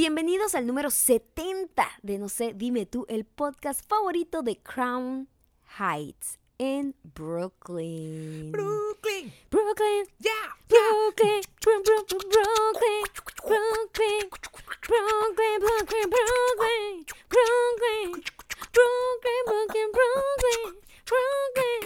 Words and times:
Bienvenidos 0.00 0.54
al 0.54 0.64
número 0.64 0.90
70 0.92 1.84
de 2.04 2.18
No 2.20 2.28
sé, 2.28 2.54
dime 2.54 2.86
tú, 2.86 3.04
el 3.08 3.24
podcast 3.24 3.84
favorito 3.88 4.42
de 4.42 4.56
Crown 4.56 5.28
Heights 5.76 6.38
en 6.56 6.94
Brooklyn. 7.02 8.52
Brooklyn. 8.52 9.32
Brooklyn, 9.50 10.06
Ya. 10.20 10.30
Brooklyn, 10.68 11.40
Bru- 11.60 11.82
Brooklyn, 11.82 12.22
Brooklyn, 12.30 13.02
Brooklyn, 13.42 14.28
Brooklyn, 14.86 15.58
Brooklyn, 15.66 16.10
Brooklyn, 16.10 17.02
Brooklyn, 17.28 17.98
Brooklyn, 18.70 19.90
Brooklyn, 19.90 20.70
Brooklyn, 21.08 21.82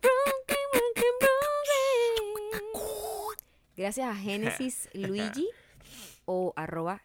Brooklyn, 0.00 0.68
Brooklyn, 0.80 1.14
Brooklyn. 2.00 3.36
Gracias 3.76 4.08
a 4.08 4.14
Genesis 4.14 4.88
Luigi 4.94 5.48
o 6.24 6.54
arroba 6.56 7.02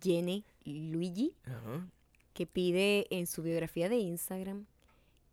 Gene 0.00 0.44
Luigi 0.64 1.34
Ajá. 1.44 1.86
que 2.32 2.46
pide 2.46 3.06
en 3.10 3.26
su 3.26 3.42
biografía 3.42 3.88
de 3.88 3.96
Instagram 3.96 4.66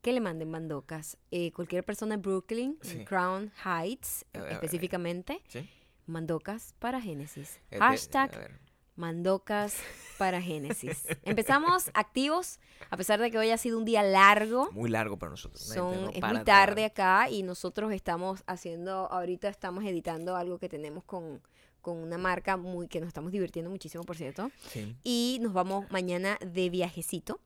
que 0.02 0.14
le 0.14 0.22
manden 0.22 0.50
mandocas. 0.50 1.18
Eh, 1.30 1.52
cualquier 1.52 1.84
persona 1.84 2.16
en 2.16 2.22
Brooklyn, 2.22 2.78
en. 2.84 3.04
Crown 3.06 3.52
Heights 3.66 4.26
A 4.34 4.38
ver, 4.38 4.42
a 4.42 4.44
ver. 4.46 4.54
específicamente, 4.54 5.42
Sí. 5.50 5.70
mandocas 6.06 6.74
para 6.80 7.02
Génesis. 7.02 7.60
Eh, 7.70 7.80
Hashtag 7.80 8.60
mandocas 8.96 9.78
para 10.18 10.42
Génesis. 10.42 11.06
Empezamos 11.24 11.90
activos, 11.94 12.60
a 12.90 12.98
pesar 12.98 13.20
de 13.20 13.32
que 13.32 13.38
hoy 13.38 13.50
ha 13.50 13.58
sido 13.58 13.78
un 13.78 13.86
día 13.86 14.04
largo. 14.04 14.70
Muy 14.72 14.90
largo 14.90 15.18
para 15.18 15.30
nosotros. 15.32 15.62
Son, 15.64 16.02
no 16.06 16.10
es 16.12 16.22
muy 16.22 16.38
de 16.40 16.44
tarde 16.44 16.86
acá 16.86 17.30
y 17.30 17.44
nosotros 17.44 17.92
estamos 17.94 18.44
haciendo, 18.48 19.10
ahorita 19.12 19.48
estamos 19.50 19.84
editando 19.86 20.36
algo 20.36 20.60
que 20.60 20.68
tenemos 20.70 21.04
con, 21.06 21.42
con 21.82 21.98
una 21.98 22.18
marca 22.18 22.58
muy 22.58 22.88
que 22.88 23.00
nos 23.00 23.08
estamos 23.08 23.32
divirtiendo 23.32 23.70
muchísimo, 23.72 24.04
por 24.04 24.18
cierto. 24.18 24.52
Sí. 24.70 24.96
Y 25.04 25.40
nos 25.42 25.54
vamos 25.54 25.90
mañana 25.92 26.38
de 26.46 26.70
viajecito. 26.70 27.40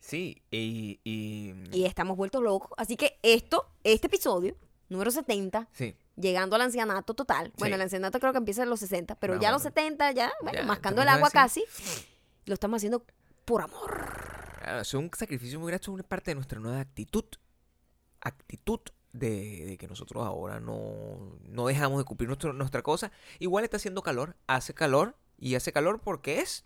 Sí, 0.00 0.40
y, 0.50 0.98
y- 1.04 1.54
y 1.72 1.84
estamos 1.84 2.16
vueltos 2.16 2.42
locos. 2.42 2.70
Así 2.78 2.96
que 2.96 3.18
esto, 3.22 3.68
este 3.84 4.06
episodio, 4.06 4.56
número 4.88 5.10
70, 5.10 5.68
sí, 5.72 5.94
llegando 6.16 6.56
al 6.56 6.62
ancianato 6.62 7.12
total. 7.14 7.52
Bueno, 7.58 7.74
Sí. 7.74 7.76
el 7.76 7.80
ancianato 7.82 8.18
creo 8.18 8.32
que 8.32 8.38
empieza 8.38 8.62
en 8.62 8.70
los 8.70 8.80
60, 8.80 9.14
pero 9.16 9.38
ya 9.40 9.50
a 9.50 9.52
los 9.52 9.62
menos. 9.62 9.74
70, 9.74 10.12
ya, 10.12 10.32
bueno, 10.42 10.58
Ya, 10.60 10.64
mascando 10.64 11.02
el 11.02 11.08
agua 11.08 11.28
casi, 11.30 11.62
lo 12.46 12.54
estamos 12.54 12.78
haciendo 12.78 13.04
por 13.44 13.60
amor. 13.62 13.90
claro, 14.62 14.80
es 14.80 14.94
un 14.94 15.10
sacrificio 15.16 15.60
muy 15.60 15.68
grande, 15.68 15.82
es 15.82 15.88
una 15.88 16.02
parte 16.02 16.30
de 16.30 16.34
nuestra 16.36 16.58
nueva 16.60 16.80
actitud. 16.80 17.24
Actitud 18.22 18.80
de, 19.12 19.64
de 19.66 19.76
que 19.78 19.88
nosotros 19.88 20.24
ahora 20.24 20.60
no, 20.60 21.36
no 21.48 21.66
dejamos 21.66 21.98
de 21.98 22.04
cumplir 22.04 22.28
nuestro- 22.28 22.52
nuestra 22.52 22.82
cosa. 22.82 23.10
Igual 23.38 23.64
está 23.64 23.76
haciendo 23.76 24.02
calor, 24.02 24.36
hace 24.46 24.74
calor, 24.74 25.16
y 25.38 25.54
hace 25.54 25.72
calor 25.72 26.00
porque 26.00 26.40
es 26.40 26.64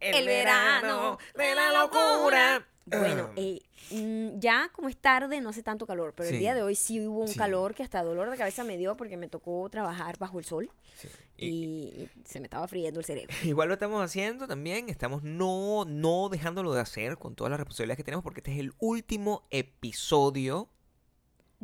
El 0.00 0.26
verano 0.26 1.18
de 1.36 1.54
la 1.54 1.72
locura. 1.72 2.66
Bueno, 2.86 3.28
Ah. 3.30 3.32
eh, 3.36 3.60
mm, 3.92 4.38
ya 4.40 4.70
como 4.74 4.88
es 4.90 4.96
tarde, 4.98 5.40
no 5.40 5.48
hace 5.50 5.62
tanto 5.62 5.86
calor, 5.86 6.12
pero 6.14 6.28
el 6.28 6.38
día 6.38 6.54
de 6.54 6.62
hoy 6.62 6.74
sí 6.74 7.00
hubo 7.06 7.20
un 7.20 7.28
Sí. 7.28 7.38
calor 7.38 7.74
que 7.74 7.82
hasta 7.82 8.02
dolor 8.02 8.30
de 8.30 8.36
cabeza 8.36 8.62
me 8.64 8.76
dio 8.76 8.94
porque 8.96 9.16
me 9.16 9.26
tocó 9.28 9.68
trabajar 9.70 10.18
bajo 10.18 10.38
el 10.38 10.44
sol 10.44 10.70
Sí. 10.96 11.08
y, 11.38 11.46
y 11.48 12.10
se 12.26 12.40
me 12.40 12.44
estaba 12.46 12.68
friendo 12.68 13.00
el 13.00 13.06
cerebro. 13.06 13.28
Igual 13.42 13.68
lo 13.68 13.74
estamos 13.74 14.02
haciendo 14.04 14.46
también, 14.46 14.90
estamos 14.90 15.22
no, 15.22 15.84
no 15.86 16.28
dejándolo 16.28 16.74
de 16.74 16.80
hacer 16.82 17.16
con 17.16 17.34
todas 17.34 17.50
las 17.50 17.58
responsabilidades 17.58 17.96
que 17.98 18.04
tenemos 18.04 18.22
porque 18.22 18.40
este 18.40 18.52
es 18.52 18.58
el 18.58 18.74
último 18.80 19.46
episodio 19.50 20.68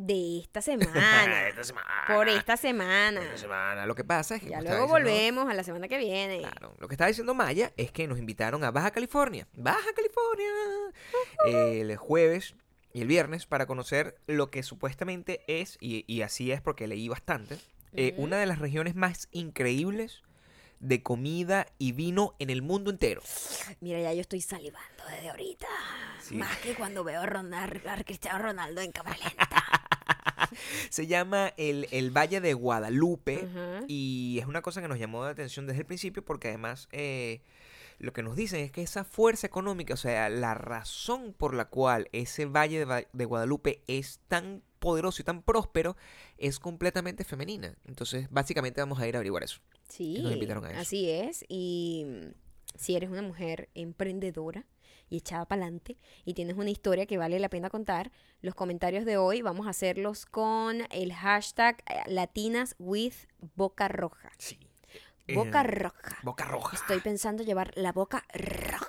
De 0.03 0.39
esta 0.39 0.61
semana, 0.61 1.47
esta 1.47 1.63
semana. 1.63 1.87
por 2.07 2.27
esta 2.27 2.57
semana. 2.57 3.21
Esta 3.21 3.37
semana. 3.37 3.85
Lo 3.85 3.93
que 3.93 4.03
pasa 4.03 4.35
es 4.35 4.41
que 4.41 4.49
Ya 4.49 4.61
luego 4.61 4.71
estaba 4.85 4.85
volvemos 4.99 5.49
a 5.49 5.53
la 5.53 5.63
semana 5.63 5.87
que 5.87 5.97
viene. 5.99 6.39
Claro, 6.39 6.73
lo 6.79 6.87
que 6.87 6.95
está 6.95 7.05
diciendo 7.05 7.33
Maya 7.35 7.71
es 7.77 7.91
que 7.91 8.07
nos 8.07 8.17
invitaron 8.17 8.63
a 8.63 8.71
Baja 8.71 8.89
California. 8.91 9.47
Baja 9.53 9.93
California. 9.95 10.49
El 11.45 11.95
jueves 11.97 12.55
y 12.93 13.01
el 13.01 13.07
viernes 13.07 13.45
para 13.45 13.65
conocer 13.67 14.17
lo 14.27 14.49
que 14.49 14.63
supuestamente 14.63 15.41
es, 15.47 15.77
y, 15.79 16.03
y 16.07 16.23
así 16.23 16.51
es 16.51 16.61
porque 16.61 16.87
leí 16.87 17.07
bastante, 17.07 17.57
eh, 17.93 18.13
una 18.17 18.37
de 18.37 18.45
las 18.47 18.59
regiones 18.59 18.95
más 18.95 19.27
increíbles 19.31 20.23
de 20.79 21.03
comida 21.03 21.67
y 21.77 21.91
vino 21.91 22.35
en 22.39 22.49
el 22.49 22.63
mundo 22.63 22.89
entero. 22.89 23.21
Mira, 23.81 23.99
ya 24.01 24.13
yo 24.13 24.21
estoy 24.21 24.41
salivando 24.41 25.03
desde 25.11 25.29
ahorita. 25.29 25.67
Sí. 26.21 26.35
Más 26.35 26.57
que 26.57 26.73
cuando 26.73 27.03
veo 27.03 27.21
a, 27.21 27.25
Ronald- 27.27 27.87
a 27.87 28.03
Cristiano 28.03 28.39
Ronaldo 28.39 28.81
en 28.81 28.91
cámara 28.91 29.17
lenta. 29.23 29.47
Se 30.89 31.07
llama 31.07 31.53
el, 31.57 31.87
el 31.91 32.11
Valle 32.15 32.41
de 32.41 32.53
Guadalupe 32.53 33.47
y 33.87 34.37
es 34.39 34.45
una 34.47 34.61
cosa 34.61 34.81
que 34.81 34.87
nos 34.87 34.99
llamó 34.99 35.23
la 35.23 35.29
atención 35.31 35.65
desde 35.67 35.81
el 35.81 35.85
principio 35.85 36.23
porque 36.23 36.49
además 36.49 36.87
eh, 36.91 37.41
lo 37.99 38.13
que 38.13 38.23
nos 38.23 38.35
dicen 38.35 38.59
es 38.61 38.71
que 38.71 38.81
esa 38.81 39.03
fuerza 39.03 39.45
económica, 39.47 39.93
o 39.93 39.97
sea, 39.97 40.29
la 40.29 40.53
razón 40.53 41.33
por 41.37 41.53
la 41.53 41.65
cual 41.65 42.09
ese 42.11 42.45
Valle 42.45 42.79
de, 42.79 42.85
Va- 42.85 43.03
de 43.11 43.25
Guadalupe 43.25 43.81
es 43.87 44.19
tan 44.27 44.63
poderoso 44.79 45.21
y 45.21 45.25
tan 45.25 45.43
próspero 45.43 45.95
es 46.39 46.57
completamente 46.57 47.23
femenina. 47.23 47.75
Entonces, 47.85 48.27
básicamente 48.31 48.81
vamos 48.81 48.99
a 48.99 49.07
ir 49.07 49.15
a 49.15 49.19
averiguar 49.19 49.43
eso. 49.43 49.59
Sí, 49.87 50.19
nos 50.23 50.31
invitaron 50.31 50.65
a 50.65 50.71
eso. 50.71 50.79
así 50.79 51.09
es. 51.09 51.45
Y 51.47 52.05
mm, 52.07 52.31
si 52.77 52.95
eres 52.95 53.09
una 53.11 53.21
mujer 53.21 53.69
emprendedora 53.75 54.65
y 55.11 55.17
echada 55.17 55.45
para 55.45 55.61
adelante 55.61 55.97
y 56.25 56.33
tienes 56.33 56.57
una 56.57 56.71
historia 56.71 57.05
que 57.05 57.19
vale 57.19 57.37
la 57.39 57.49
pena 57.49 57.69
contar, 57.69 58.11
los 58.41 58.55
comentarios 58.55 59.05
de 59.05 59.17
hoy 59.17 59.43
vamos 59.43 59.67
a 59.67 59.69
hacerlos 59.71 60.25
con 60.25 60.87
el 60.89 61.13
hashtag 61.13 61.83
eh, 61.87 62.01
Latinas 62.07 62.75
with 62.79 63.13
Boca 63.55 63.87
Roja. 63.87 64.31
Sí. 64.39 64.57
Boca 65.35 65.61
Eh, 65.61 65.67
Roja. 65.67 66.17
Boca 66.23 66.45
Roja. 66.45 66.75
Estoy 66.75 66.99
pensando 67.01 67.43
llevar 67.43 67.71
la 67.75 67.91
boca 67.91 68.23
roja. 68.33 68.87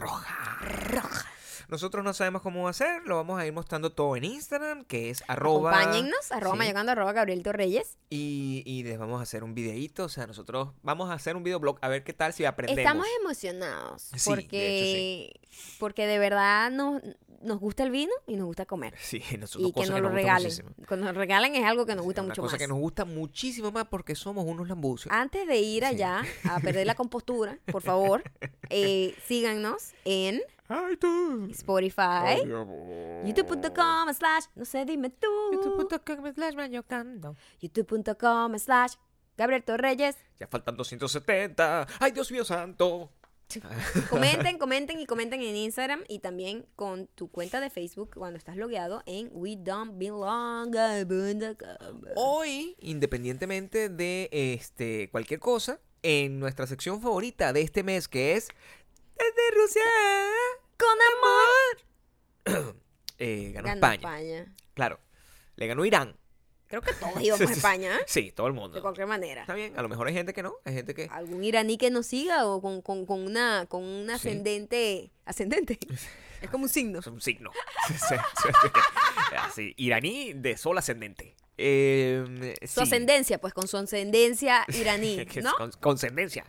Roja. 0.00 0.58
Roja. 0.92 1.27
Nosotros 1.68 2.02
no 2.04 2.12
sabemos 2.14 2.40
cómo 2.42 2.66
hacer, 2.68 3.02
lo 3.04 3.16
vamos 3.16 3.38
a 3.38 3.46
ir 3.46 3.52
mostrando 3.52 3.90
todo 3.92 4.16
en 4.16 4.24
Instagram, 4.24 4.84
que 4.84 5.10
es 5.10 5.22
arroba... 5.28 5.78
Acompáñennos, 5.78 6.32
arroba 6.32 6.54
Sí. 6.54 6.58
mayocando, 6.58 6.92
arroba 6.92 7.12
Gabriel 7.12 7.42
Torreyes. 7.42 7.98
Y, 8.10 8.62
y 8.64 8.82
les 8.84 8.98
vamos 8.98 9.20
a 9.20 9.22
hacer 9.24 9.44
un 9.44 9.54
videíto, 9.54 10.04
o 10.04 10.08
sea, 10.08 10.26
nosotros 10.26 10.70
vamos 10.82 11.10
a 11.10 11.14
hacer 11.14 11.36
un 11.36 11.42
videoblog 11.42 11.78
a 11.82 11.88
ver 11.88 12.04
qué 12.04 12.12
tal 12.14 12.32
si 12.32 12.44
aprendemos. 12.46 12.78
Estamos 12.80 13.06
emocionados 13.20 14.02
Sí, 14.02 14.30
de 14.30 14.36
porque, 14.36 15.40
porque 15.78 16.06
de 16.06 16.18
verdad 16.18 16.70
nos, 16.70 17.02
nos 17.42 17.60
gusta 17.60 17.82
el 17.82 17.90
vino 17.90 18.12
y 18.26 18.36
nos 18.36 18.46
gusta 18.46 18.64
comer. 18.64 18.94
Sí, 18.98 19.22
nosotros 19.38 19.68
Y 19.68 19.72
que 19.72 19.80
cosas 19.80 19.90
nos 19.90 20.00
lo 20.00 20.08
regalen. 20.08 20.44
muchísimo. 20.44 20.70
Cuando 20.86 21.06
nos 21.06 21.16
regalen 21.16 21.54
es 21.54 21.64
algo 21.66 21.84
que 21.84 21.94
nos 21.94 22.04
gusta 22.04 22.22
Una 22.22 22.28
mucho 22.30 22.40
cosa 22.42 22.52
más. 22.54 22.58
que 22.60 22.68
nos 22.68 22.78
gusta 22.78 23.04
muchísimo 23.04 23.70
más 23.72 23.84
porque 23.88 24.14
somos 24.14 24.46
unos 24.46 24.68
lambucios. 24.68 25.12
Antes 25.14 25.46
de 25.46 25.58
ir 25.58 25.84
allá 25.84 26.22
a 26.48 26.60
perder 26.60 26.86
la 26.86 26.94
compostura, 26.94 27.58
por 27.70 27.82
favor, 27.82 28.22
eh, 28.70 29.14
síganos 29.26 29.92
en 30.06 30.40
Ay, 30.68 30.96
tú. 30.96 31.48
Spotify, 31.50 32.44
youtube.com 33.24 34.12
slash, 34.12 34.44
no 34.54 34.64
sé, 34.66 34.84
dime 34.84 35.08
tú, 35.08 35.26
youtube.com 35.52 36.32
slash 36.34 36.54
mayocando. 36.54 37.36
youtube.com 37.60 38.58
slash, 38.58 38.94
Gabriel 39.36 39.64
Torreyes. 39.64 40.16
Ya 40.38 40.46
faltan 40.46 40.76
270. 40.76 41.86
Ay, 41.98 42.12
Dios 42.12 42.30
mío 42.30 42.44
santo. 42.44 43.10
Comenten, 44.10 44.58
comenten 44.58 45.00
y 45.00 45.06
comenten 45.06 45.40
en 45.40 45.56
Instagram 45.56 46.04
y 46.06 46.18
también 46.18 46.66
con 46.76 47.06
tu 47.06 47.30
cuenta 47.30 47.60
de 47.60 47.70
Facebook 47.70 48.10
cuando 48.14 48.36
estás 48.36 48.56
logueado 48.58 49.02
en 49.06 49.30
we 49.32 49.56
don't 49.56 49.96
belong. 49.96 50.74
Hoy, 52.14 52.76
independientemente 52.80 53.88
de 53.88 54.28
este 54.30 55.08
cualquier 55.10 55.40
cosa, 55.40 55.80
en 56.02 56.38
nuestra 56.38 56.66
sección 56.66 57.00
favorita 57.00 57.52
de 57.52 57.62
este 57.62 57.82
mes, 57.82 58.06
que 58.06 58.34
es 58.34 58.48
desde 59.18 59.60
Rusia, 59.60 59.82
Con 60.78 62.54
amor. 62.54 62.74
eh, 63.18 63.50
ganó, 63.52 63.66
Ganó 63.68 63.74
España. 63.92 63.94
España. 64.40 64.54
Claro, 64.74 65.00
le 65.56 65.66
ganó 65.66 65.84
Irán. 65.84 66.16
Creo 66.68 66.82
que 66.82 66.92
todos 66.94 67.14
íbamos 67.22 67.48
a 67.48 67.52
España, 67.52 67.96
¿eh? 67.96 68.00
Sí, 68.06 68.30
todo 68.32 68.46
el 68.48 68.52
de 68.54 68.60
mundo. 68.60 68.80
cualquier 68.82 69.06
manera. 69.06 69.40
Está 69.42 69.54
bien, 69.54 69.76
a 69.78 69.82
lo 69.82 69.88
mejor 69.88 70.06
hay 70.08 70.14
gente 70.14 70.32
que 70.34 70.42
no, 70.42 70.54
hay 70.64 70.74
gente 70.74 70.94
que... 70.94 71.08
algún 71.10 71.42
iraní 71.42 71.78
que 71.78 71.90
nos 71.90 72.06
siga 72.06 72.46
o 72.46 72.60
con, 72.60 72.82
con, 72.82 73.06
con 73.06 73.20
una 73.24 73.66
con 73.66 73.82
un 73.82 74.06
Sí. 74.06 74.12
ascendente 74.12 75.10
ascendente 75.24 75.78
es 76.42 76.50
como 76.50 76.64
un 76.64 76.68
signo 76.70 76.98
Es 77.00 77.06
un 77.06 77.20
signo. 77.20 77.50
Sí, 77.88 77.94
sí, 77.94 78.14
sí, 78.42 78.48
sí. 78.62 78.68
Así, 79.36 79.74
iraní 79.78 80.32
de 80.34 80.56
sol 80.58 80.76
ascendente. 80.78 81.34
Eh, 81.56 82.54
su 82.62 82.66
sí. 82.74 82.80
ascendencia 82.82 83.40
pues 83.40 83.52
con 83.54 83.66
su 83.66 83.76
ascendencia 83.78 84.64
iraní 84.68 85.18
es 85.20 85.42
no 85.42 85.54
con- 85.56 85.72
Conscendencia. 85.80 86.44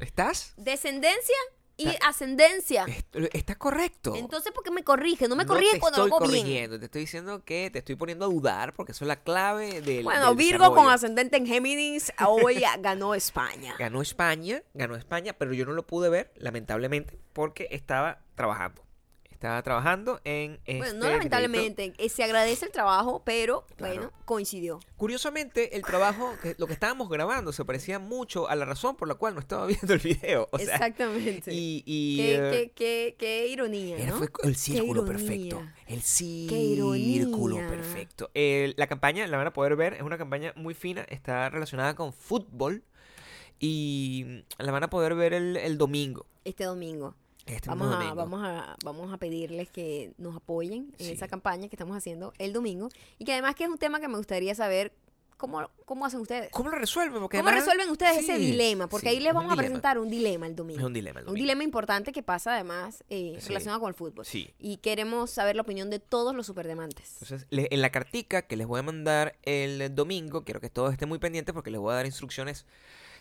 ¿Estás? 0.00 0.54
descendencia 0.56 1.34
y 1.78 1.88
ascendencia 2.06 2.84
Est- 2.86 3.16
Está 3.32 3.54
correcto. 3.54 4.14
entonces 4.16 4.52
¿por 4.52 4.62
qué 4.64 4.70
me 4.70 4.82
corrige 4.84 5.28
no 5.28 5.36
me 5.36 5.44
No 5.44 5.48
corrige 5.54 5.78
cuando 5.78 5.98
lo 5.98 6.04
hago 6.14 6.18
bien 6.26 6.42
corrigiendo, 6.42 6.78
te 6.78 6.84
estoy 6.86 7.00
diciendo 7.02 7.42
que 7.44 7.70
te 7.70 7.78
estoy 7.78 7.94
poniendo 7.96 8.26
a 8.26 8.28
dudar 8.28 8.74
porque 8.74 8.92
eso 8.92 9.04
es 9.04 9.08
la 9.08 9.22
clave 9.22 9.80
del. 9.80 10.04
bueno 10.04 10.26
del 10.26 10.36
Virgo 10.36 10.74
con 10.74 10.90
ascendente 10.90 11.36
en 11.36 11.46
Géminis 11.46 12.12
hoy 12.26 12.62
ganó 12.80 13.14
España 13.14 13.76
Ganó 13.78 14.02
España, 14.02 14.62
ganó 14.74 14.96
España, 14.96 15.32
pero 15.32 15.52
yo 15.54 15.64
no 15.64 15.72
lo 15.72 15.86
pude 15.86 16.08
ver, 16.08 16.32
lamentablemente, 16.36 17.18
porque 17.32 17.68
estaba 17.70 18.22
trabajando. 18.34 18.82
Estaba 19.38 19.62
trabajando 19.62 20.20
en 20.24 20.54
este 20.64 20.78
Bueno, 20.78 20.92
no 20.94 20.98
videíto. 20.98 21.16
lamentablemente, 21.16 21.92
eh, 21.96 22.08
se 22.08 22.24
agradece 22.24 22.66
el 22.66 22.72
trabajo, 22.72 23.22
pero 23.24 23.64
Claro. 23.76 23.94
bueno, 23.94 24.12
coincidió. 24.24 24.80
Curiosamente, 24.96 25.76
el 25.76 25.82
trabajo, 25.82 26.32
que, 26.42 26.56
lo 26.58 26.66
que 26.66 26.72
estábamos 26.72 27.08
grabando, 27.08 27.52
se 27.52 27.64
parecía 27.64 28.00
mucho 28.00 28.48
a 28.48 28.56
la 28.56 28.64
razón 28.64 28.96
por 28.96 29.06
la 29.06 29.14
cual 29.14 29.34
no 29.34 29.40
estaba 29.40 29.64
viendo 29.66 29.94
el 29.94 30.00
video. 30.00 30.48
O 30.50 30.58
sea, 30.58 30.74
Exactamente. 30.74 31.54
y, 31.54 31.84
y, 31.86 32.16
qué, 32.16 32.34
eh, 32.34 32.50
qué, 32.50 32.72
qué, 32.74 33.16
qué 33.16 33.46
ironía, 33.48 33.96
Era- 33.96 34.10
¿no? 34.10 34.18
fue 34.18 34.28
el 34.42 34.56
círculo 34.56 35.04
perfecto. 35.04 35.62
El 35.86 36.02
círculo 36.02 37.58
perfecto. 37.68 38.30
El- 38.34 38.74
la 38.76 38.88
campaña, 38.88 39.24
la 39.28 39.36
van 39.36 39.46
a 39.46 39.52
poder 39.52 39.76
ver, 39.76 39.94
es 39.94 40.02
una 40.02 40.18
campaña 40.18 40.52
muy 40.56 40.74
fina, 40.74 41.02
está 41.08 41.48
relacionada 41.48 41.94
con 41.94 42.12
fútbol 42.12 42.82
y 43.60 44.42
la 44.58 44.72
van 44.72 44.82
a 44.82 44.90
poder 44.90 45.14
ver 45.14 45.32
el, 45.32 45.56
el 45.56 45.78
domingo. 45.78 46.26
Este 46.44 46.64
domingo. 46.64 47.14
Este 47.48 47.68
Vamos 47.68 47.94
a, 47.94 48.14
vamos, 48.14 48.40
a, 48.44 48.76
vamos 48.84 49.12
a 49.12 49.16
pedirles 49.16 49.70
que 49.70 50.12
nos 50.18 50.36
apoyen 50.36 50.92
en 50.98 51.06
Sí. 51.06 51.12
esa 51.12 51.28
campaña 51.28 51.68
que 51.68 51.76
estamos 51.76 51.96
haciendo 51.96 52.32
el 52.38 52.52
domingo. 52.52 52.88
Y 53.18 53.24
que 53.24 53.32
además 53.32 53.54
que 53.54 53.64
es 53.64 53.70
un 53.70 53.78
tema 53.78 54.00
que 54.00 54.08
me 54.08 54.16
gustaría 54.18 54.54
saber 54.54 54.92
cómo, 55.38 55.70
cómo 55.84 56.04
hacen 56.04 56.20
ustedes. 56.20 56.50
¿Cómo 56.50 56.68
lo 56.68 56.76
resuelven? 56.78 57.20
Porque 57.22 57.38
¿Cómo 57.38 57.48
además- 57.48 57.64
resuelven 57.66 57.90
ustedes 57.90 58.18
ese 58.18 58.38
dilema? 58.38 58.88
Porque 58.88 59.08
sí, 59.08 59.16
ahí 59.16 59.20
les 59.22 59.32
vamos 59.32 59.52
a 59.52 59.56
presentar 59.56 59.98
un 59.98 60.10
dilema 60.10 60.46
el 60.46 60.56
domingo. 60.56 60.80
Es 60.80 60.84
un 60.86 60.92
dilema 60.92 61.20
el 61.20 61.28
Un 61.28 61.34
dilema 61.36 61.62
importante 61.64 62.12
que 62.12 62.22
pasa 62.22 62.54
además 62.54 63.04
eh, 63.08 63.38
relacionado 63.46 63.80
con 63.80 63.88
el 63.88 63.94
fútbol. 63.94 64.26
Sí. 64.26 64.52
Y 64.58 64.78
queremos 64.78 65.30
saber 65.30 65.54
la 65.56 65.62
opinión 65.62 65.90
de 65.90 66.00
todos 66.00 66.34
los 66.34 66.44
superdemantes. 66.44 67.18
Entonces, 67.22 67.46
le- 67.50 67.68
en 67.70 67.80
la 67.80 67.90
cartica 67.90 68.42
que 68.42 68.56
les 68.56 68.66
voy 68.66 68.80
a 68.80 68.82
mandar 68.82 69.36
el 69.44 69.94
domingo, 69.94 70.44
quiero 70.44 70.60
que 70.60 70.70
todos 70.70 70.92
estén 70.92 71.08
muy 71.08 71.18
pendientes 71.18 71.52
porque 71.54 71.70
les 71.70 71.80
voy 71.80 71.92
a 71.92 71.96
dar 71.96 72.06
instrucciones 72.06 72.66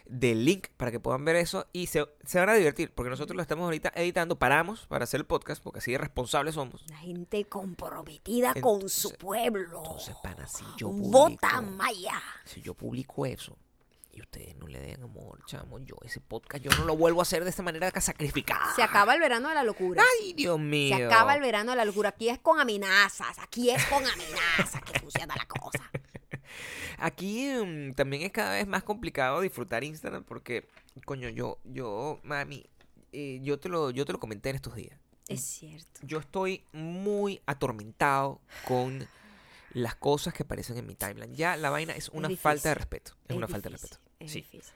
del 0.10 0.46
link 0.46 0.68
para 0.78 0.92
que 0.92 1.00
puedan 1.00 1.24
ver 1.26 1.36
eso 1.36 1.68
y 1.74 1.88
se, 1.88 2.06
se 2.26 2.40
van 2.40 2.50
a 2.50 2.54
divertir 2.54 2.92
porque 2.94 3.10
nosotros 3.10 3.36
lo 3.36 3.42
estamos 3.42 3.66
ahorita 3.66 3.92
editando, 3.96 4.38
paramos 4.38 4.88
para 4.88 5.04
hacer 5.04 5.20
el 5.20 5.26
podcast 5.26 5.62
porque 5.64 5.80
así 5.80 5.92
de 5.92 5.98
responsables 5.98 6.56
somos. 6.56 6.84
La 6.90 6.98
gente 6.98 7.46
comprometida 7.46 8.54
con 8.62 8.90
su 8.90 9.12
pueblo. 9.14 9.82
Entonces, 9.84 10.16
pana, 10.24 10.48
si 10.48 10.64
yo 10.78 10.90
Vota 10.90 11.50
publico- 11.58 11.72
Maya. 11.72 12.22
Si 12.46 12.62
yo 12.62 12.74
publico 12.74 13.26
eso 13.26 13.58
y 14.12 14.22
ustedes 14.22 14.56
no 14.56 14.68
le 14.68 14.80
den 14.80 15.04
amor, 15.04 15.40
chamo, 15.46 15.78
yo 15.80 15.96
ese 16.04 16.20
podcast 16.22 16.64
yo 16.64 16.72
no 16.80 16.86
lo 16.86 16.96
vuelvo 16.98 17.20
a 17.20 17.24
hacer 17.24 17.44
de 17.44 17.50
esta 17.52 17.62
manera 17.62 17.92
sacrificada. 18.02 18.74
Se 18.76 18.82
acaba 18.82 19.14
el 19.14 19.20
verano 19.20 19.50
de 19.50 19.56
la 19.56 19.64
locura. 19.64 20.02
Ay, 20.22 20.34
Dios 20.34 20.60
mío. 20.60 20.98
Se 20.98 21.06
acaba 21.06 21.36
el 21.36 21.42
verano 21.42 21.72
de 21.72 21.78
la 21.78 21.86
locura. 21.86 22.10
Aquí 22.10 22.30
es 22.30 22.40
con 22.40 22.60
amenazas. 22.60 23.38
Aquí 23.40 23.70
es 23.70 23.86
con 23.86 24.04
amenazas 24.06 24.82
que 24.84 25.00
funciona 25.00 25.36
la 25.36 25.46
cosa. 25.46 25.92
Aquí 26.98 27.50
mm, 27.50 27.94
también 27.94 28.24
es 28.24 28.32
cada 28.32 28.56
vez 28.56 28.68
más 28.68 28.84
complicado 28.84 29.42
disfrutar 29.42 29.84
Instagram 29.84 30.24
porque, 30.24 30.68
coño, 31.06 31.30
yo, 31.30 31.60
yo, 31.64 32.20
mami, 32.24 32.66
eh, 33.12 33.40
yo 33.42 33.60
te 33.60 33.70
lo, 33.70 33.92
yo 33.92 34.06
te 34.06 34.14
lo 34.14 34.20
comenté 34.20 34.50
en 34.50 34.56
estos 34.56 34.76
días. 34.76 34.98
Es 35.28 35.42
cierto. 35.42 36.00
Yo 36.04 36.20
estoy 36.20 36.64
muy 36.72 37.42
atormentado 37.46 38.40
con 38.66 39.08
las 39.74 39.96
cosas 39.96 40.34
que 40.34 40.44
aparecen 40.44 40.78
en 40.78 40.88
mi 40.88 40.96
timeline. 40.96 41.34
Ya 41.36 41.58
la 41.58 41.70
vaina 41.70 41.94
es 41.94 42.10
una 42.10 42.30
falta 42.30 42.70
de 42.70 42.76
difícil. 42.76 42.76
respeto. 42.76 43.12
Es, 43.28 43.36
una 43.36 43.48
falta 43.48 43.70
de 43.70 43.76
difícil, 43.76 43.98
respeto. 43.98 44.12
Es 44.20 44.32
sí. 44.32 44.42
difícil. 44.42 44.74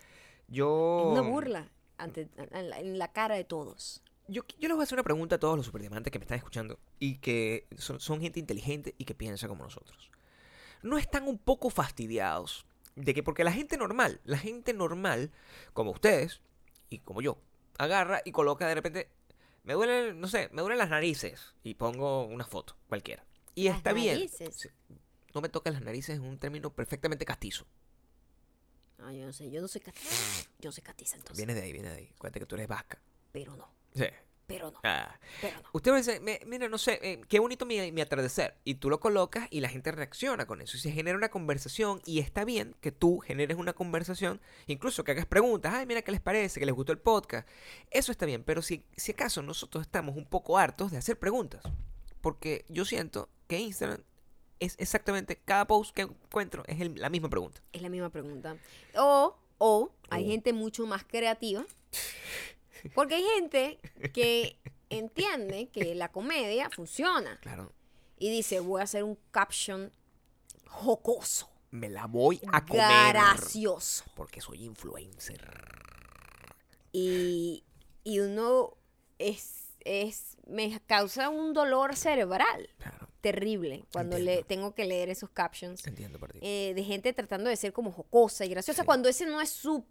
Yo. 0.48 1.06
Es 1.06 1.20
una 1.20 1.30
burla 1.30 1.72
ante, 1.98 2.30
en, 2.52 2.70
la, 2.70 2.80
en 2.80 3.00
la 3.00 3.12
cara 3.12 3.36
de 3.36 3.46
todos. 3.46 4.04
Yo, 4.28 4.44
yo 4.60 4.68
les 4.68 4.76
voy 4.76 4.82
a 4.82 4.84
hacer 4.84 4.98
una 4.98 5.04
pregunta 5.04 5.36
a 5.36 5.40
todos 5.40 5.58
los 5.58 5.66
superdiamantes 5.66 6.12
que 6.12 6.20
me 6.20 6.24
están 6.24 6.38
escuchando 6.38 6.80
y 7.00 7.18
que 7.18 7.68
son, 7.78 8.00
son 8.00 8.22
gente 8.22 8.40
inteligente 8.40 8.96
y 8.98 9.06
que 9.06 9.16
piensa 9.16 9.48
como 9.48 9.64
nosotros. 9.64 10.12
¿No 10.84 10.98
están 10.98 11.28
un 11.28 11.38
poco 11.38 11.70
fastidiados 11.70 12.66
de 12.96 13.14
que 13.14 13.24
porque 13.24 13.44
la 13.44 13.52
gente 13.52 13.78
normal, 13.78 14.20
la 14.24 14.38
gente 14.38 14.74
normal, 14.74 15.32
como 15.74 15.92
ustedes 15.92 16.42
y 16.90 17.00
como 17.00 17.22
yo, 17.22 17.38
agarra 17.78 18.22
y 18.26 18.32
coloca 18.32 18.68
de 18.68 18.76
repente, 18.76 19.10
me 19.64 19.74
duele, 19.74 20.14
no 20.14 20.28
sé, 20.28 20.50
me 20.52 20.62
duelen 20.62 20.80
las 20.80 20.90
narices 20.90 21.54
y 21.64 21.76
pongo 21.76 22.26
una 22.26 22.46
foto 22.46 22.76
cualquiera. 22.88 23.24
Y 23.56 23.66
Las 23.66 23.78
está 23.78 23.94
bien. 23.94 24.16
narices. 24.16 24.70
No 25.34 25.42
me 25.42 25.50
toques 25.50 25.72
las 25.74 25.82
narices 25.82 26.16
es 26.16 26.22
un 26.22 26.38
término 26.40 26.74
perfectamente 26.74 27.26
castizo. 27.26 27.66
Ah, 29.00 29.14
yo 29.14 29.26
no 29.26 29.34
sé, 29.34 29.50
yo 29.50 29.62
no 29.62 29.68
soy 29.68 29.82
catiza. 29.82 30.48
Yo 30.60 30.72
soy 30.72 30.84
catiza 30.84 31.16
entonces. 31.16 31.38
Viene 31.38 31.54
de 31.60 31.66
ahí, 31.66 31.72
viene 31.72 31.90
de 31.90 31.96
ahí. 31.96 32.14
Cuéntate 32.18 32.40
que 32.42 32.46
tú 32.46 32.56
eres 32.56 32.68
vasca. 32.68 33.02
Pero 33.32 33.56
no, 33.56 33.74
Sí. 33.96 34.06
Pero 34.52 34.72
no, 34.72 34.80
Ah. 34.84 35.20
pero 35.42 35.62
no. 35.62 35.70
Usted 35.74 35.92
me 35.92 35.98
dice, 35.98 36.20
"Me- 36.20 36.40
mira, 36.46 36.68
no 36.70 36.78
sé, 36.78 37.00
eh, 37.02 37.22
qué 37.28 37.40
bonito 37.40 37.66
mi, 37.66 37.92
mi 37.92 38.02
atardecer. 38.02 38.56
Y 38.64 38.76
tú 38.76 38.90
lo 38.90 39.00
colocas 39.00 39.48
y 39.50 39.60
la 39.62 39.70
gente 39.70 39.92
reacciona 39.92 40.46
con 40.46 40.62
eso. 40.62 40.78
Y 40.78 40.80
se 40.80 40.92
genera 40.92 41.18
una 41.18 41.30
conversación 41.30 42.02
y 42.06 42.20
está 42.20 42.46
bien 42.46 42.76
que 42.82 42.92
tú 42.92 43.20
generes 43.20 43.58
una 43.58 43.74
conversación, 43.74 44.42
incluso 44.68 45.04
que 45.04 45.12
hagas 45.12 45.26
preguntas, 45.26 45.74
ay, 45.74 45.86
mira 45.86 46.02
qué 46.02 46.12
les 46.12 46.22
parece, 46.22 46.60
que 46.60 46.66
les 46.66 46.76
gustó 46.76 46.92
el 46.92 47.00
podcast. 47.00 47.48
Eso 47.90 48.12
está 48.12 48.26
bien, 48.26 48.44
pero 48.44 48.62
si, 48.62 48.86
si 48.96 49.12
acaso 49.14 49.42
nosotros 49.42 49.82
estamos 49.84 50.16
un 50.16 50.26
poco 50.26 50.58
hartos 50.58 50.92
de 50.92 50.98
hacer 50.98 51.18
preguntas, 51.18 51.62
porque 52.22 52.66
yo 52.70 52.86
siento 52.86 53.30
que 53.48 53.60
Instagram 53.60 54.04
es 54.60 54.76
exactamente, 54.78 55.38
cada 55.44 55.66
post 55.66 55.94
que 55.96 56.04
encuentro 56.04 56.64
es 56.68 56.80
el- 56.80 56.94
la 56.96 57.10
misma 57.10 57.30
pregunta. 57.30 57.62
Es 57.74 57.82
la 57.82 57.90
misma 57.90 58.10
pregunta. 58.12 58.58
O, 58.96 59.36
o 59.58 59.92
hay 60.12 60.26
O. 60.26 60.28
gente 60.28 60.54
mucho 60.54 60.86
más 60.86 61.04
creativa. 61.04 61.66
Porque 62.96 63.16
hay 63.16 63.24
gente 63.36 63.80
que 64.14 64.60
entiende 64.90 65.70
que 65.70 65.96
la 65.96 66.12
comedia 66.12 66.70
funciona. 66.70 67.40
Claro, 67.42 67.72
Y 68.18 68.30
dice, 68.30 68.60
voy 68.60 68.82
a 68.82 68.84
hacer 68.84 69.04
un 69.04 69.18
caption 69.32 69.92
jocoso, 70.68 71.50
me 71.72 71.90
la 71.90 72.08
voy 72.08 72.42
a 72.52 72.66
comer. 72.66 73.14
gracioso. 73.14 74.04
Porque 74.16 74.42
soy 74.42 74.64
influencer. 74.64 75.42
Y, 76.92 77.64
y 78.04 78.20
uno 78.20 78.76
es, 79.18 79.70
es, 79.86 80.38
me 80.48 80.80
causa 80.86 81.30
un 81.30 81.54
dolor 81.54 81.96
cerebral 81.96 82.70
Claro, 82.80 83.08
terrible 83.22 83.86
cuando 83.94 84.18
le 84.18 84.44
tengo 84.44 84.74
que 84.76 84.86
leer 84.86 85.10
esos 85.10 85.30
captions 85.30 85.86
entiendo 85.88 86.20
por 86.20 86.34
ti. 86.34 86.40
eh, 86.42 86.74
de 86.76 86.84
gente 86.84 87.14
tratando 87.14 87.50
de 87.50 87.56
ser 87.56 87.72
como 87.72 87.92
jocosa 87.92 88.44
y 88.46 88.50
graciosa 88.50 88.82
Sí. 88.82 88.86
cuando 88.86 89.08
ese 89.10 89.26
no 89.26 89.40
es 89.40 89.50
su 89.52 89.86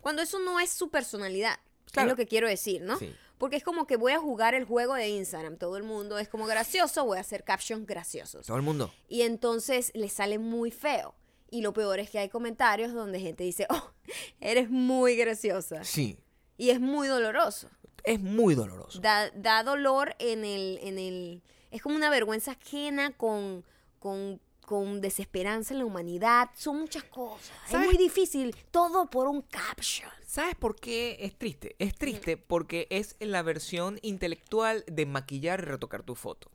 cuando 0.00 0.22
eso 0.22 0.38
no 0.40 0.58
es 0.60 0.70
su 0.70 0.88
personalidad 0.90 1.58
Claro. 1.92 2.08
es 2.08 2.12
lo 2.12 2.16
que 2.16 2.26
quiero 2.26 2.48
decir 2.48 2.82
no 2.82 2.98
Sí. 2.98 3.14
porque 3.38 3.56
es 3.56 3.62
como 3.64 3.86
que 3.86 3.96
voy 3.96 4.12
a 4.12 4.18
jugar 4.18 4.54
el 4.54 4.64
juego 4.64 4.94
de 4.94 5.08
Instagram 5.08 5.56
todo 5.58 5.76
el 5.76 5.82
mundo 5.84 6.18
es 6.18 6.28
como 6.28 6.46
gracioso 6.46 7.04
voy 7.04 7.18
a 7.18 7.20
hacer 7.20 7.44
captions 7.44 7.86
graciosos 7.86 8.46
Todo 8.46 8.56
el 8.56 8.62
mundo. 8.62 8.92
y 9.08 9.22
entonces 9.22 9.90
le 9.94 10.08
sale 10.08 10.38
muy 10.38 10.70
feo 10.70 11.14
y 11.50 11.60
lo 11.60 11.72
peor 11.72 12.00
es 12.00 12.08
que 12.10 12.18
hay 12.18 12.28
comentarios 12.28 12.92
donde 12.92 13.20
gente 13.20 13.44
dice 13.44 13.66
oh 13.70 13.92
eres 14.40 14.68
muy 14.70 15.16
graciosa 15.16 15.84
Sí, 15.84 16.18
y 16.58 16.70
es 16.70 16.80
muy 16.80 17.06
doloroso 17.08 17.68
es 18.04 18.18
muy 18.20 18.56
doloroso. 18.56 18.98
da, 19.00 19.30
da 19.30 19.62
dolor 19.62 20.16
en 20.18 20.44
el, 20.44 20.80
en 20.82 20.98
el... 20.98 21.40
Es 21.70 21.80
como 21.82 21.94
una 21.94 22.10
vergüenza 22.10 22.50
ajena 22.50 23.16
con, 23.16 23.64
con, 24.00 24.40
con 24.64 25.00
desesperanza 25.00 25.74
en 25.74 25.80
la 25.80 25.84
humanidad. 25.84 26.50
Son 26.54 26.78
muchas 26.78 27.04
cosas. 27.04 27.50
¿Sabes? 27.68 27.86
Es 27.88 27.92
muy 27.94 28.02
difícil. 28.02 28.56
Todo 28.70 29.10
por 29.10 29.28
un 29.28 29.42
caption. 29.42 30.10
¿Sabes 30.26 30.54
por 30.54 30.76
qué 30.76 31.18
es 31.20 31.36
triste? 31.36 31.76
Es 31.78 31.94
triste 31.94 32.36
porque 32.36 32.86
es 32.90 33.16
la 33.20 33.42
versión 33.42 33.98
intelectual 34.02 34.84
de 34.86 35.04
maquillar 35.06 35.60
y 35.60 35.64
retocar 35.64 36.02
tu 36.02 36.14
foto. 36.14 36.50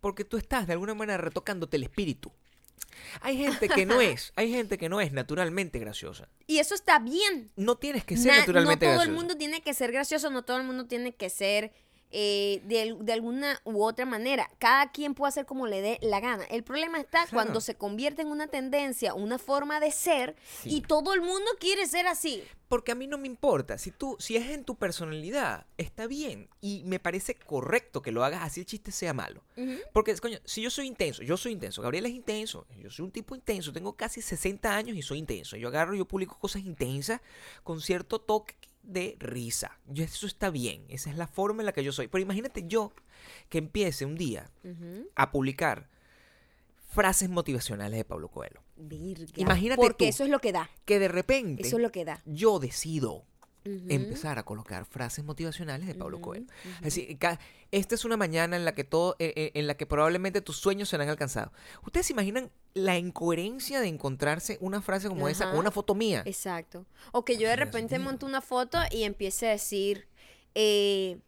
Porque 0.00 0.24
tú 0.24 0.36
estás 0.36 0.66
de 0.66 0.72
alguna 0.72 0.94
manera 0.94 1.18
retocándote 1.18 1.76
el 1.76 1.82
espíritu. 1.84 2.32
Hay 3.20 3.36
gente 3.36 3.68
que 3.68 3.86
no 3.86 4.00
es, 4.00 4.32
hay 4.36 4.50
gente 4.50 4.78
que 4.78 4.88
no 4.88 5.00
es 5.00 5.12
naturalmente 5.12 5.78
graciosa. 5.78 6.28
Y 6.46 6.58
eso 6.58 6.74
está 6.74 6.98
bien. 6.98 7.50
No 7.56 7.76
tienes 7.76 8.04
que 8.04 8.16
ser 8.16 8.32
Na- 8.32 8.38
naturalmente 8.38 8.86
no 8.86 8.92
todo 8.94 9.02
el 9.02 9.12
mundo 9.12 9.36
tiene 9.36 9.62
que 9.62 9.74
ser 9.74 9.92
gracioso, 9.92 10.30
no 10.30 10.44
todo 10.44 10.58
el 10.58 10.64
mundo 10.64 10.86
tiene 10.86 11.14
que 11.14 11.30
ser 11.30 11.72
eh, 12.12 12.60
de, 12.64 12.96
de 13.00 13.12
alguna 13.12 13.60
u 13.64 13.82
otra 13.82 14.04
manera. 14.06 14.48
Cada 14.58 14.92
quien 14.92 15.14
puede 15.14 15.30
hacer 15.30 15.46
como 15.46 15.66
le 15.66 15.80
dé 15.80 15.98
la 16.02 16.20
gana. 16.20 16.44
El 16.44 16.62
problema 16.62 16.98
está 17.00 17.20
Claro. 17.26 17.32
cuando 17.32 17.60
se 17.60 17.74
convierte 17.74 18.22
en 18.22 18.28
una 18.28 18.46
tendencia, 18.46 19.14
una 19.14 19.38
forma 19.38 19.80
de 19.80 19.90
ser, 19.90 20.36
Sí. 20.62 20.76
y 20.76 20.80
todo 20.82 21.14
el 21.14 21.20
mundo 21.20 21.50
quiere 21.58 21.86
ser 21.86 22.06
así. 22.06 22.42
Porque 22.68 22.92
a 22.92 22.94
mí 22.94 23.06
no 23.06 23.18
me 23.18 23.26
importa. 23.26 23.76
Si 23.76 23.90
tú, 23.90 24.16
si 24.18 24.36
es 24.36 24.48
en 24.48 24.64
tu 24.64 24.76
personalidad, 24.76 25.66
está 25.76 26.06
bien. 26.06 26.48
Y 26.62 26.82
me 26.86 26.98
parece 26.98 27.34
correcto 27.34 28.00
que 28.00 28.12
lo 28.12 28.24
hagas 28.24 28.42
así 28.44 28.60
el 28.60 28.66
chiste 28.66 28.92
sea 28.92 29.12
malo. 29.12 29.42
Porque, 29.92 30.16
coño, 30.16 30.38
si 30.46 30.62
yo 30.62 30.70
soy 30.70 30.86
intenso, 30.86 31.22
yo 31.22 31.36
soy 31.36 31.52
intenso, 31.52 31.82
Gabriel 31.82 32.06
es 32.06 32.12
intenso, 32.12 32.66
yo 32.78 32.88
soy 32.90 33.04
un 33.04 33.10
tipo 33.12 33.34
intenso, 33.34 33.72
tengo 33.74 33.94
casi 33.94 34.22
60 34.22 34.74
años 34.74 34.96
y 34.96 35.02
soy 35.02 35.18
intenso. 35.18 35.56
Yo 35.56 35.68
agarro, 35.68 35.94
yo 35.94 36.06
publico 36.08 36.38
cosas 36.38 36.62
intensas 36.62 37.20
con 37.62 37.80
cierto 37.82 38.20
toque 38.20 38.54
de 38.82 39.16
risa. 39.20 39.78
Yo- 39.86 40.04
eso 40.04 40.26
está 40.26 40.50
bien, 40.50 40.84
esa 40.88 41.10
es 41.10 41.16
la 41.16 41.26
forma 41.26 41.62
en 41.62 41.66
la 41.66 41.72
que 41.72 41.84
yo 41.84 41.92
soy. 41.92 42.08
Pero 42.08 42.22
imagínate 42.22 42.64
yo 42.66 42.92
que 43.48 43.58
empiece 43.58 44.04
un 44.04 44.16
día 44.16 44.50
a 45.14 45.30
publicar 45.30 45.88
frases 46.90 47.30
motivacionales 47.30 47.96
de 47.98 48.04
Pablo 48.04 48.28
Coelho. 48.28 48.62
Virga. 48.76 49.32
Imagínate 49.36 49.80
Porque 49.80 50.06
tú. 50.06 50.08
eso 50.10 50.24
es 50.24 50.30
lo 50.30 50.40
que 50.40 50.52
da. 50.52 50.70
Que 50.84 50.98
de 50.98 51.08
repente 51.08 51.62
Eso 51.66 51.76
es 51.76 51.82
lo 51.82 51.90
que 51.92 52.04
da. 52.04 52.22
yo 52.26 52.58
decido 52.58 53.24
Empezar 53.64 54.38
a 54.38 54.42
colocar 54.42 54.84
frases 54.84 55.24
motivacionales 55.24 55.86
de 55.86 55.94
Pablo 55.94 56.16
Ujú, 56.16 56.26
Coelho. 56.26 56.44
ujú. 56.46 56.74
Es 56.78 56.80
decir, 56.82 57.16
ca- 57.18 57.38
esta 57.70 57.94
es 57.94 58.04
una 58.04 58.16
mañana 58.16 58.56
en 58.56 58.64
la 58.64 58.74
que 58.74 58.84
todo, 58.84 59.14
eh, 59.18 59.32
eh, 59.36 59.50
en 59.54 59.66
la 59.66 59.74
que 59.76 59.86
probablemente 59.86 60.40
tus 60.40 60.56
sueños 60.56 60.88
serán 60.88 61.08
alcanzados. 61.08 61.52
¿Ustedes 61.86 62.06
se 62.06 62.12
imaginan 62.12 62.50
la 62.74 62.98
incoherencia 62.98 63.80
de 63.80 63.88
encontrarse 63.88 64.58
una 64.60 64.82
frase 64.82 65.08
como 65.08 65.28
esa 65.28 65.50
con 65.50 65.60
una 65.60 65.70
foto 65.70 65.94
mía? 65.94 66.22
Exacto. 66.26 66.86
O 67.12 67.24
que 67.24 67.36
yo 67.38 67.48
de 67.48 67.56
repente 67.56 67.98
mío. 67.98 68.04
monte 68.06 68.24
una 68.26 68.40
foto 68.40 68.78
y 68.90 69.04
empiece 69.04 69.46
a 69.48 69.50
decir, 69.52 70.08
eh, 70.54 71.18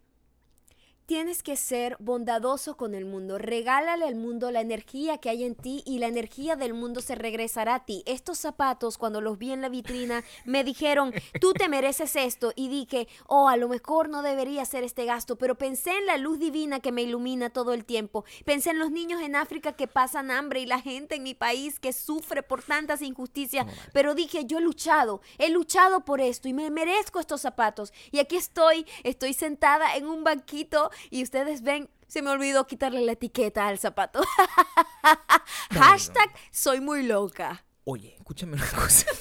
tienes 1.05 1.43
que 1.43 1.55
ser 1.55 1.97
bondadoso 1.99 2.77
con 2.77 2.95
el 2.95 3.05
mundo. 3.05 3.37
Regálale 3.37 4.05
al 4.05 4.15
mundo 4.15 4.51
la 4.51 4.61
energía 4.61 5.17
que 5.17 5.29
hay 5.29 5.43
en 5.43 5.55
ti 5.55 5.83
y 5.85 5.99
la 5.99 6.07
energía 6.07 6.55
del 6.55 6.73
mundo 6.73 7.01
se 7.01 7.15
regresará 7.15 7.75
a 7.75 7.85
ti. 7.85 8.03
Estos 8.05 8.39
zapatos, 8.39 8.97
cuando 8.97 9.21
los 9.21 9.37
vi 9.37 9.51
en 9.51 9.61
la 9.61 9.69
vitrina, 9.69 10.23
me 10.45 10.63
dijeron, 10.63 11.13
tú 11.39 11.53
te 11.53 11.69
mereces 11.69 12.15
esto. 12.15 12.53
Y 12.55 12.69
dije, 12.69 13.07
oh, 13.27 13.47
a 13.47 13.57
lo 13.57 13.69
mejor 13.69 14.09
no 14.09 14.23
debería 14.23 14.63
hacer 14.63 14.83
este 14.83 15.05
gasto, 15.05 15.35
pero 15.37 15.55
pensé 15.55 15.97
en 15.97 16.07
la 16.07 16.17
luz 16.17 16.39
divina 16.39 16.79
que 16.79 16.91
me 16.91 17.03
ilumina 17.03 17.49
todo 17.49 17.73
el 17.73 17.85
tiempo. 17.85 18.25
Pensé 18.43 18.71
en 18.71 18.79
los 18.79 18.91
niños 18.91 19.21
en 19.21 19.35
África 19.35 19.73
que 19.73 19.87
pasan 19.87 20.31
hambre 20.31 20.61
y 20.61 20.65
la 20.65 20.81
gente 20.81 21.15
en 21.15 21.23
mi 21.23 21.35
país 21.35 21.79
que 21.79 21.93
sufre 21.93 22.41
por 22.41 22.63
tantas 22.63 23.01
injusticias. 23.01 23.67
Pero 23.93 24.15
dije, 24.15 24.45
yo 24.45 24.57
he 24.57 24.61
luchado, 24.61 25.21
he 25.37 25.49
luchado 25.49 26.03
por 26.03 26.19
esto 26.19 26.47
y 26.47 26.53
me 26.53 26.71
merezco 26.71 27.19
estos 27.19 27.41
zapatos. 27.41 27.93
Y 28.11 28.19
aquí 28.19 28.37
estoy, 28.37 28.85
estoy 29.03 29.33
sentada 29.33 29.95
en 29.95 30.07
un 30.07 30.23
banquito 30.23 30.89
y 31.09 31.23
ustedes 31.23 31.61
ven, 31.61 31.89
se 32.07 32.21
me 32.21 32.29
olvidó 32.29 32.67
quitarle 32.67 33.01
la 33.01 33.13
etiqueta 33.13 33.67
al 33.67 33.79
zapato. 33.79 34.21
Hashtag 35.71 36.31
soy 36.51 36.81
muy 36.81 37.03
loca. 37.03 37.65
Oye, 37.83 38.15
escúchame 38.17 38.53
una 38.53 38.69
cosa. 38.71 39.05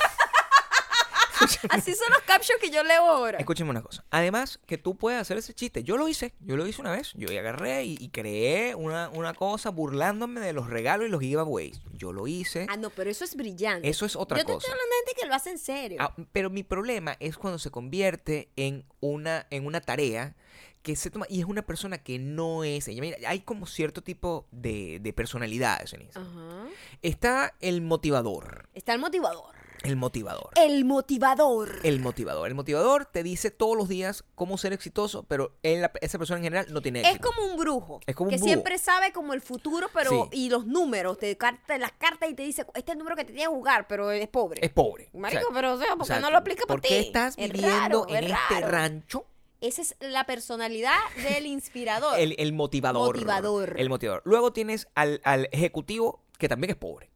Así 1.70 1.94
son 1.94 2.10
los 2.10 2.22
captions 2.22 2.60
que 2.60 2.70
yo 2.70 2.82
leo 2.82 3.02
ahora. 3.02 3.38
Escúchame 3.38 3.70
una 3.70 3.82
cosa. 3.82 4.04
Además, 4.10 4.60
que 4.66 4.78
tú 4.78 4.96
puedes 4.96 5.20
hacer 5.20 5.36
ese 5.36 5.52
chiste. 5.52 5.82
Yo 5.82 5.96
lo 5.96 6.08
hice. 6.08 6.34
Yo 6.40 6.56
lo 6.56 6.66
hice 6.66 6.80
una 6.80 6.92
vez. 6.92 7.12
Yo 7.14 7.28
agarré 7.38 7.84
y, 7.84 7.96
y 8.00 8.08
creé 8.10 8.74
una, 8.74 9.10
una 9.10 9.34
cosa 9.34 9.70
burlándome 9.70 10.40
de 10.40 10.52
los 10.52 10.70
regalos 10.70 11.06
y 11.06 11.10
los 11.10 11.20
giveaways. 11.20 11.80
Yo 11.92 12.12
lo 12.12 12.26
hice. 12.26 12.66
Ah, 12.70 12.76
no, 12.76 12.90
pero 12.90 13.10
eso 13.10 13.24
es 13.24 13.36
brillante. 13.36 13.88
Eso 13.88 14.06
es 14.06 14.16
otra 14.16 14.38
yo 14.38 14.44
te 14.44 14.52
cosa. 14.52 14.66
estoy 14.66 14.72
hablando 14.72 14.90
de 14.90 14.96
gente 15.06 15.20
que 15.20 15.26
lo 15.26 15.34
hace 15.34 15.50
en 15.50 15.58
serio. 15.58 15.98
Ah, 16.00 16.14
pero 16.32 16.50
mi 16.50 16.62
problema 16.62 17.16
es 17.20 17.36
cuando 17.36 17.58
se 17.58 17.70
convierte 17.70 18.48
en 18.56 18.86
una, 19.00 19.46
en 19.50 19.66
una 19.66 19.80
tarea 19.80 20.36
que 20.84 20.94
se 20.96 21.10
toma 21.10 21.26
y 21.28 21.40
es 21.40 21.46
una 21.46 21.62
persona 21.62 21.98
que 21.98 22.18
no 22.20 22.62
es 22.62 22.86
ella. 22.86 23.00
Mira, 23.00 23.16
hay 23.26 23.40
como 23.40 23.66
cierto 23.66 24.02
tipo 24.02 24.46
de, 24.52 25.00
de 25.00 25.12
personalidades 25.12 25.92
en 25.94 26.02
Instagram. 26.02 26.68
Está 27.02 27.54
el 27.60 27.80
motivador. 27.80 28.68
Está 28.74 28.92
el 28.92 29.00
motivador. 29.00 29.54
El 29.82 29.96
motivador. 29.96 30.50
El 30.56 30.84
motivador. 30.84 31.80
El 31.82 32.00
motivador. 32.00 32.48
El 32.48 32.54
motivador 32.54 33.04
te 33.06 33.22
dice 33.22 33.50
todos 33.50 33.76
los 33.76 33.88
días 33.88 34.24
cómo 34.34 34.56
ser 34.56 34.72
exitoso, 34.72 35.24
pero 35.24 35.56
él, 35.62 35.82
la- 35.82 35.92
esa 36.00 36.16
persona 36.18 36.38
en 36.38 36.44
general 36.44 36.66
no 36.70 36.80
tiene 36.80 37.00
Es 37.02 37.08
éxito. 37.16 37.30
como 37.34 37.48
un 37.50 37.58
brujo. 37.58 38.00
Es 38.06 38.14
como 38.14 38.28
un 38.30 38.36
que 38.36 38.38
siempre 38.42 38.78
sabe 38.78 39.12
como 39.12 39.34
el 39.34 39.42
futuro, 39.42 39.88
pero 39.92 40.28
Sí. 40.32 40.46
y 40.46 40.48
los 40.50 40.64
números, 40.66 41.18
te 41.18 41.36
carta 41.36 41.76
las 41.78 41.92
cartas 41.92 42.30
y 42.30 42.34
te 42.34 42.42
dice, 42.44 42.62
este 42.74 42.92
es 42.92 42.92
el 42.92 42.98
número 42.98 43.16
que 43.16 43.24
te 43.24 43.32
tiene 43.32 43.42
que 43.50 43.54
jugar, 43.54 43.86
pero 43.86 44.10
es 44.10 44.26
pobre. 44.28 44.64
Es 44.64 44.70
pobre. 44.70 45.10
Marico, 45.12 45.48
pero 45.52 45.74
o 45.74 45.78
sea, 45.78 45.96
¿por 45.96 46.06
qué 46.06 46.20
no 46.20 46.30
lo 46.30 46.38
aplica 46.38 46.64
¿Por 46.66 46.80
ti? 46.80 46.88
qué 46.88 47.00
estás 47.00 47.34
Es 47.36 47.52
viviendo 47.52 47.78
raro, 47.78 48.06
en 48.08 48.24
es 48.24 48.30
este 48.32 48.54
raro. 48.60 48.68
rancho? 48.70 49.26
Esa 49.64 49.80
es 49.82 49.96
la 50.00 50.26
personalidad 50.26 50.98
del 51.16 51.46
inspirador. 51.46 52.18
El, 52.18 52.34
el 52.38 52.52
motivador. 52.52 53.14
Motivador. 53.16 53.74
El 53.78 53.88
motivador. 53.88 54.20
Luego 54.26 54.52
tienes 54.52 54.88
al, 54.94 55.20
al 55.24 55.48
ejecutivo, 55.52 56.22
que 56.38 56.48
también 56.48 56.70
es 56.72 56.76
pobre. 56.76 57.08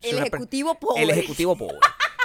El 0.00 0.16
ejecutivo 0.18 0.76
pobre. 0.80 1.02
El 1.02 1.10
ejecutivo 1.10 1.56
pobre. 1.58 1.78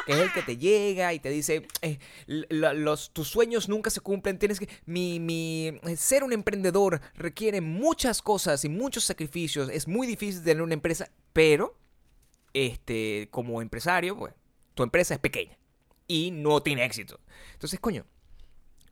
Que 0.05 0.13
es 0.13 0.20
el 0.20 0.32
que 0.32 0.44
te 0.44 0.55
llega 0.58 1.13
y 1.13 1.20
te 1.20 1.29
dice, 1.29 1.67
eh, 1.82 1.98
los, 2.27 3.12
tus 3.12 3.27
sueños 3.27 3.67
nunca 3.67 3.89
se 3.89 4.01
cumplen, 4.01 4.38
tienes 4.38 4.60
que... 4.60 4.70
Mi, 4.86 5.20
mi, 5.20 5.79
eh, 5.84 5.98
ser 5.98 6.24
un 6.24 6.32
emprendedor 6.32 7.01
requiere 7.15 7.60
muchas 7.60 8.22
cosas 8.22 8.63
y 8.63 8.70
muchos 8.70 9.03
sacrificios, 9.03 9.67
es 9.67 9.88
muy 9.88 10.05
difícil 10.05 10.44
tener 10.44 10.62
una 10.62 10.75
empresa, 10.75 11.10
pero 11.34 11.75
este, 12.53 13.29
como 13.32 13.63
empresario, 13.63 14.15
pues, 14.15 14.36
tu 14.75 14.84
empresa 14.84 15.15
es 15.15 15.20
pequeña 15.20 15.58
y 16.08 16.29
no 16.32 16.62
tiene 16.62 16.86
éxito. 16.86 17.20
Entonces, 17.53 17.79
coño, 17.79 18.05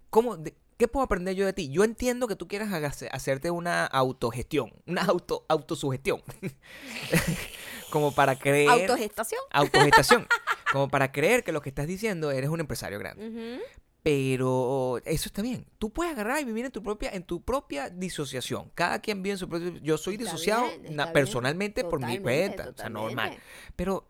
¿cómo, 0.09 0.35
de- 0.35 0.55
¿qué 0.83 0.89
puedo 0.89 1.05
aprender 1.05 1.33
yo 1.33 1.45
de 1.45 1.53
ti? 1.53 1.69
Yo 1.69 1.85
entiendo 1.85 2.27
que 2.27 2.35
tú 2.35 2.49
quieras 2.49 2.69
hacerte 3.13 3.49
una 3.51 3.85
autogestión, 3.85 4.73
una 4.85 5.03
auto, 5.03 5.45
autosugestión, 5.47 6.21
como 7.89 8.13
para 8.13 8.35
creer... 8.37 8.67
Autogestación. 8.69 9.39
Autogestación. 9.51 10.27
como 10.73 10.89
para 10.89 11.13
creer 11.13 11.45
que 11.45 11.53
lo 11.53 11.61
que 11.61 11.69
estás 11.69 11.87
diciendo 11.87 12.31
eres 12.31 12.49
un 12.49 12.59
empresario 12.59 12.99
grande. 12.99 13.61
Pero 14.03 14.99
eso 15.05 15.29
está 15.29 15.41
bien. 15.41 15.65
Tú 15.79 15.93
puedes 15.93 16.11
agarrar 16.11 16.41
y 16.41 16.43
vivir 16.43 16.65
en 16.65 16.71
tu 16.73 16.83
propia, 16.83 17.11
en 17.11 17.23
tu 17.23 17.41
propia 17.41 17.89
disociación. 17.89 18.69
Cada 18.75 18.99
quien 18.99 19.23
vive 19.23 19.31
en 19.35 19.37
su 19.37 19.47
propio. 19.47 19.77
Yo 19.77 19.97
soy 19.97 20.15
Está 20.15 20.25
disociado 20.25 20.65
bien, 20.65 20.97
na- 20.97 21.13
personalmente 21.13 21.85
por 21.85 22.05
mi 22.05 22.19
cuenta. 22.19 22.67
O 22.67 22.75
sea, 22.75 22.89
normal. 22.89 23.37
Pero, 23.77 24.05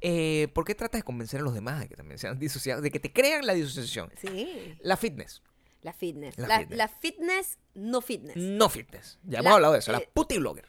eh, 0.00 0.46
¿por 0.54 0.64
qué 0.64 0.76
tratas 0.76 1.00
de 1.00 1.02
convencer 1.02 1.40
a 1.40 1.42
los 1.42 1.54
demás 1.54 1.80
de 1.80 1.88
que 1.88 1.96
también 1.96 2.18
sean 2.18 2.38
disociados? 2.38 2.84
De 2.84 2.92
que 2.92 3.00
te 3.00 3.12
crean 3.12 3.44
la 3.44 3.54
disociación. 3.54 4.12
Sí, 4.20 4.76
La 4.80 4.96
fitness. 4.96 5.42
La 5.84 5.92
fitness. 5.92 6.36
La 6.38 6.48
La, 6.48 6.58
fitness. 6.58 6.78
la 6.78 6.88
fitness, 6.88 7.58
no 7.74 8.00
fitness. 8.00 8.36
No 8.36 8.68
fitness. 8.68 9.18
Ya 9.22 9.38
hemos 9.38 9.50
La- 9.50 9.54
hablado 9.54 9.72
de 9.74 9.78
eso. 9.78 9.92
La 9.92 9.98
eh, 9.98 10.10
puti 10.12 10.38
blogger. 10.38 10.66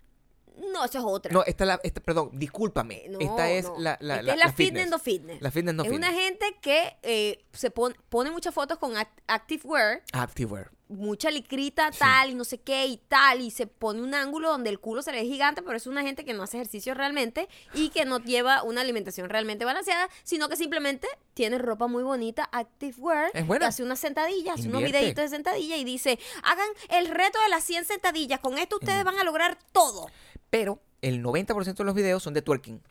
No, 0.71 0.85
eso 0.85 0.99
es 0.99 1.03
otra. 1.05 1.33
No, 1.33 1.43
esta 1.43 1.63
es 1.63 1.67
la. 1.67 1.79
Esta, 1.83 2.01
perdón, 2.01 2.29
discúlpame. 2.33 3.05
Eh, 3.05 3.09
no, 3.09 3.19
esta 3.19 3.49
es 3.51 3.65
no. 3.65 3.75
la, 3.79 3.97
la, 3.99 4.15
Esta 4.19 4.23
la- 4.23 4.33
es 4.33 4.39
la 4.39 4.45
la 4.45 4.51
fitness, 4.53 4.89
no 4.89 4.99
fitness. 4.99 5.41
La 5.41 5.51
fitness 5.51 5.75
no 5.75 5.83
es 5.83 5.89
fitness. 5.89 6.09
una 6.09 6.17
gente 6.21 6.45
que 6.61 6.95
eh, 7.03 7.45
se 7.51 7.71
pon- 7.71 7.95
pone 8.09 8.31
muchas 8.31 8.53
fotos 8.53 8.77
con 8.77 8.93
act- 8.95 9.21
activewear, 9.27 10.03
Activewear. 10.13 10.71
Mucha 10.87 11.31
licrita 11.31 11.89
tal 11.91 12.29
y 12.31 12.35
no 12.35 12.43
sé 12.43 12.59
qué 12.59 12.85
y 12.85 12.97
tal, 12.97 13.41
y 13.41 13.51
se 13.51 13.65
pone 13.67 14.01
un 14.01 14.13
ángulo 14.13 14.49
donde 14.49 14.69
el 14.69 14.79
culo 14.79 15.01
se 15.01 15.11
le 15.11 15.21
ve 15.21 15.25
gigante, 15.27 15.61
pero 15.61 15.75
es 15.77 15.87
una 15.87 16.01
gente 16.03 16.25
que 16.25 16.33
no 16.33 16.43
hace 16.43 16.57
ejercicio 16.57 16.93
realmente 16.93 17.47
y 17.73 17.89
que 17.89 18.05
no 18.05 18.19
lleva 18.19 18.63
una 18.63 18.81
alimentación 18.81 19.29
realmente 19.29 19.65
balanceada, 19.65 20.09
sino 20.23 20.47
que 20.49 20.55
simplemente 20.55 21.07
tiene 21.33 21.57
ropa 21.57 21.87
muy 21.87 22.03
bonita, 22.03 22.47
activewear, 22.51 23.31
Es 23.33 23.47
buena. 23.47 23.65
y 23.65 23.69
hace 23.69 23.83
unas 23.83 23.99
sentadillas, 23.99 24.59
hace 24.59 24.69
unos 24.69 24.83
videitos 24.83 25.23
de 25.23 25.29
sentadilla 25.29 25.75
y 25.77 25.83
dice, 25.83 26.19
hagan 26.43 26.67
el 26.89 27.07
reto 27.07 27.39
de 27.41 27.49
las 27.49 27.63
100 27.63 27.85
sentadillas, 27.85 28.39
con 28.39 28.57
esto 28.57 28.77
ustedes 28.77 29.03
van 29.03 29.17
a 29.17 29.23
lograr 29.23 29.57
todo. 29.71 30.07
Pero 30.49 30.79
el 31.01 31.23
90% 31.23 31.75
de 31.75 31.83
los 31.83 31.95
videos 31.95 32.23
son 32.23 32.33
de 32.33 32.41
twerking. 32.41 32.81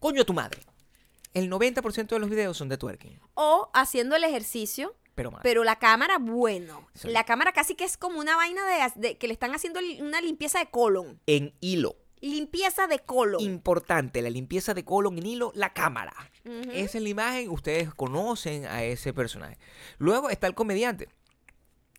Coño 0.00 0.22
a 0.22 0.24
tu 0.24 0.32
madre. 0.34 0.60
El 1.32 1.50
90% 1.50 2.06
de 2.08 2.18
los 2.18 2.30
videos 2.30 2.56
son 2.56 2.68
de 2.68 2.76
twerking. 2.76 3.18
O 3.34 3.70
haciendo 3.74 4.14
el 4.14 4.24
ejercicio 4.24 4.94
Pero 5.14 5.30
mal. 5.30 5.40
Pero 5.42 5.62
la 5.64 5.76
cámara, 5.78 6.18
bueno. 6.18 6.88
Sí. 6.94 7.08
La 7.08 7.24
cámara 7.24 7.52
casi 7.52 7.74
que 7.74 7.84
es 7.84 7.96
como 7.96 8.18
una 8.18 8.36
vaina 8.36 8.62
de, 8.66 9.00
de- 9.00 9.18
que 9.18 9.26
le 9.28 9.32
están 9.32 9.54
haciendo 9.54 9.80
una 10.00 10.20
limpieza 10.20 10.58
de 10.58 10.66
colon. 10.70 11.20
en 11.26 11.54
hilo. 11.60 11.96
Limpieza 12.20 12.86
de 12.86 13.00
colon. 13.00 13.40
Importante, 13.42 14.22
la 14.22 14.30
limpieza 14.30 14.72
de 14.72 14.82
colon 14.84 15.18
en 15.18 15.26
hilo, 15.26 15.52
la 15.54 15.74
cámara. 15.74 16.14
Esa 16.72 16.96
es 16.98 17.02
la 17.02 17.08
imagen, 17.10 17.50
ustedes 17.50 17.92
conocen 17.94 18.64
a 18.66 18.82
ese 18.82 19.12
personaje. 19.12 19.58
Luego 19.98 20.30
está 20.30 20.46
el 20.46 20.54
comediante. 20.54 21.08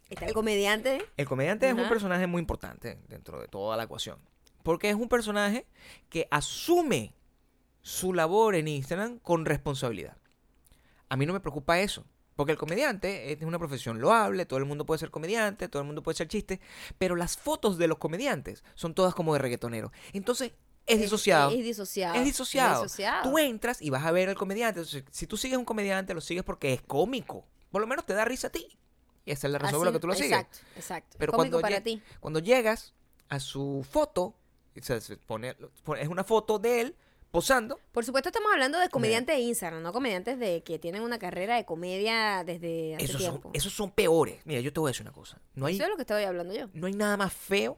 Está 0.10 0.26
el 0.26 0.34
comediante. 0.34 1.06
El 1.18 1.28
comediante 1.28 1.68
es 1.68 1.74
un 1.74 1.88
personaje 1.90 2.26
muy 2.28 2.40
importante 2.40 2.98
dentro 3.08 3.40
de 3.40 3.48
toda 3.48 3.78
la 3.78 3.84
ecuación. 3.84 4.18
Porque 4.64 4.90
es 4.90 4.96
un 4.96 5.10
personaje 5.10 5.68
que 6.10 6.28
asume 6.32 7.14
su 7.82 8.14
labor 8.14 8.56
en 8.56 8.68
Instagram 8.68 9.20
con 9.20 9.46
responsabilidad. 9.46 10.18
A 11.08 11.18
mí 11.18 11.26
no 11.28 11.34
me 11.34 11.40
preocupa 11.40 11.80
eso. 11.80 12.04
Porque 12.36 12.52
el 12.52 12.58
comediante 12.58 13.32
es 13.32 13.42
una 13.44 13.58
profesión 13.60 14.00
loable, 14.02 14.46
todo 14.46 14.60
el 14.60 14.66
mundo 14.66 14.86
puede 14.86 15.00
ser 15.00 15.10
comediante, 15.10 15.70
todo 15.70 15.82
el 15.82 15.86
mundo 15.86 16.04
puede 16.04 16.18
ser 16.18 16.28
chiste, 16.28 16.60
pero 16.98 17.16
las 17.16 17.38
fotos 17.38 17.78
de 17.78 17.88
los 17.88 17.98
comediantes 17.98 18.64
son 18.76 18.94
todas 18.94 19.16
como 19.16 19.34
de 19.34 19.40
reggaetonero. 19.40 19.92
Entonces, 20.14 20.52
es 20.86 21.00
disociado. 21.00 21.52
Es, 21.52 21.64
disociado. 21.64 22.16
Es 22.16 22.26
disociado. 22.26 22.76
Es 22.86 22.92
disociado. 22.92 23.24
Tú 23.30 23.40
entras 23.40 23.82
y 23.82 23.90
vas 23.90 24.06
a 24.06 24.12
ver 24.12 24.30
al 24.30 24.36
comediante. 24.36 24.82
Entonces, 24.82 25.04
si 25.12 25.26
tú 25.28 25.38
sigues 25.38 25.58
un 25.58 25.66
comediante, 25.66 26.14
lo 26.14 26.22
sigues 26.22 26.44
porque 26.44 26.74
es 26.74 26.82
cómico. 26.82 27.46
Por 27.72 27.82
lo 27.82 27.88
menos 27.88 28.06
te 28.06 28.14
da 28.14 28.26
risa 28.26 28.48
a 28.48 28.52
ti. 28.52 28.78
Y 29.26 29.32
esa 29.32 29.48
es 29.48 29.54
la 29.54 29.58
razón 29.58 29.80
por 29.80 29.88
la 29.88 29.94
que 29.94 30.00
tú 30.00 30.08
lo 30.08 30.14
sigues. 30.14 30.34
Exacto, 30.34 30.58
exacto. 30.76 31.16
Pero 31.18 31.32
Cómico 31.32 31.54
cuando, 31.54 31.62
para 31.62 31.82
ti. 31.82 32.02
cuando 32.20 32.40
llegas 32.40 32.94
a 33.30 33.40
su 33.40 33.84
foto, 33.90 34.36
o 34.80 34.84
sea, 34.84 35.02
se 35.02 35.18
pone- 35.18 35.56
es 36.00 36.08
una 36.08 36.24
foto 36.24 36.60
de 36.60 36.82
él 36.82 36.96
posando. 37.36 37.80
Por 37.92 38.06
supuesto 38.06 38.30
estamos 38.30 38.52
hablando 38.52 38.80
de 38.80 38.90
comediantes 38.90 39.36
de 39.36 39.42
Instagram, 39.42 39.84
no 39.84 39.92
comediantes 39.94 40.40
de 40.40 40.64
que 40.64 40.80
tienen 40.80 41.02
una 41.02 41.20
carrera 41.20 41.56
de 41.58 41.66
comedia 41.66 42.44
desde 42.46 42.96
hace 42.96 43.06
Esos 43.06 43.22
son, 43.22 43.32
tiempo. 43.32 43.52
esos 43.54 43.74
son 43.74 43.92
peores. 43.92 44.40
Mira, 44.46 44.62
yo 44.62 44.72
te 44.72 44.80
voy 44.80 44.90
a 44.90 44.92
decir 44.92 45.04
una 45.04 45.12
cosa. 45.14 45.38
No 45.54 45.66
hay, 45.66 45.76
Eso 45.76 45.84
es 45.84 45.90
lo 45.90 45.96
que 45.98 46.04
estoy 46.04 46.24
hablando 46.24 46.54
yo. 46.54 46.68
no 46.74 46.88
hay 46.88 46.94
nada 46.94 47.18
más 47.18 47.34
feo 47.34 47.78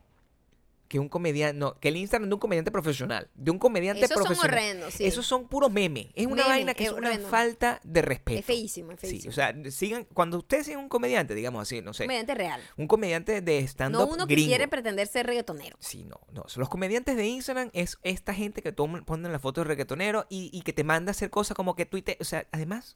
que 0.88 1.00
un 1.00 1.10
comediante, 1.10 1.58
no, 1.60 1.78
que 1.80 1.90
el 1.90 1.98
Instagram 1.98 2.30
de 2.30 2.34
un 2.36 2.40
comediante 2.40 2.72
profesional, 2.72 3.30
de 3.36 3.52
un 3.52 3.60
comediante 3.60 4.06
Esos 4.06 4.16
son 4.16 4.24
profesional. 4.26 4.54
horrendos, 4.58 4.94
sí. 4.94 5.06
Esos 5.06 5.26
son 5.26 5.48
puros 5.48 5.72
memes. 5.72 6.08
Es 6.16 6.26
una 6.26 6.44
Meme, 6.44 6.48
vaina 6.50 6.74
que 6.74 6.84
es, 6.86 6.92
es 6.92 6.98
una 6.98 7.10
horrendo. 7.10 7.28
falta 7.30 7.82
de 7.84 8.02
respeto. 8.02 8.40
Es 8.40 8.46
feísimo, 8.46 8.92
es 8.94 9.00
Sí, 9.02 9.08
feísimo. 9.08 9.30
o 9.32 9.34
sea, 9.34 9.54
sigan, 9.72 10.06
cuando 10.14 10.38
ustedes 10.38 10.66
siguen 10.66 10.80
un 10.80 10.90
comediante, 10.90 11.36
digamos 11.36 11.62
así, 11.62 11.82
no 11.82 11.94
sé, 11.94 12.06
comediante 12.06 12.36
real. 12.36 12.62
un 12.78 12.88
comediante 12.88 13.42
de 13.42 13.62
No 13.62 13.68
stand-up 13.68 14.10
uno 14.12 14.28
que 14.28 14.34
gringo. 14.36 14.50
quiere 14.50 14.68
pretender 14.68 15.08
ser 15.08 15.26
reggaetonero. 15.28 15.78
Sí, 15.80 16.04
no, 16.06 16.22
no. 16.32 16.46
Los 16.56 16.70
comediantes 16.70 17.18
de 17.18 17.28
Instagram 17.28 17.70
es 17.74 17.98
esta 18.04 18.34
gente 18.34 18.62
que 18.62 18.72
toman, 18.72 19.04
ponen 19.04 19.32
la 19.32 19.40
foto 19.40 19.62
de 19.62 19.66
reggaetonero 19.66 20.26
y, 20.30 20.50
y 20.54 20.62
que 20.62 20.74
te 20.74 20.84
manda 20.84 21.10
a 21.10 21.12
hacer 21.12 21.30
cosas 21.30 21.56
como 21.56 21.76
que 21.76 21.86
tuite. 21.86 22.18
O 22.22 22.24
sea, 22.24 22.48
además, 22.52 22.96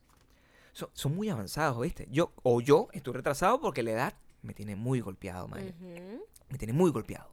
son, 0.71 0.89
son 0.93 1.13
muy 1.15 1.29
avanzados, 1.29 1.81
¿viste? 1.81 2.07
Yo, 2.09 2.31
o 2.43 2.61
yo 2.61 2.87
estoy 2.93 3.13
retrasado 3.13 3.59
porque 3.59 3.83
la 3.83 3.91
edad 3.91 4.13
me 4.43 4.53
tiene 4.53 4.75
muy 4.77 5.01
golpeado. 5.01 5.47
Ujú. 5.47 6.25
Me 6.49 6.57
tiene 6.57 6.73
muy 6.73 6.89
golpeado. 6.91 7.31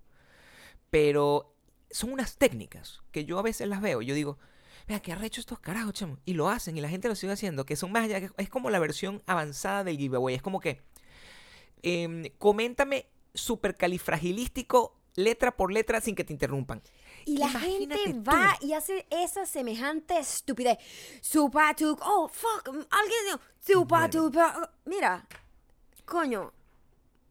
Pero 0.90 1.54
son 1.90 2.12
unas 2.12 2.36
técnicas 2.36 3.00
que 3.12 3.24
yo 3.24 3.38
a 3.38 3.42
veces 3.42 3.68
las 3.68 3.80
veo 3.80 4.02
y 4.02 4.06
yo 4.06 4.14
digo, 4.14 4.38
vea, 4.86 5.00
qué 5.00 5.12
arrecho 5.12 5.40
estos 5.40 5.58
carajos, 5.60 5.92
chamo. 5.94 6.18
Y 6.24 6.34
lo 6.34 6.48
hacen 6.48 6.76
y 6.76 6.80
la 6.80 6.88
gente 6.88 7.08
lo 7.08 7.14
sigue 7.14 7.32
haciendo, 7.32 7.64
que 7.66 7.76
son 7.76 7.92
más 7.92 8.04
allá, 8.04 8.30
es 8.36 8.48
como 8.48 8.70
la 8.70 8.78
versión 8.78 9.22
avanzada 9.26 9.84
del 9.84 9.98
giveaway. 9.98 10.34
Es 10.34 10.42
como 10.42 10.60
que, 10.60 10.82
em, 11.82 12.24
coméntame 12.38 13.06
supercalifragilístico 13.34 14.94
letra 15.14 15.56
por 15.56 15.72
letra 15.72 16.00
sin 16.00 16.14
que 16.14 16.24
te 16.24 16.32
interrumpan. 16.32 16.80
Y 17.24 17.38
la 17.38 17.50
Imagínate 17.50 18.00
gente 18.02 18.14
tú. 18.14 18.30
va 18.30 18.56
y 18.60 18.72
hace 18.72 19.06
esa 19.10 19.44
semejante 19.46 20.16
estupidez. 20.18 20.78
Super 21.20 21.74
tu, 21.76 21.96
oh 22.00 22.28
fuck, 22.28 22.66
alguien 22.68 23.24
dijo, 23.26 23.40
super 23.60 24.08
tu, 24.10 24.30
mira, 24.86 25.26
coño, 26.04 26.52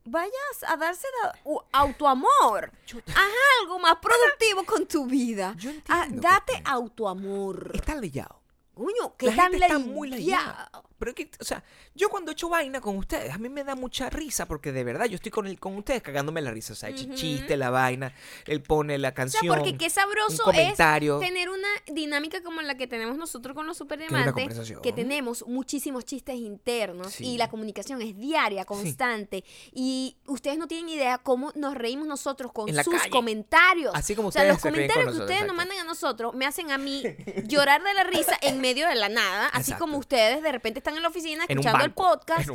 vayas 0.07 0.63
a 0.67 0.75
darse 0.77 1.07
da- 1.23 1.35
u- 1.43 1.61
autoamor. 1.71 2.71
Haz 3.07 3.31
algo 3.61 3.79
más 3.79 3.97
productivo 3.97 4.63
con 4.65 4.85
tu 4.87 5.05
vida. 5.05 5.53
Yo 5.57 5.71
Ah, 5.89 6.03
entiendo 6.05 6.21
que 6.21 6.27
date 6.27 6.61
autoamor. 6.65 7.71
Está 7.73 7.95
leyado. 7.95 8.41
Coño, 8.73 9.15
qué 9.17 9.27
La 9.27 9.35
tan 9.35 9.51
gente 9.51 9.65
está 9.65 9.79
muy 9.79 10.09
layado. 10.09 10.83
Pero 10.99 11.13
que, 11.13 11.29
o 11.39 11.43
sea, 11.43 11.63
yo 11.93 12.09
cuando 12.09 12.31
echo 12.31 12.49
vaina 12.49 12.81
con 12.81 12.97
ustedes, 12.97 13.31
a 13.33 13.37
mí 13.37 13.49
me 13.49 13.63
da 13.63 13.75
mucha 13.75 14.09
risa 14.09 14.47
porque 14.47 14.71
de 14.71 14.83
verdad 14.83 15.05
yo 15.05 15.15
estoy 15.15 15.31
con, 15.31 15.45
el, 15.47 15.59
con 15.59 15.75
ustedes 15.77 16.01
cagándome 16.01 16.41
la 16.41 16.51
risa. 16.51 16.73
O 16.73 16.75
sea, 16.75 16.89
Ujú. 16.89 17.13
chiste, 17.13 17.55
la 17.57 17.69
vaina, 17.69 18.13
él 18.45 18.61
pone 18.61 18.97
la 18.97 19.09
O 19.09 19.11
sea, 19.11 19.15
canción. 19.15 19.47
porque 19.57 19.77
qué 19.77 19.89
sabroso 19.89 20.51
es 20.53 20.75
tener 20.75 21.49
una 21.49 21.67
dinámica 21.87 22.41
como 22.41 22.61
la 22.61 22.75
que 22.77 22.87
tenemos 22.87 23.17
nosotros 23.17 23.55
con 23.55 23.67
los 23.67 23.77
superdiamantes, 23.77 24.33
conversación. 24.33 24.81
que 24.81 24.91
tenemos 24.93 25.45
muchísimos 25.47 26.05
chistes 26.05 26.35
internos 26.35 27.13
Sí. 27.13 27.25
y 27.25 27.37
la 27.37 27.49
comunicación 27.49 28.01
es 28.01 28.17
diaria, 28.17 28.65
constante. 28.65 29.43
Y 29.73 30.17
ustedes 30.25 30.57
no 30.57 30.67
tienen 30.67 30.89
idea 30.89 31.17
cómo 31.19 31.51
nos 31.55 31.75
reímos 31.75 32.07
nosotros 32.07 32.51
con 32.51 32.67
sus 32.73 32.85
calle. 32.87 33.09
comentarios. 33.09 33.91
Así 33.95 34.15
como 34.15 34.29
o 34.29 34.31
sea, 34.31 34.41
ustedes 34.41 34.53
los 34.55 34.61
se 34.61 34.71
ríen 34.71 34.87
con 34.87 34.95
comentarios 34.95 35.15
que 35.17 35.21
ustedes 35.33 35.47
nos 35.47 35.55
mandan 35.55 35.77
a 35.79 35.83
nosotros 35.83 36.33
me 36.33 36.45
hacen 36.45 36.71
a 36.71 36.77
mí 36.77 37.03
llorar 37.47 37.83
de 37.83 37.93
la 37.93 38.03
risa 38.03 38.37
en 38.41 38.59
medio 38.61 38.87
de 38.87 38.95
la 38.95 39.09
nada, 39.09 39.47
así 39.47 39.71
Exacto. 39.71 39.83
como 39.85 39.97
ustedes 39.97 40.41
de 40.41 40.51
repente 40.51 40.79
están 40.87 40.95
en 40.97 41.01
la 41.03 41.09
oficina 41.09 41.43
En 41.49 41.51
escuchando 41.59 41.83
el 41.85 41.91
podcast 41.91 42.49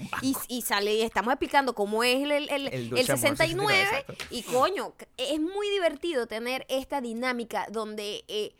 y, 0.48 0.62
sale 0.62 0.94
y 0.94 1.02
estamos 1.02 1.32
explicando 1.32 1.74
cómo 1.74 2.02
es 2.02 2.22
el, 2.22 2.30
el, 2.32 2.48
el- 2.48 2.66
El 2.68 2.74
el 2.74 2.90
dulce 2.90 3.12
amor 3.12 3.20
69 3.20 3.74
69, 3.74 3.98
exacto. 4.08 4.24
y 4.30 4.42
coño, 4.42 4.94
es 5.18 5.40
muy 5.40 5.68
divertido 5.70 6.26
tener 6.26 6.64
esta 6.70 7.00
dinámica 7.02 7.66
donde 7.70 8.24
eh, 8.28 8.54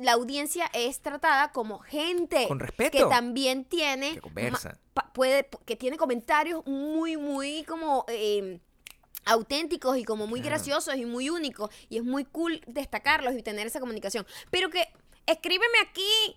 la 0.00 0.12
audiencia 0.12 0.68
es 0.74 1.00
tratada 1.00 1.52
como 1.52 1.78
gente 1.78 2.46
Con 2.48 2.58
respeto. 2.58 2.98
que 2.98 3.04
también 3.04 3.64
tiene 3.64 4.14
Que 4.14 4.20
conversa. 4.20 4.78
puede 5.14 5.48
que 5.64 5.76
tiene 5.76 5.96
comentarios 5.96 6.66
muy 6.66 7.16
muy 7.16 7.62
como 7.64 8.04
eh, 8.08 8.58
auténticos 9.24 9.96
y 9.96 10.04
como 10.04 10.26
muy 10.26 10.40
Claro. 10.40 10.56
graciosos 10.56 10.96
y 10.96 11.04
muy 11.04 11.30
únicos 11.30 11.70
y 11.88 11.98
es 11.98 12.04
muy 12.04 12.24
cool 12.24 12.60
destacarlos 12.66 13.34
y 13.34 13.42
tener 13.42 13.66
esa 13.66 13.78
comunicación 13.80 14.26
pero 14.50 14.70
que 14.70 14.88
escríbeme 15.26 15.78
aquí 15.88 16.36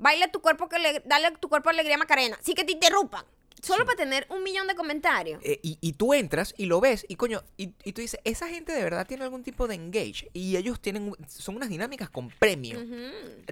baila 0.00 0.28
tu 0.32 0.40
cuerpo 0.42 0.68
que 0.68 0.78
le 0.80 1.00
dale 1.06 1.26
a 1.28 1.34
tu 1.34 1.48
cuerpo 1.48 1.68
alegría 1.70 1.96
Macarena 1.96 2.36
sí 2.42 2.54
que 2.54 2.64
te 2.64 2.72
interrumpan 2.72 3.24
solo 3.62 3.82
Sí. 3.82 3.86
para 3.86 3.96
tener 3.98 4.26
un 4.30 4.42
millón 4.42 4.66
de 4.66 4.74
comentarios 4.74 5.38
Eh, 5.44 5.60
y, 5.62 5.76
y 5.82 5.92
tú 5.92 6.14
entras 6.14 6.54
y 6.56 6.64
lo 6.66 6.80
ves 6.80 7.04
y 7.08 7.16
coño, 7.16 7.42
y, 7.58 7.74
y 7.84 7.92
tú 7.92 8.00
dices, 8.00 8.18
esa 8.24 8.48
gente 8.48 8.72
de 8.72 8.82
verdad 8.82 9.06
tiene 9.06 9.22
algún 9.24 9.42
tipo 9.44 9.68
de 9.68 9.74
engage 9.74 10.30
y 10.32 10.56
ellos 10.56 10.80
tienen, 10.80 11.14
son 11.28 11.56
unas 11.56 11.68
dinámicas 11.68 12.08
con 12.08 12.30
premio. 12.30 12.78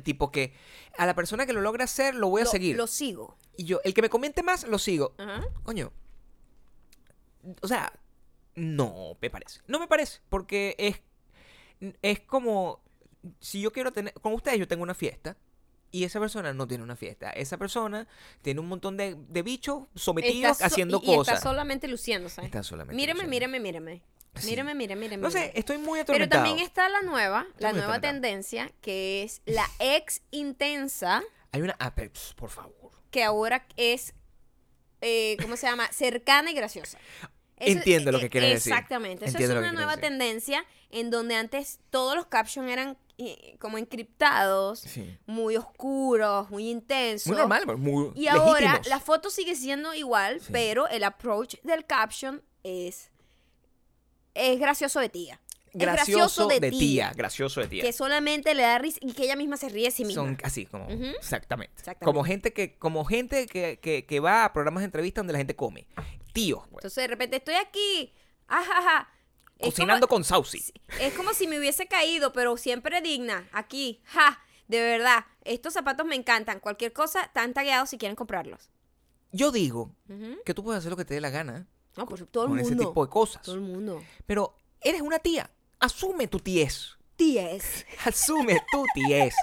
Tipo 0.02 0.32
que 0.32 0.54
a 0.96 1.04
la 1.04 1.14
persona 1.14 1.44
que 1.44 1.52
lo 1.52 1.60
logra 1.60 1.84
hacer 1.84 2.14
lo 2.14 2.30
voy 2.30 2.40
a 2.40 2.44
Lo- 2.46 2.50
seguir. 2.50 2.76
lo 2.76 2.86
sigo 2.86 3.36
Y 3.58 3.64
yo, 3.64 3.80
el 3.84 3.92
que 3.92 4.00
me 4.00 4.08
comente 4.08 4.42
más, 4.42 4.66
lo 4.66 4.78
sigo. 4.78 5.14
Coño. 5.62 5.92
O 7.60 7.68
sea, 7.68 7.92
no 8.54 9.16
me 9.20 9.30
parece. 9.30 9.60
No 9.66 9.78
me 9.78 9.88
parece. 9.88 10.20
Porque 10.28 10.74
es, 10.78 11.00
es 12.02 12.20
como. 12.20 12.80
Si 13.40 13.60
yo 13.60 13.72
quiero 13.72 13.92
tener. 13.92 14.12
Con 14.14 14.32
ustedes, 14.32 14.58
yo 14.58 14.68
tengo 14.68 14.82
una 14.82 14.94
fiesta. 14.94 15.36
Y 15.90 16.04
esa 16.04 16.20
persona 16.20 16.52
no 16.52 16.66
tiene 16.68 16.84
una 16.84 16.96
fiesta. 16.96 17.30
Esa 17.30 17.56
persona 17.56 18.06
tiene 18.42 18.60
un 18.60 18.68
montón 18.68 18.96
de, 18.96 19.16
de 19.28 19.42
bichos 19.42 19.84
sometidos 19.94 20.58
so- 20.58 20.64
haciendo 20.64 21.00
y, 21.02 21.10
y 21.12 21.16
cosas. 21.16 21.36
está 21.38 21.48
solamente 21.48 21.88
luciéndose. 21.88 22.42
Está 22.44 22.62
solamente 22.62 22.94
Mírame, 22.94 23.24
luciendo. 23.24 23.30
mírame, 23.30 23.60
mírame. 23.60 24.02
Sí. 24.36 24.50
Mírame, 24.50 24.74
mírame, 24.74 25.00
mírame. 25.00 25.22
No 25.22 25.30
sé, 25.30 25.50
estoy 25.54 25.78
muy 25.78 25.98
Pero 26.00 26.02
atormentado. 26.02 26.44
también 26.44 26.64
está 26.64 26.88
la 26.90 27.00
nueva, 27.02 27.46
la 27.58 27.72
nueva 27.72 27.94
atormentado. 27.94 28.00
tendencia, 28.12 28.70
que 28.82 29.22
es 29.22 29.40
la 29.46 29.66
ex 29.78 30.20
intensa, 30.30 31.22
Hay 31.52 31.62
una. 31.62 31.74
ah, 31.80 31.94
pero, 31.94 32.12
pss, 32.12 32.34
por 32.34 32.50
favor. 32.50 32.92
que 33.10 33.24
ahora 33.24 33.66
es, 33.76 34.14
eh, 35.00 35.36
¿cómo 35.40 35.56
se 35.56 35.66
llama? 35.66 35.90
Cercana 35.92 36.50
y 36.50 36.54
graciosa. 36.54 36.98
Eso- 37.56 37.78
Entiendo 37.78 38.12
lo 38.12 38.20
que 38.20 38.28
quieres 38.30 38.50
decir. 38.54 38.72
Exactamente. 38.72 39.24
Eso 39.24 39.32
Entiendo 39.38 39.54
es 39.56 39.60
una 39.62 39.72
nueva 39.72 39.96
tendencia 39.96 40.64
en 40.90 41.10
donde 41.10 41.34
antes 41.34 41.80
todos 41.90 42.14
los 42.14 42.26
captions 42.26 42.70
eran 42.70 42.96
como 43.58 43.78
encriptados, 43.78 44.80
Sí. 44.80 45.18
muy 45.26 45.56
oscuros, 45.56 46.48
muy 46.50 46.68
intensos. 46.70 47.26
Muy 47.28 47.36
normal, 47.36 47.76
muy. 47.76 48.12
Y 48.14 48.28
ahora 48.28 48.80
la 48.88 49.00
foto 49.00 49.28
sigue 49.30 49.54
siendo 49.56 49.92
igual, 49.94 50.40
Sí. 50.40 50.48
pero 50.52 50.86
el 50.88 51.02
approach 51.04 51.56
del 51.62 51.84
caption 51.84 52.42
es 52.62 53.10
es 54.34 54.60
gracioso 54.60 55.00
de 55.00 55.08
tía. 55.08 55.40
Es 55.72 55.80
Gracioso 55.80 56.46
de 56.46 56.60
tía. 56.70 57.12
Gracioso 57.14 57.60
de 57.60 57.66
tía. 57.68 57.82
Que 57.82 57.92
solamente 57.92 58.54
le 58.54 58.62
da 58.62 58.78
risa 58.78 58.98
y 59.02 59.12
que 59.12 59.24
ella 59.24 59.36
misma 59.36 59.56
se 59.56 59.68
ríe 59.68 59.84
de 59.86 59.90
sí 59.90 60.04
misma. 60.04 60.22
Son 60.22 60.38
así, 60.42 60.64
como. 60.66 60.88
Exactamente. 60.88 61.72
Exactamente. 61.78 62.04
Como 62.04 62.24
gente 62.24 62.52
que, 62.52 62.78
como 62.78 63.04
gente 63.04 63.46
que, 63.46 63.78
que, 63.80 64.06
que 64.06 64.20
va 64.20 64.44
a 64.44 64.52
programas 64.52 64.80
de 64.82 64.86
entrevista 64.86 65.20
donde 65.20 65.32
la 65.34 65.38
gente 65.38 65.56
come. 65.56 65.86
Tíos, 66.32 66.60
pues. 66.70 66.84
Entonces 66.84 67.02
de 67.02 67.08
repente 67.08 67.36
estoy 67.36 67.54
aquí, 67.56 68.14
ajaja. 68.46 69.08
Es 69.58 69.70
Cocinando 69.74 70.06
como, 70.06 70.18
con 70.18 70.24
Saucy. 70.24 70.62
es 71.00 71.14
como 71.14 71.34
si 71.34 71.46
me 71.48 71.58
hubiese 71.58 71.86
caído, 71.88 72.32
pero 72.32 72.56
siempre 72.56 73.00
digna. 73.00 73.48
Aquí, 73.52 74.00
ja, 74.04 74.40
de 74.68 74.80
verdad. 74.80 75.26
Estos 75.44 75.72
zapatos 75.72 76.06
me 76.06 76.14
encantan. 76.14 76.60
Cualquier 76.60 76.92
cosa, 76.92 77.22
están 77.22 77.54
tagueados 77.54 77.90
si 77.90 77.98
quieren 77.98 78.14
comprarlos. 78.16 78.70
Yo 79.32 79.50
digo 79.50 79.94
que 80.44 80.54
tú 80.54 80.62
puedes 80.62 80.78
hacer 80.78 80.90
lo 80.90 80.96
que 80.96 81.04
te 81.04 81.14
dé 81.14 81.20
la 81.20 81.30
gana 81.30 81.66
No, 81.96 82.06
por 82.06 82.18
supuesto, 82.18 82.26
todo 82.32 82.44
el 82.44 82.48
mundo. 82.50 82.62
ese 82.64 82.76
tipo 82.76 83.04
de 83.04 83.10
cosas. 83.10 83.42
Todo 83.42 83.56
el 83.56 83.60
mundo. 83.62 84.02
Pero 84.26 84.56
eres 84.80 85.00
una 85.02 85.18
tía. 85.18 85.50
Asume 85.80 86.28
tu 86.28 86.38
tiez. 86.40 86.96
Tías. 87.18 87.84
Asume 88.06 88.60
tu 88.72 88.84
tiez. 88.94 89.34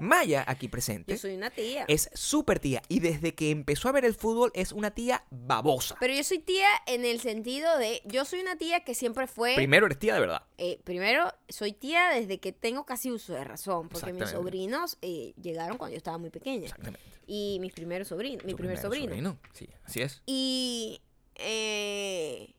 Maya, 0.00 0.44
aquí 0.46 0.68
presente, 0.68 1.12
Yo 1.12 1.18
soy 1.18 1.34
una 1.34 1.50
tía. 1.50 1.84
es 1.88 2.08
súper 2.14 2.58
tía. 2.58 2.82
Y 2.88 3.00
desde 3.00 3.34
que 3.34 3.50
empezó 3.50 3.88
a 3.88 3.92
ver 3.92 4.04
el 4.04 4.14
fútbol, 4.14 4.50
es 4.54 4.72
una 4.72 4.92
tía 4.92 5.24
babosa. 5.30 5.96
Pero 6.00 6.14
yo 6.14 6.24
soy 6.24 6.38
tía 6.38 6.68
en 6.86 7.04
el 7.04 7.20
sentido 7.20 7.76
de, 7.78 8.00
yo 8.04 8.24
soy 8.24 8.40
una 8.40 8.56
tía 8.56 8.80
que 8.84 8.94
siempre 8.94 9.26
fue, 9.26 9.54
Primero 9.56 9.86
eres 9.86 9.98
tía 9.98 10.14
de 10.14 10.20
verdad. 10.20 10.42
eh, 10.56 10.80
primero 10.84 11.32
soy 11.48 11.72
tía 11.72 12.08
desde 12.10 12.38
que 12.40 12.52
tengo 12.52 12.86
casi 12.86 13.10
uso 13.10 13.34
de 13.34 13.44
razón, 13.44 13.88
porque 13.88 14.12
mis 14.12 14.30
sobrinos 14.30 14.96
eh, 15.02 15.34
llegaron 15.40 15.76
cuando 15.76 15.92
yo 15.92 15.98
estaba 15.98 16.16
muy 16.18 16.30
pequeña. 16.30 16.64
Exactamente. 16.64 17.00
Y 17.26 17.58
mis 17.60 17.72
primeros 17.72 18.08
sobrinos, 18.08 18.44
mi 18.44 18.52
Tu 18.52 18.56
primer 18.56 18.78
sobrino. 18.78 19.38
Sí, 19.52 19.68
así 19.84 20.00
es. 20.00 20.22
Y 20.24 21.02
eh, 21.34 22.54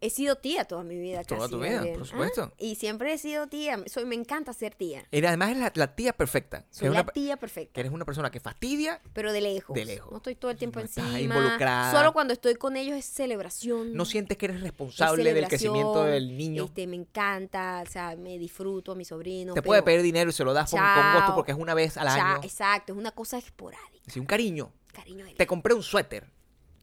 he 0.00 0.10
sido 0.10 0.36
tía 0.36 0.64
toda 0.64 0.82
mi 0.82 0.98
vida. 0.98 1.22
Toda 1.24 1.40
casi, 1.42 1.50
tu 1.52 1.60
vida, 1.60 1.80
por 1.92 2.02
Ah, 2.02 2.04
supuesto. 2.06 2.52
Y 2.58 2.74
siempre 2.76 3.12
he 3.12 3.18
sido 3.18 3.46
tía. 3.48 3.82
Soy, 3.86 4.04
me 4.06 4.14
encanta 4.14 4.52
ser 4.52 4.74
tía. 4.74 5.04
Y 5.10 5.24
además 5.24 5.50
eres 5.50 5.62
la, 5.62 5.72
la 5.74 5.94
tía 5.94 6.12
perfecta. 6.12 6.64
Soy 6.70 6.86
Eres 6.86 6.94
la 6.96 7.02
una- 7.02 7.12
tía 7.12 7.34
que 7.34 7.40
perfecta. 7.40 7.80
eres 7.80 7.92
una 7.92 8.04
persona 8.04 8.30
que 8.30 8.40
fastidia, 8.40 9.00
Pero 9.12 9.32
de 9.32 9.40
lejos. 9.40 9.74
De 9.74 9.84
lejos. 9.84 10.10
No 10.10 10.16
estoy 10.18 10.34
todo 10.36 10.50
el 10.50 10.56
tiempo 10.56 10.78
No 10.80 10.86
estás 10.86 11.04
encima. 11.06 11.20
involucrada. 11.36 11.92
Solo 11.92 12.12
cuando 12.12 12.32
estoy 12.32 12.54
con 12.54 12.76
ellos 12.76 12.96
es 12.96 13.04
celebración. 13.04 13.92
no 13.94 14.04
sientes 14.04 14.36
que 14.38 14.46
eres 14.46 14.56
es 14.58 14.62
responsable 14.62 15.34
del 15.34 15.48
crecimiento 15.48 16.04
del 16.04 16.36
niño. 16.36 16.64
Este, 16.64 16.86
me 16.86 16.96
encanta, 16.96 17.82
o 17.86 17.90
sea, 17.90 18.16
me 18.16 18.38
disfruto 18.38 18.92
a 18.92 18.94
mi 18.94 19.04
sobrino. 19.04 19.54
Te 19.54 19.62
puede 19.62 19.82
pedir 19.82 20.02
dinero 20.02 20.30
y 20.30 20.32
se 20.32 20.44
lo 20.44 20.52
das 20.52 20.70
con, 20.70 20.80
con 20.80 20.88
gusto 21.12 21.18
Chao. 21.26 21.34
porque 21.34 21.52
es 21.52 21.58
una 21.58 21.74
vez 21.74 21.96
al 21.96 22.06
Ya, 22.06 22.32
año. 22.34 22.40
exacto, 22.42 22.92
es 22.92 22.98
una 22.98 23.10
cosa 23.12 23.38
esporádica. 23.38 24.04
Sí, 24.06 24.18
un 24.18 24.26
cariño. 24.26 24.72
Cariño 24.92 25.24
de 25.24 25.34
Te 25.34 25.46
compré 25.46 25.72
un 25.74 25.82
suéter. 25.82 26.26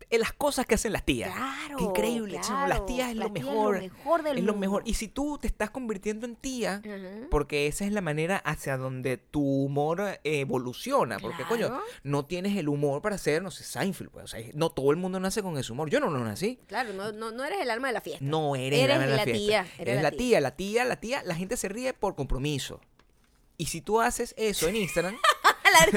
Eh, 0.10 0.18
Las 0.20 0.32
cosas 0.32 0.66
que 0.66 0.76
hacen 0.76 0.94
las 0.94 1.04
tías. 1.04 1.34
Claro. 1.34 1.78
Qué 1.78 1.84
increíble, 1.84 2.40
chamo, 2.42 2.68
Las 2.68 2.86
tías 2.86 3.10
es 3.10 3.18
lo 3.18 3.30
mejor. 3.30 3.76
Es 3.78 3.84
lo 3.84 3.90
mejor 3.98 4.24
del 4.24 4.38
es 4.38 4.44
lo 4.46 4.56
mejor. 4.56 4.82
Y 4.86 4.94
si 4.94 5.08
tú 5.10 5.38
te 5.38 5.48
estás 5.48 5.70
convirtiendo 5.70 6.26
en 6.26 6.36
tía, 6.36 6.82
porque 7.30 7.68
esa 7.68 7.84
es 7.86 7.92
la 7.92 8.00
manera 8.02 8.38
hacia 8.38 8.78
donde 8.78 9.18
tu 9.18 9.42
humor 9.44 10.20
evoluciona. 10.24 11.20
Porque, 11.20 11.44
coño, 11.44 11.82
no 12.04 12.26
tienes 12.26 12.56
el 12.58 12.70
humor 12.70 13.02
para 13.02 13.18
ser, 13.18 13.42
no 13.44 13.52
sé, 13.52 13.64
Seinfeld. 13.64 14.10
Pues. 14.12 14.26
O 14.26 14.28
sea, 14.28 14.40
no 14.54 14.70
todo 14.70 14.92
el 14.92 14.98
mundo 14.98 15.20
nace 15.20 15.42
con 15.44 15.58
ese 15.58 15.72
humor. 15.74 15.90
Yo 15.90 16.00
no 16.00 16.10
lo 16.10 16.20
nací. 16.24 16.58
Claro, 16.68 16.94
no, 16.94 17.12
no, 17.12 17.32
no 17.32 17.44
eres 17.44 17.60
el 17.62 17.70
alma 17.70 17.88
de 17.88 17.94
la 17.94 18.02
fiesta. 18.02 18.24
No 18.24 18.56
eres, 18.56 18.80
Eres 18.80 18.98
la, 18.98 19.06
de 19.06 19.16
la 19.18 19.24
fiesta. 19.24 19.34
tía, 19.46 19.60
eres 19.62 19.80
Eres 19.80 19.96
la 19.98 20.02
la 20.04 20.12
tía. 20.12 20.18
tía, 20.20 20.40
la 20.42 20.52
tía, 20.56 20.86
la 20.86 20.96
tía. 21.00 21.24
La 21.24 21.36
gente 21.36 21.58
se 21.58 21.68
ríe 21.68 21.94
por 21.94 22.16
compromiso. 22.16 22.80
Y 23.58 23.66
si 23.66 23.82
tú 23.82 24.00
haces 24.02 24.36
eso 24.38 24.68
en 24.68 24.76
Instagram, 24.76 25.18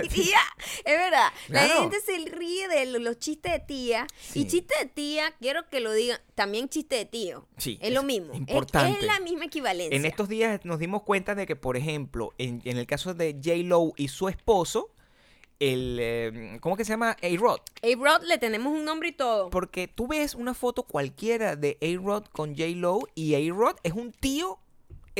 tía, 0.08 0.38
es 0.84 0.98
verdad. 0.98 1.28
La 1.48 1.68
gente 1.68 2.00
se 2.00 2.16
ríe 2.30 2.68
de 2.68 2.86
lo- 2.86 2.98
los 2.98 3.18
chistes 3.18 3.52
de 3.52 3.58
tía. 3.60 4.06
Sí. 4.20 4.40
Y 4.40 4.46
chiste 4.48 4.74
de 4.80 4.86
tía, 4.86 5.32
quiero 5.40 5.68
que 5.68 5.80
lo 5.80 5.92
digan, 5.92 6.18
también 6.34 6.68
chiste 6.68 6.96
de 6.96 7.04
tío. 7.06 7.46
Sí, 7.56 7.78
Es 7.80 7.92
lo 7.92 8.02
mismo. 8.02 8.32
Importante. 8.34 8.98
Es, 9.00 9.04
la 9.06 9.20
misma 9.20 9.44
equivalencia. 9.46 9.96
en 9.96 10.04
estos 10.06 10.28
días 10.28 10.60
nos 10.64 10.78
dimos 10.78 11.02
cuenta 11.02 11.34
de 11.34 11.46
que, 11.46 11.56
por 11.56 11.76
ejemplo, 11.76 12.32
en, 12.38 12.60
en 12.64 12.76
el 12.78 12.86
caso 12.86 13.14
de 13.14 13.34
J. 13.34 13.56
Lo 13.64 13.92
y 13.96 14.08
su 14.08 14.28
esposo, 14.28 14.90
el. 15.58 15.98
eh, 16.00 16.58
¿Cómo 16.60 16.76
que 16.76 16.84
se 16.84 16.92
llama? 16.92 17.16
A-Rod. 17.22 17.60
A-Rod 17.82 18.22
le 18.24 18.38
tenemos 18.38 18.72
un 18.72 18.84
nombre 18.84 19.10
y 19.10 19.12
todo. 19.12 19.50
Porque 19.50 19.88
tú 19.88 20.06
ves 20.08 20.34
una 20.34 20.54
foto 20.54 20.84
cualquiera 20.84 21.56
de 21.56 21.76
A-Rod 21.82 22.24
con 22.32 22.50
J. 22.56 22.68
Lo 22.76 23.00
y 23.14 23.34
A-Rod 23.34 23.76
es 23.82 23.92
un 23.92 24.12
tío 24.12 24.58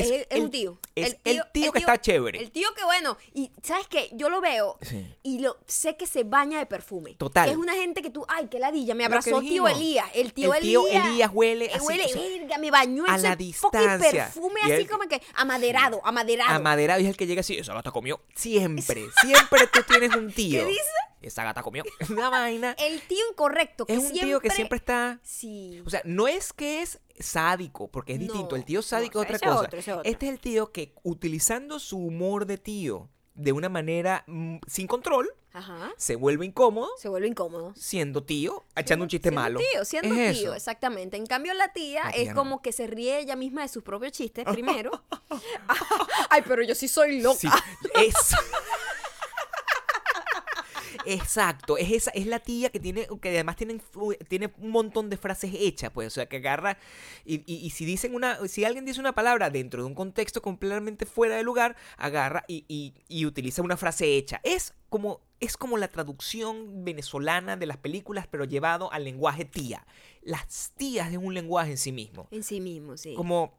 Es, 0.00 0.10
Es 0.10 0.26
es 0.30 0.38
un 0.38 0.44
el- 0.46 0.50
tío. 0.50 0.78
es 0.94 1.16
el 1.24 1.42
tío 1.52 1.72
que 1.72 1.78
está 1.80 2.00
chévere. 2.00 2.38
El 2.40 2.50
tío 2.50 2.68
que, 2.74 2.84
bueno, 2.84 3.16
y 3.34 3.50
¿sabes 3.62 3.86
qué? 3.88 4.08
Yo 4.12 4.28
lo 4.28 4.40
veo 4.40 4.78
Sí. 4.82 5.06
y 5.22 5.38
lo 5.40 5.58
sé 5.66 5.96
que 5.96 6.06
se 6.06 6.24
baña 6.24 6.58
de 6.58 6.66
perfume. 6.66 7.14
Total. 7.14 7.48
Es 7.48 7.56
una 7.56 7.74
gente 7.74 8.02
que 8.02 8.10
tú, 8.10 8.24
ay, 8.28 8.48
qué 8.50 8.58
ladilla, 8.58 8.94
me 8.94 9.04
Lo 9.04 9.10
que 9.10 9.16
abrazó 9.30 9.40
tío. 9.40 9.68
Elías. 9.68 10.06
El 10.14 10.32
tío 10.32 10.54
El 10.54 10.62
tío 10.62 10.86
Elías. 10.86 11.06
Elías 11.06 11.30
huele 11.32 11.70
así, 11.72 11.84
Huele, 11.86 12.04
o 12.44 12.48
sea, 12.48 12.58
me 12.58 12.70
bañó 12.70 13.04
a 13.06 13.18
la 13.18 13.36
distancia. 13.36 14.24
perfume 14.26 14.60
Y 14.66 14.72
así 14.72 14.86
como 14.86 15.08
que 15.08 15.20
amaderado, 15.34 16.00
amaderado. 16.04 16.54
Amaderado 16.54 17.00
y 17.00 17.04
es 17.04 17.10
el 17.10 17.16
que 17.16 17.26
llega 17.26 17.40
así, 17.40 17.56
esa 17.56 17.74
gata 17.74 17.90
comió. 17.90 18.20
Siempre, 18.34 19.04
siempre 19.22 19.66
tú 19.72 19.80
tienes 19.88 20.14
un 20.14 20.32
tío. 20.32 20.60
¿Qué 20.64 20.68
dice? 20.70 20.80
Esa 21.20 21.44
gata 21.44 21.62
comió. 21.62 21.84
Una 22.10 22.30
vaina. 22.30 22.74
el 22.78 23.00
tío 23.02 23.24
incorrecto 23.30 23.84
que 23.86 23.92
Es 23.92 23.98
un 23.98 24.04
siempre... 24.06 24.26
tío 24.26 24.40
que 24.40 24.50
siempre 24.50 24.76
está 24.76 25.20
Sí. 25.22 25.82
O 25.86 25.90
sea, 25.90 26.00
no 26.04 26.28
es 26.28 26.52
que 26.52 26.82
es 26.82 27.00
sádico, 27.18 27.88
porque 27.88 28.14
es 28.14 28.18
No, 28.20 28.24
distinto. 28.26 28.56
El 28.56 28.64
tío 28.64 28.78
no, 28.78 28.82
sádico 28.82 29.20
es 29.20 29.24
otra 29.26 29.36
es 29.36 29.42
cosa. 29.42 29.60
otro, 29.60 29.78
es 29.78 29.88
otro. 29.88 30.02
Este 30.04 30.26
es 30.26 30.32
el 30.32 30.40
tío 30.40 30.72
que, 30.72 30.94
utilizando 31.02 31.78
su 31.78 31.98
humor 31.98 32.46
de 32.46 32.56
tío 32.58 33.08
de 33.34 33.52
una 33.52 33.68
manera 33.68 34.24
mm, 34.26 34.56
sin 34.66 34.86
control, 34.86 35.30
Ajá. 35.52 35.90
se 35.96 36.14
vuelve 36.16 36.44
incómodo 36.46 36.88
Se 36.98 37.08
vuelve 37.08 37.26
incómodo. 37.28 37.72
siendo 37.74 38.22
tío, 38.24 38.64
echando 38.76 39.04
un 39.04 39.08
chiste 39.08 39.28
Siendo 39.30 39.40
malo. 39.40 39.60
Tío, 39.72 39.84
siendo 39.84 40.14
Es 40.14 40.38
tío, 40.38 40.48
eso. 40.50 40.54
exactamente. 40.54 41.16
En 41.16 41.26
cambio, 41.26 41.54
la 41.54 41.72
tía 41.72 42.04
La 42.04 42.10
es 42.10 42.22
tía 42.22 42.34
no. 42.34 42.40
como 42.40 42.60
que 42.62 42.72
se 42.72 42.86
ríe 42.86 43.18
ella 43.18 43.36
misma 43.36 43.62
de 43.62 43.68
sus 43.68 43.82
propios 43.82 44.12
chistes 44.12 44.44
primero. 44.52 45.04
Ay, 46.30 46.42
pero 46.46 46.62
yo 46.62 46.74
sí 46.74 46.88
soy 46.88 47.20
loca. 47.20 47.38
Sí, 47.38 47.48
es. 47.94 48.14
Exacto, 51.06 51.76
es 51.76 51.90
esa, 51.90 52.10
es 52.12 52.26
la 52.26 52.38
tía 52.40 52.70
que 52.70 52.80
tiene, 52.80 53.06
que 53.20 53.28
además 53.30 53.56
tiene, 53.56 53.80
tiene 54.28 54.52
un 54.58 54.70
montón 54.70 55.10
de 55.10 55.16
frases 55.16 55.52
hechas, 55.54 55.90
pues, 55.90 56.06
o 56.08 56.10
sea, 56.10 56.26
que 56.26 56.36
agarra 56.36 56.78
y, 57.24 57.36
y- 57.52 57.58
y 57.64 57.70
si 57.70 57.84
dicen 57.84 58.14
una, 58.14 58.46
si 58.48 58.64
alguien 58.64 58.84
dice 58.84 59.00
una 59.00 59.14
palabra 59.14 59.50
dentro 59.50 59.82
de 59.82 59.86
un 59.88 59.94
contexto 59.94 60.42
completamente 60.42 61.06
fuera 61.06 61.36
de 61.36 61.42
lugar, 61.42 61.76
agarra 61.96 62.44
y, 62.48 62.64
y- 62.68 62.94
y 63.08 63.26
utiliza 63.26 63.62
una 63.62 63.76
frase 63.76 64.16
hecha. 64.16 64.40
Es 64.44 64.74
como, 64.88 65.20
es 65.40 65.56
como 65.56 65.76
la 65.78 65.88
traducción 65.88 66.84
venezolana 66.84 67.56
de 67.56 67.66
las 67.66 67.76
películas, 67.76 68.26
pero 68.30 68.44
llevado 68.44 68.92
al 68.92 69.04
lenguaje 69.04 69.44
tía. 69.44 69.86
Las 70.22 70.72
tías 70.76 71.10
es 71.12 71.18
un 71.18 71.32
lenguaje 71.34 71.70
en 71.72 71.78
sí 71.78 71.92
mismo. 71.92 72.26
En 72.30 72.42
sí 72.42 72.60
mismo, 72.60 72.96
sí. 72.96 73.14
Como, 73.14 73.54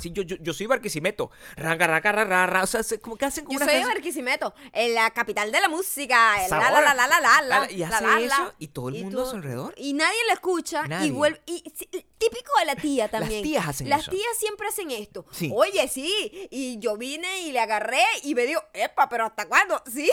si 0.00 0.10
yo, 0.12 0.22
yo, 0.22 0.36
yo 0.40 0.52
soy 0.52 0.66
Barquisimeto, 0.66 1.30
ranga, 1.56 1.86
ranga, 1.86 2.12
ranga, 2.12 2.46
ranga, 2.46 2.62
o 2.64 2.66
sea, 2.66 2.82
se- 2.82 2.98
como 3.00 3.16
que 3.16 3.24
hacen 3.26 3.44
como 3.44 3.58
Yo 3.58 3.64
una 3.64 3.72
soy 3.72 3.80
de 3.82 3.86
Barquisimeto, 3.86 4.54
en 4.72 4.94
la 4.94 5.10
capital 5.10 5.52
de 5.52 5.60
la 5.60 5.68
música. 5.68 6.36
La, 6.36 6.42
la, 6.42 6.48
Sabor. 6.48 6.82
la, 6.82 6.94
la, 6.94 7.06
la, 7.06 7.20
la, 7.20 7.42
la, 7.42 7.70
Y 7.70 7.76
la, 7.78 7.88
hace 7.88 8.04
la, 8.04 8.18
la. 8.20 8.26
eso, 8.26 8.54
y 8.58 8.68
todo 8.68 8.88
el 8.88 9.02
mundo 9.04 9.22
a 9.22 9.30
su 9.30 9.36
alrededor. 9.36 9.74
Y 9.76 9.92
nadie 9.92 10.18
lo 10.28 10.32
escucha. 10.34 10.82
Y 11.04 11.10
vuelve. 11.10 11.40
Y, 11.46 11.62
sí, 11.76 11.88
típico 12.18 12.52
de 12.58 12.64
la 12.66 12.76
tía 12.76 13.08
también. 13.08 13.42
tías 13.42 13.68
hacen 13.68 13.88
Las 13.88 14.02
eso. 14.02 14.10
tías 14.10 14.36
siempre 14.38 14.66
hacen 14.68 14.90
esto. 14.90 15.26
Sí. 15.30 15.50
Oye, 15.54 15.86
sí. 15.88 16.48
Y 16.50 16.78
yo 16.78 16.96
vine 16.96 17.42
y 17.42 17.52
le 17.52 17.60
agarré 17.60 18.02
y 18.22 18.34
me 18.34 18.46
dio, 18.46 18.62
epa, 18.72 19.08
pero 19.08 19.24
¿hasta 19.26 19.46
cuándo? 19.46 19.80
Sí. 19.94 20.10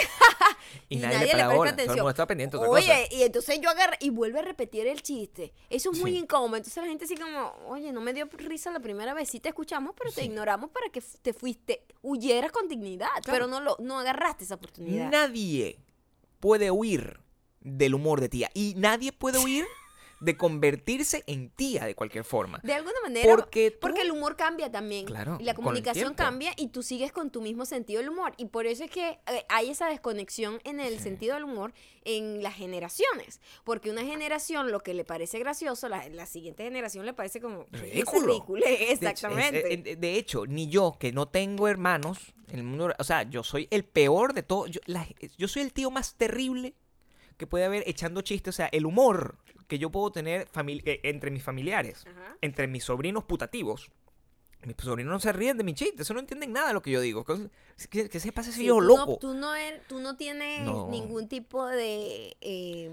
Y 0.90 0.98
nadie 0.98 1.26
le 1.28 1.32
para 1.32 1.48
bola, 1.56 1.72
todo 1.76 1.82
el 1.84 1.88
mundo 1.96 2.10
está 2.10 2.28
pendiente 2.28 2.58
de 2.58 2.64
otra 2.64 2.72
Oye, 2.74 3.08
y 3.12 3.24
entonces 3.24 3.60
yo 3.62 3.70
agarré 3.70 3.98
y 4.00 4.10
vuelve 4.10 4.40
a 4.40 4.42
repetir 4.42 4.86
el 4.88 5.02
chiste. 5.02 5.54
Eso 5.70 5.92
es 5.92 6.00
muy 6.00 6.12
Sí. 6.12 6.18
incómodo. 6.20 6.58
Entonces 6.58 6.82
la 6.84 6.90
gente 6.90 7.06
así 7.06 7.16
como, 7.16 7.54
oye, 7.68 7.92
no 7.92 8.02
me 8.02 8.14
dio 8.14 8.28
risa 8.34 8.70
la 8.72 8.80
primera 8.80 9.14
vez. 9.14 9.30
Sí 9.30 9.40
te 9.40 9.50
escuchamos, 9.72 9.96
pero 9.98 10.12
te 10.12 10.26
ignoramos 10.26 10.70
para 10.70 10.90
que 10.90 11.02
te 11.22 11.34
fuiste, 11.34 11.86
huyeras 12.02 12.52
con 12.52 12.68
dignidad. 12.68 13.08
Claro. 13.24 13.32
Pero 13.32 13.48
no, 13.48 13.62
lo, 13.62 13.78
no 13.80 14.00
agarraste 14.00 14.44
esa 14.44 14.56
oportunidad. 14.56 15.10
Nadie 15.10 15.80
puede 16.40 16.72
huir 16.72 17.22
del 17.62 17.96
humor 17.96 18.20
de 18.20 18.30
tía. 18.30 18.50
Y 18.54 18.74
nadie 18.76 19.12
puede 19.14 19.40
huir 19.40 19.66
de 20.22 20.38
convertirse 20.38 21.24
en 21.28 21.50
tía 21.50 21.86
de 21.86 21.96
cualquier 21.96 22.24
forma. 22.24 22.60
De 22.64 22.74
alguna 22.74 22.96
manera. 23.04 23.36
Porque 23.36 23.72
tú- 23.72 23.80
porque 23.82 24.02
el 24.02 24.12
humor 24.12 24.36
cambia 24.38 24.72
también. 24.72 25.06
Claro, 25.06 25.38
Y 25.40 25.44
la 25.44 25.54
comunicación 25.56 26.14
cambia 26.14 26.54
y 26.56 26.68
tú 26.68 26.84
sigues 26.84 27.12
con 27.12 27.32
tu 27.32 27.42
mismo 27.42 27.66
sentido 27.66 28.00
del 28.02 28.10
humor. 28.10 28.34
Y 28.38 28.46
por 28.46 28.66
eso 28.68 28.84
es 28.84 28.92
que 28.92 29.20
eh, 29.28 29.46
hay 29.50 29.70
esa 29.72 29.88
desconexión 29.90 30.60
en 30.64 30.80
el 30.80 31.00
sentido 31.00 31.34
del 31.36 31.44
humor 31.44 31.74
en 32.06 32.42
las 32.44 32.54
generaciones. 32.56 33.42
Porque 33.64 33.90
una 33.90 34.04
generación 34.04 34.72
lo 34.72 34.80
que 34.82 34.94
le 34.94 35.04
parece 35.04 35.40
gracioso, 35.40 35.90
la, 35.90 36.08
la 36.10 36.26
siguiente 36.26 36.64
generación 36.64 37.06
le 37.06 37.14
parece 37.14 37.42
como 37.42 37.66
Ridículo. 37.72 38.28
ridículo. 38.28 38.64
De 38.66 38.74
hecho, 38.74 38.84
es- 38.84 38.92
Exactamente. 39.02 39.92
es- 39.92 40.00
de 40.00 40.16
hecho, 40.18 40.46
ni 40.46 40.68
yo, 40.70 40.96
que 41.00 41.12
no 41.12 41.28
tengo 41.28 41.68
hermanos, 41.68 42.20
en 42.50 42.60
el 42.60 42.64
mundo, 42.66 42.94
o 43.00 43.04
sea, 43.04 43.24
yo 43.24 43.44
soy 43.44 43.68
el 43.72 43.86
peor 43.86 44.34
de 44.34 44.44
todo. 44.44 44.68
Yo, 44.68 44.82
la- 44.86 45.08
yo 45.38 45.48
soy 45.48 45.64
el 45.64 45.74
tío 45.74 45.90
más 45.90 46.14
terrible 46.16 46.76
que 47.38 47.48
puede 47.48 47.66
haber 47.66 47.84
echando 47.88 48.22
chistes. 48.22 48.54
O 48.54 48.58
sea, 48.58 48.68
el 48.72 48.86
humor 48.86 49.38
que 49.72 49.80
yo 49.80 49.90
puedo 49.90 50.12
tener 50.12 50.50
eh, 50.68 51.00
entre 51.04 51.32
mis 51.32 51.44
familiares, 51.44 52.06
Ajá. 52.06 52.36
entre 52.42 52.68
mis 52.68 52.84
sobrinos 52.84 53.24
putativos. 53.24 53.90
Mis 54.64 54.76
sobrinos 54.80 55.12
no 55.12 55.20
se 55.20 55.32
ríen 55.34 55.58
de 55.58 55.64
mi 55.64 55.74
chiste, 55.74 56.04
eso 56.04 56.14
no 56.14 56.20
entienden 56.20 56.54
nada 56.54 56.68
de 56.68 56.74
lo 56.74 56.82
que 56.84 56.92
yo 56.92 57.02
digo. 57.02 57.26
¿Qué, 57.90 58.10
qué 58.10 58.20
se 58.20 58.32
pasa 58.32 58.52
Sí, 58.52 58.60
viejo 58.62 58.76
tú 58.78 58.82
loco? 58.82 59.06
No, 59.14 59.18
tú, 59.18 59.34
no 59.34 59.56
eres- 59.56 59.82
tú 59.88 60.00
no 60.00 60.16
tienes 60.16 60.64
No. 60.66 60.88
ningún 60.90 61.28
tipo 61.28 61.66
de, 61.66 62.38
eh, 62.42 62.92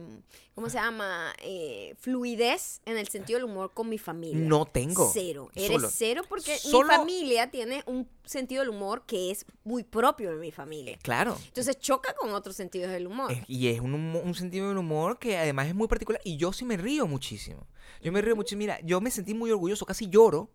¿cómo 0.54 0.70
se 0.70 0.78
llama? 0.78 1.33
Eh, 1.42 1.94
fluidez 1.98 2.81
en 2.87 2.96
el 2.96 3.09
sentido 3.09 3.38
del 3.38 3.44
humor 3.44 3.72
con 3.74 3.88
mi 3.90 3.98
familia. 3.98 4.38
No 4.48 4.64
tengo. 4.64 5.11
Cero. 5.12 5.50
Solo- 5.54 5.66
Eres 5.78 5.94
cero 5.94 6.22
porque 6.26 6.57
solo- 6.57 6.88
mi 6.88 6.94
familia 6.94 7.50
tiene 7.50 7.83
un 7.87 8.09
sentido 8.24 8.61
del 8.62 8.70
humor 8.70 9.04
que 9.04 9.31
es 9.31 9.44
muy 9.64 9.85
propio 9.85 10.31
de 10.31 10.37
mi 10.38 10.50
familia. 10.50 10.98
Claro. 11.02 11.37
Entonces 11.48 11.78
choca 11.78 12.14
con 12.14 12.31
otros 12.33 12.57
sentidos 12.57 12.90
del 12.90 13.07
humor. 13.09 13.31
Es- 13.31 13.44
y 13.46 13.68
es 13.68 13.81
un, 13.81 13.92
un 13.94 14.35
sentido 14.35 14.68
del 14.68 14.78
humor 14.78 15.18
que 15.18 15.37
además 15.37 15.66
es 15.68 15.74
muy 15.74 15.87
particular. 15.88 16.20
Y 16.24 16.38
yo 16.38 16.52
sí 16.54 16.64
me 16.64 16.78
río 16.78 17.07
muchísimo. 17.07 17.66
Yo 18.00 18.11
me 18.11 18.22
río 18.22 18.35
mucho. 18.37 18.57
Mira, 18.57 18.81
yo 18.83 19.02
me 19.02 19.11
sentí 19.11 19.35
muy 19.35 19.50
orgulloso, 19.50 19.85
casi 19.85 20.09
lloro. 20.09 20.50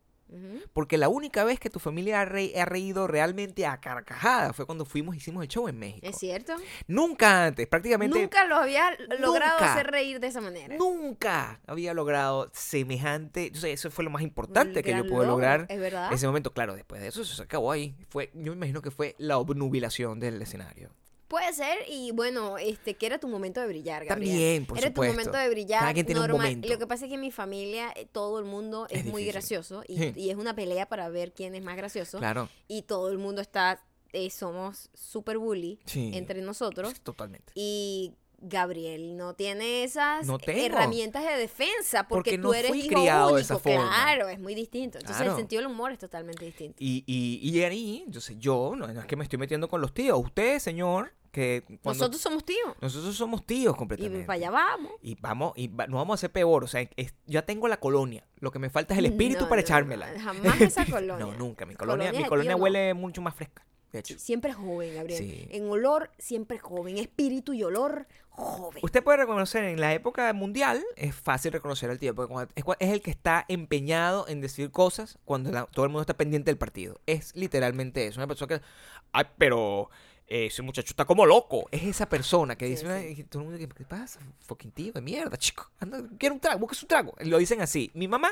Porque 0.73 0.97
la 0.97 1.09
única 1.09 1.43
vez 1.43 1.59
que 1.59 1.69
tu 1.69 1.79
familia 1.79 2.21
ha, 2.21 2.25
re- 2.25 2.53
ha 2.59 2.65
reído 2.65 3.07
realmente 3.07 3.65
a 3.65 3.79
carcajadas 3.79 4.55
fue 4.55 4.65
cuando 4.65 4.85
fuimos 4.85 5.15
hicimos 5.15 5.43
el 5.43 5.49
show 5.49 5.67
en 5.67 5.77
México. 5.77 6.07
¿Es 6.07 6.17
cierto? 6.17 6.53
Nunca 6.87 7.45
antes, 7.45 7.67
prácticamente. 7.67 8.19
Nunca 8.19 8.45
lo 8.45 8.55
había 8.55 8.91
logrado 9.19 9.59
Nunca. 9.59 9.73
hacer 9.73 9.87
reír 9.87 10.19
de 10.19 10.27
esa 10.27 10.41
manera. 10.41 10.75
Nunca 10.77 11.59
había 11.67 11.93
logrado 11.93 12.49
semejante. 12.53 13.51
Eso 13.63 13.91
fue 13.91 14.03
lo 14.03 14.09
más 14.09 14.21
importante 14.23 14.83
que 14.83 14.95
yo 14.95 15.05
pude 15.07 15.25
lograr. 15.27 15.65
Es 15.69 15.79
verdad. 15.79 16.11
Ese 16.11 16.27
momento, 16.27 16.53
claro, 16.53 16.75
después 16.75 17.01
de 17.01 17.07
eso 17.09 17.21
eso 17.21 17.35
se 17.35 17.43
acabó 17.43 17.71
ahí. 17.71 17.95
Fue, 18.09 18.31
yo 18.33 18.51
me 18.51 18.57
imagino 18.57 18.81
que 18.81 18.91
fue 18.91 19.15
la 19.17 19.37
obnubilación 19.37 20.19
del 20.19 20.41
escenario. 20.41 20.89
Puede 21.33 21.51
ser, 21.53 21.79
y 21.89 22.11
bueno, 22.11 22.59
este, 22.59 22.93
que 22.93 23.07
era 23.07 23.17
tu 23.17 23.27
momento 23.27 23.59
de 23.59 23.65
brillar, 23.65 24.05
Gabriel. 24.05 24.29
También, 24.29 24.65
por 24.67 24.77
era 24.77 24.89
supuesto. 24.89 25.11
tu 25.13 25.17
momento 25.17 25.37
de 25.39 25.49
brillar. 25.49 25.79
Cada 25.79 25.93
quien 25.93 26.05
tiene 26.05 26.21
un 26.21 26.27
normal. 26.27 26.45
momento. 26.45 26.67
Lo 26.69 26.77
que 26.77 26.85
pasa 26.85 27.05
es 27.05 27.09
que 27.09 27.15
en 27.15 27.21
mi 27.21 27.31
familia 27.31 27.91
eh, 27.95 28.05
todo 28.11 28.37
el 28.37 28.45
mundo 28.45 28.85
es, 28.91 28.99
Es 28.99 29.05
muy 29.07 29.25
gracioso 29.25 29.83
y, 29.87 29.97
Sí. 29.97 30.13
y 30.15 30.29
es 30.29 30.35
una 30.35 30.55
pelea 30.55 30.85
para 30.87 31.09
ver 31.09 31.33
quién 31.33 31.55
es 31.55 31.63
más 31.63 31.75
gracioso. 31.75 32.19
Claro. 32.19 32.49
Y 32.67 32.83
todo 32.83 33.09
el 33.09 33.17
mundo 33.17 33.41
está, 33.41 33.83
eh, 34.11 34.29
somos 34.29 34.91
super 34.93 35.39
bully 35.39 35.79
Sí. 35.85 36.11
entre 36.13 36.39
nosotros. 36.43 37.01
Totalmente. 37.01 37.51
Y 37.55 38.13
Gabriel 38.37 39.17
no 39.17 39.33
tiene 39.33 39.83
esas 39.85 40.27
No 40.27 40.37
herramientas 40.45 41.23
de 41.23 41.35
defensa 41.35 42.07
porque, 42.07 42.33
Porque 42.33 42.37
tú 42.37 42.49
no 42.49 42.53
eres 42.53 42.69
fui 42.69 42.81
hijo 42.81 42.89
criado 42.89 43.27
de 43.29 43.33
único. 43.33 43.39
esa 43.43 43.57
forma. 43.57 43.87
Claro, 43.87 44.29
es 44.29 44.39
muy 44.39 44.53
distinto. 44.53 44.99
Entonces 44.99 45.25
el 45.25 45.35
sentido 45.35 45.63
del 45.63 45.71
humor 45.71 45.93
es 45.93 45.97
totalmente 45.97 46.45
distinto. 46.45 46.75
Y, 46.79 47.03
y, 47.07 47.39
y 47.49 47.63
ahí, 47.63 48.03
entonces 48.05 48.37
yo, 48.37 48.73
no, 48.77 48.85
no 48.85 48.99
es 48.99 49.07
que 49.07 49.15
me 49.15 49.23
estoy 49.23 49.39
metiendo 49.39 49.67
con 49.67 49.81
los 49.81 49.95
tíos. 49.95 50.19
Usted, 50.23 50.59
señor, 50.59 51.11
que 51.33 51.63
cuando 51.81 51.99
Nosotros 51.99 52.21
somos 52.21 52.45
tíos. 52.45 52.75
nosotros 52.79 53.15
somos 53.17 53.45
tíos 53.45 53.73
Y 53.73 53.77
completamente. 53.77 54.25
para 54.25 54.37
allá 54.37 54.51
vamos. 54.51 54.91
Y 55.01 55.15
vamos, 55.19 55.53
y 55.57 55.67
va- 55.67 55.87
no 55.87 55.97
vamos 55.97 56.13
a 56.13 56.15
hacer 56.15 56.31
peor. 56.31 56.63
O 56.63 56.67
sea, 56.67 56.87
es- 56.95 57.15
ya 57.25 57.41
tengo 57.41 57.67
la 57.67 57.77
colonia. 57.77 58.23
Lo 58.39 58.51
que 58.51 58.59
me 58.59 58.69
falta 58.69 58.93
es 58.93 58.99
el 58.99 59.07
espíritu 59.07 59.41
No, 59.41 59.49
para 59.49 59.61
no, 59.61 59.65
echármela. 59.65 60.07
jamás 60.21 60.61
esa 60.61 60.85
colonia. 60.85 61.25
No, 61.25 61.33
nunca. 61.33 61.65
Mi 61.65 61.75
colonia, 61.75 62.13
mi 62.13 62.23
colonia 62.25 62.51
no. 62.51 62.57
huele 62.63 62.93
mucho 62.93 63.21
más 63.21 63.33
fresca. 63.35 63.65
De 63.91 63.99
hecho. 63.99 64.17
Siempre 64.17 64.53
joven, 64.53 64.95
Gabriel. 64.95 65.19
Sí. 65.19 65.47
En 65.51 65.67
olor, 65.69 66.11
siempre 66.17 66.57
joven. 66.59 66.97
Espíritu 66.97 67.53
y 67.53 67.63
olor, 67.63 68.07
joven. 68.29 68.79
Usted 68.83 69.03
puede 69.03 69.17
reconocer 69.19 69.63
en 69.65 69.79
la 69.79 69.93
época 69.93 70.31
mundial, 70.33 70.83
es 70.95 71.13
fácil 71.15 71.51
reconocer 71.51 71.89
al 71.91 71.99
tío, 71.99 72.15
porque 72.15 72.47
es, 72.55 72.89
el 72.89 73.01
que 73.01 73.11
está 73.11 73.45
empeñado 73.47 74.27
en 74.27 74.41
decir 74.41 74.71
cosas 74.71 75.19
cuando 75.25 75.51
la- 75.51 75.65
todo 75.65 75.85
el 75.85 75.89
mundo 75.91 76.01
está 76.01 76.15
pendiente 76.15 76.49
del 76.49 76.57
partido. 76.57 77.01
Es 77.05 77.35
literalmente 77.35 78.07
eso. 78.07 78.19
Una 78.19 78.27
persona 78.27 78.57
que, 78.57 78.65
ay, 79.11 79.25
pero 79.37 79.89
eh, 80.27 80.45
ese 80.47 80.61
muchacho 80.61 80.91
está 80.91 81.05
como 81.05 81.25
loco. 81.25 81.67
Es 81.71 81.83
esa 81.83 82.07
persona 82.09 82.55
que 82.57 82.65
dice, 82.65 82.85
sí. 82.85 82.91
"Ay, 82.91 83.15
y 83.19 83.23
todo 83.23 83.41
el 83.41 83.49
mundo 83.49 83.57
dice, 83.59 83.71
¿qué 83.75 83.83
pasa? 83.85 84.19
Fucking 84.41 84.71
tío 84.71 84.93
de 84.93 85.01
mierda, 85.01 85.37
chico. 85.37 85.69
Anda, 85.79 86.01
quiero 86.17 86.35
un 86.35 86.41
trago, 86.41 86.59
busca 86.59 86.75
su 86.75 86.85
trago. 86.85 87.13
Lo 87.19 87.37
dicen 87.37 87.61
así. 87.61 87.91
Mi 87.93 88.07
mamá 88.07 88.31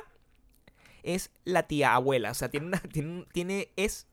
es 1.04 1.32
la 1.46 1.64
tía 1.68 1.94
abuela, 1.96 2.32
o 2.32 2.34
sea, 2.34 2.50
tiene 2.50 2.68
una, 2.68 2.80
tiene, 2.80 3.10
un- 3.10 3.28
tiene, 3.34 3.70
es 3.76 4.08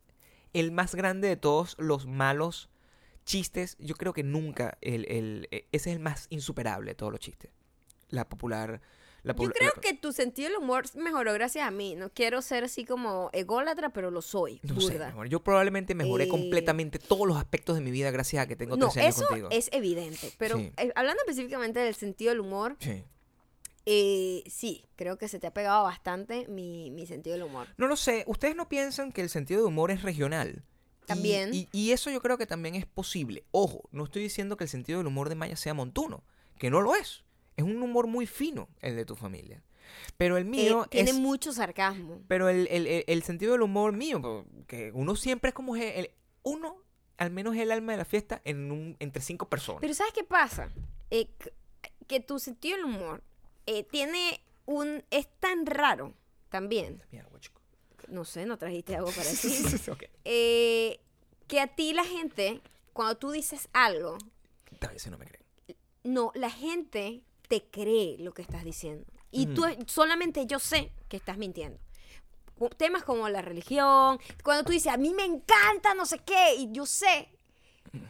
el 0.54 0.72
más 0.72 0.94
grande 0.94 1.28
de 1.28 1.36
todos 1.36 1.76
los 1.78 2.06
malos 2.06 2.68
chistes. 3.24 3.76
Yo 3.78 3.94
creo 3.94 4.12
que 4.12 4.22
nunca, 4.22 4.78
el, 4.80 5.04
el- 5.10 5.48
e- 5.50 5.66
ese 5.72 5.90
es 5.90 5.96
el 5.96 6.00
más 6.02 6.26
insuperable 6.30 6.90
de 6.92 6.94
todos 6.94 7.12
los 7.12 7.20
chistes. 7.20 7.50
La 8.08 8.28
popular... 8.28 8.80
La 9.24 9.35
Yo 9.35 9.50
creo 9.50 9.72
la- 9.74 9.81
que 9.83 9.94
tu 9.94 10.12
sentido 10.12 10.48
del 10.48 10.59
humor 10.59 10.85
mejoró 10.94 11.33
gracias 11.35 11.66
a 11.66 11.70
mí. 11.70 11.96
No 11.96 12.09
quiero 12.11 12.40
ser 12.40 12.64
así 12.64 12.85
como 12.85 13.31
ególatra, 13.33 13.90
pero 13.90 14.11
lo 14.11 14.22
soy. 14.22 14.61
No 14.62 14.81
sé, 14.81 14.98
yo 15.28 15.40
probablemente 15.42 15.94
mejoré 15.94 16.24
Eh, 16.24 16.28
completamente 16.28 16.98
todos 16.98 17.26
los 17.26 17.37
aspectos 17.37 17.74
de 17.76 17.83
mi 17.83 17.90
vida 17.90 18.11
gracias 18.12 18.44
a 18.44 18.46
que 18.46 18.54
tengo 18.57 18.76
no, 18.76 18.87
13 18.87 19.00
años 19.00 19.16
eso 19.16 19.26
contigo. 19.26 19.48
es 19.50 19.68
evidente. 19.72 20.33
Pero 20.38 20.57
Sí. 20.59 20.72
eh, 20.76 20.92
hablando 20.94 21.20
específicamente 21.26 21.81
del 21.81 21.94
sentido 21.94 22.31
del 22.31 22.40
humor, 22.40 22.76
Sí. 22.78 23.02
Eh, 23.90 24.44
sí, 24.50 24.85
creo 24.96 25.16
que 25.16 25.28
se 25.28 25.38
te 25.38 25.46
ha 25.46 25.54
pegado 25.54 25.85
bastante 25.85 26.46
mi, 26.48 26.90
mi 26.90 27.07
sentido 27.07 27.35
del 27.37 27.44
humor. 27.46 27.68
No 27.78 27.87
lo 27.87 27.96
sé, 27.96 28.22
¿ustedes 28.26 28.54
no 28.54 28.68
piensan 28.68 29.12
que 29.12 29.22
el 29.22 29.31
sentido 29.31 29.61
de 29.62 29.66
humor 29.66 29.90
es 29.90 30.02
regional? 30.02 30.62
Y- 31.04 31.07
También. 31.07 31.54
Y, 31.54 31.68
y 31.72 31.92
eso 31.92 32.11
yo 32.11 32.20
creo 32.20 32.37
que 32.37 32.46
también 32.46 32.74
es 32.74 32.85
posible. 32.85 33.44
Ojo, 33.50 33.88
no 33.90 34.04
estoy 34.04 34.22
diciendo 34.22 34.59
que 34.59 34.64
el 34.64 34.68
sentido 34.70 34.98
del 34.98 35.07
humor 35.07 35.31
de 35.31 35.37
Maya 35.37 35.57
sea 35.57 35.72
montuno, 35.72 36.22
que 36.59 36.68
no 36.70 36.83
lo 36.83 36.94
es. 36.96 37.24
Es 37.59 37.64
un 37.64 37.83
humor 37.83 38.07
muy 38.07 38.27
fino 38.27 38.68
el 38.81 38.94
de 38.97 39.05
tu 39.05 39.16
familia. 39.16 39.62
Pero 40.16 40.37
el 40.37 40.44
Eh, 40.47 40.49
mío 40.51 40.87
tiene 40.88 41.11
es... 41.11 41.16
mucho 41.16 41.53
sarcasmo. 41.53 42.23
Pero 42.29 42.49
el, 42.49 42.68
el- 42.71 42.87
el- 42.87 43.05
el 43.07 43.23
sentido 43.25 43.53
del 43.53 43.62
humor 43.62 43.92
mío, 43.92 44.47
que 44.68 44.92
uno 44.94 45.16
siempre 45.16 45.49
es 45.49 45.55
como... 45.55 45.75
el- 45.77 46.11
uno, 46.44 46.77
al 47.16 47.31
menos 47.33 47.57
el 47.57 47.73
alma 47.73 47.92
de 47.92 47.99
la 47.99 48.05
fiesta 48.05 48.40
en 48.44 48.71
un, 48.71 48.97
entre 49.01 49.21
cinco 49.23 49.49
personas. 49.49 49.81
Pero 49.81 49.92
¿sabes 49.92 50.12
qué 50.12 50.23
pasa? 50.25 50.71
Eh, 51.11 51.29
que 52.07 52.21
tu 52.21 52.38
sentido 52.38 52.77
del 52.77 52.87
humor 52.87 53.23
eh, 53.66 53.83
tiene 53.83 54.40
un... 54.66 55.03
es 55.11 55.27
tan 55.40 55.66
raro 55.66 56.14
también. 56.51 57.03
No 58.09 58.25
sé, 58.25 58.47
no 58.47 58.57
trajiste 58.57 58.94
algo 58.94 59.11
para 59.11 59.25
decir. 59.29 59.90
Ok. 59.90 60.05
eh, 60.25 61.01
que 61.49 61.61
a 61.61 61.66
ti 61.66 61.92
la 61.92 62.05
gente, 62.05 62.61
cuando 62.92 63.16
tú 63.16 63.31
dices 63.33 63.68
algo, 63.73 64.16
A 64.81 64.87
veces 64.88 65.11
no 65.11 65.18
me 65.18 65.27
creen. 65.27 65.44
no, 66.05 66.31
la 66.35 66.51
gente 66.51 67.23
te 67.48 67.64
cree 67.70 68.16
lo 68.18 68.32
que 68.32 68.42
estás 68.42 68.64
diciendo. 68.64 69.04
Y 69.30 69.46
tú, 69.46 69.66
Mm. 69.66 69.87
solamente 69.87 70.46
yo 70.46 70.58
sé 70.58 70.92
que 71.08 71.16
estás 71.16 71.37
mintiendo. 71.38 71.78
Temas 72.76 73.04
como 73.04 73.28
la 73.28 73.40
religión, 73.42 74.18
cuando 74.42 74.64
tú 74.64 74.72
dices, 74.72 74.92
a 74.92 74.96
mí 74.96 75.14
me 75.14 75.24
encanta 75.24 75.94
no 75.94 76.06
sé 76.06 76.18
qué, 76.18 76.54
y 76.56 76.72
yo 76.72 76.87
sé 76.87 77.28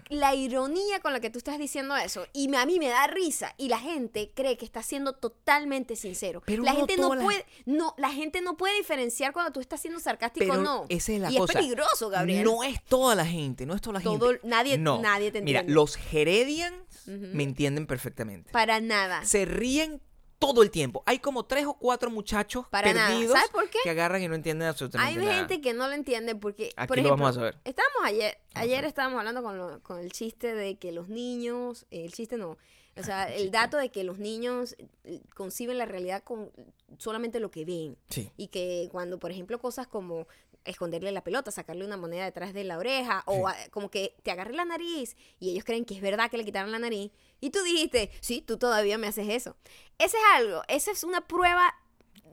la 0.09 0.35
ironía 0.35 1.01
con 1.01 1.13
la 1.13 1.21
que 1.21 1.31
tú 1.31 1.39
estás 1.39 1.59
diciendo 1.59 1.97
eso, 1.97 2.27
y 2.33 2.49
me- 2.49 2.57
a 2.59 2.67
mí 2.67 2.79
me 2.79 2.89
da 2.89 3.07
risa, 3.07 3.55
y 3.59 3.69
la 3.69 3.79
gente 3.79 4.31
cree 4.35 4.57
que 4.57 4.65
estás 4.65 4.87
siendo 4.87 5.13
totalmente 5.13 5.97
sincero. 5.97 6.43
Pero 6.47 6.63
la 6.63 6.73
no 6.73 6.79
gente 6.79 6.97
no 6.97 7.15
la- 7.15 7.23
puede, 7.23 7.45
no, 7.67 7.95
la 7.99 8.11
gente 8.11 8.41
no 8.41 8.57
puede 8.57 8.77
diferenciar 8.77 9.33
cuando 9.33 9.53
tú 9.53 9.61
estás 9.61 9.81
siendo 9.81 10.01
sarcástico 10.01 10.53
o 10.55 10.57
no. 10.57 10.87
esa 10.89 11.13
es 11.13 11.21
la 11.21 11.31
y 11.31 11.37
cosa. 11.37 11.53
es 11.53 11.59
peligroso, 11.59 12.09
Gabriel. 12.11 12.45
No 12.45 12.63
es 12.65 12.83
toda 12.85 13.15
la 13.15 13.27
gente, 13.27 13.67
no 13.67 13.75
es 13.75 13.81
toda 13.81 13.99
la 13.99 14.05
Todo- 14.05 14.31
gente. 14.31 14.47
nadie- 14.47 14.79
No. 14.79 15.01
nadie 15.01 15.31
te 15.31 15.43
Mira, 15.43 15.61
entiende. 15.61 15.75
los 15.75 15.99
Heredians 16.13 16.75
me 17.07 17.43
entienden 17.43 17.87
perfectamente. 17.87 18.51
Para 18.53 18.81
nada. 18.81 19.25
Se 19.25 19.45
ríen 19.45 20.01
todo 20.39 20.63
el 20.63 20.71
tiempo. 20.71 21.03
Hay 21.07 21.19
como 21.19 21.45
tres 21.45 21.67
o 21.67 21.75
cuatro 21.75 22.11
muchachos 22.11 22.67
Para 22.71 22.93
nada. 22.93 23.09
perdidos 23.09 23.35
¿Sabes 23.35 23.51
por 23.51 23.69
qué? 23.71 23.79
que 23.83 23.91
agarran 23.91 24.23
y 24.23 24.29
no 24.29 24.35
entienden 24.35 24.67
Hay 24.67 24.71
absolutamente 24.71 25.21
nada. 25.25 25.35
gente 25.35 25.61
que 25.61 25.75
no 25.75 25.89
lo 25.89 25.95
entiende 25.95 26.35
porque, 26.37 26.73
Aquí 26.77 26.89
por 26.89 26.97
lo 26.97 27.03
ejemplo, 27.03 27.25
vamos 27.25 27.37
a 27.37 27.41
saber. 27.41 27.59
estábamos 27.65 27.99
ayer, 28.05 28.39
ayer 28.55 28.85
estábamos 28.85 29.19
hablando 29.19 29.43
con, 29.43 29.59
lo- 29.59 29.83
con 29.83 29.99
el 29.99 30.13
chiste 30.13 30.55
de 30.55 30.77
que 30.79 30.93
los 30.93 31.09
niños, 31.09 31.87
el 31.91 32.13
chiste 32.13 32.37
no, 32.37 32.57
o 32.97 33.03
sea, 33.05 33.33
El 33.33 33.53
dato 33.53 33.77
de 33.77 33.91
que 33.91 34.03
los 34.03 34.19
niños 34.19 34.75
eh, 35.05 35.21
conciben 35.37 35.79
la 35.79 35.85
realidad 35.87 36.25
con 36.25 36.51
solamente 36.99 37.39
lo 37.39 37.49
que 37.51 37.65
ven 37.65 37.97
Sí. 38.09 38.33
y 38.37 38.49
que 38.49 38.89
cuando, 38.91 39.19
por 39.21 39.31
ejemplo, 39.31 39.61
cosas 39.61 39.87
como 39.87 40.27
esconderle 40.65 41.13
la 41.13 41.23
pelota, 41.25 41.51
sacarle 41.51 41.85
una 41.85 41.97
moneda 41.97 42.25
detrás 42.25 42.53
de 42.53 42.65
la 42.65 42.79
oreja 42.79 43.23
o 43.27 43.49
a- 43.49 43.57
como 43.71 43.91
que 43.91 44.15
te 44.23 44.31
agarre 44.31 44.55
la 44.55 44.65
nariz 44.65 45.17
y 45.41 45.51
ellos 45.51 45.65
creen 45.65 45.85
que 45.85 45.95
es 45.95 46.01
verdad 46.01 46.31
que 46.31 46.37
le 46.37 46.45
quitaron 46.45 46.71
la 46.73 46.79
nariz 46.79 47.11
y 47.41 47.51
tú 47.51 47.63
dijiste, 47.63 48.11
sí, 48.21 48.43
tú 48.43 48.59
todavía 48.59 48.99
me 48.99 49.07
haces 49.07 49.29
eso. 49.29 49.57
Ese 49.99 50.17
es 50.17 50.23
algo, 50.35 50.63
esa 50.69 50.91
es 50.91 51.05
una 51.05 51.23
prueba, 51.23 51.73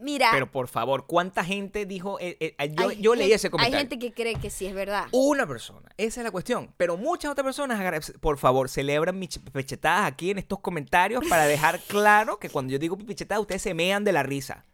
mira, 0.02 0.30
Pero 0.34 0.52
por 0.52 0.68
favor, 0.68 1.06
¿cuánta 1.08 1.46
gente 1.46 1.86
dijo? 1.86 2.20
eh, 2.20 2.36
eh, 2.42 2.56
eh, 2.58 2.72
yo 2.76 2.92
yo 2.92 3.16
leí 3.16 3.32
ese 3.32 3.50
comentario. 3.50 3.78
Hay 3.78 3.82
gente 3.88 4.00
que 4.00 4.12
cree 4.14 4.36
que 4.36 4.50
sí 4.50 4.66
es 4.66 4.74
verdad. 4.74 5.08
Una 5.12 5.48
persona, 5.48 5.90
esa 5.98 6.20
es 6.20 6.24
la 6.26 6.32
cuestión. 6.32 6.74
Pero 6.76 6.98
muchas 6.98 7.32
otras 7.32 7.46
personas, 7.46 8.12
por 8.20 8.38
favor, 8.38 8.68
celebran 8.68 9.18
mis 9.18 9.40
pechetadas 9.40 10.06
aquí 10.08 10.32
en 10.32 10.40
estos 10.40 10.60
comentarios 10.60 11.24
para 11.30 11.46
dejar 11.46 11.80
claro 11.88 12.38
que 12.40 12.50
cuando 12.50 12.74
yo 12.74 12.80
digo 12.80 12.98
pipichetada, 12.98 13.40
ustedes 13.40 13.62
se 13.62 13.74
mean 13.74 14.04
de 14.04 14.12
la 14.12 14.24
risa. 14.24 14.66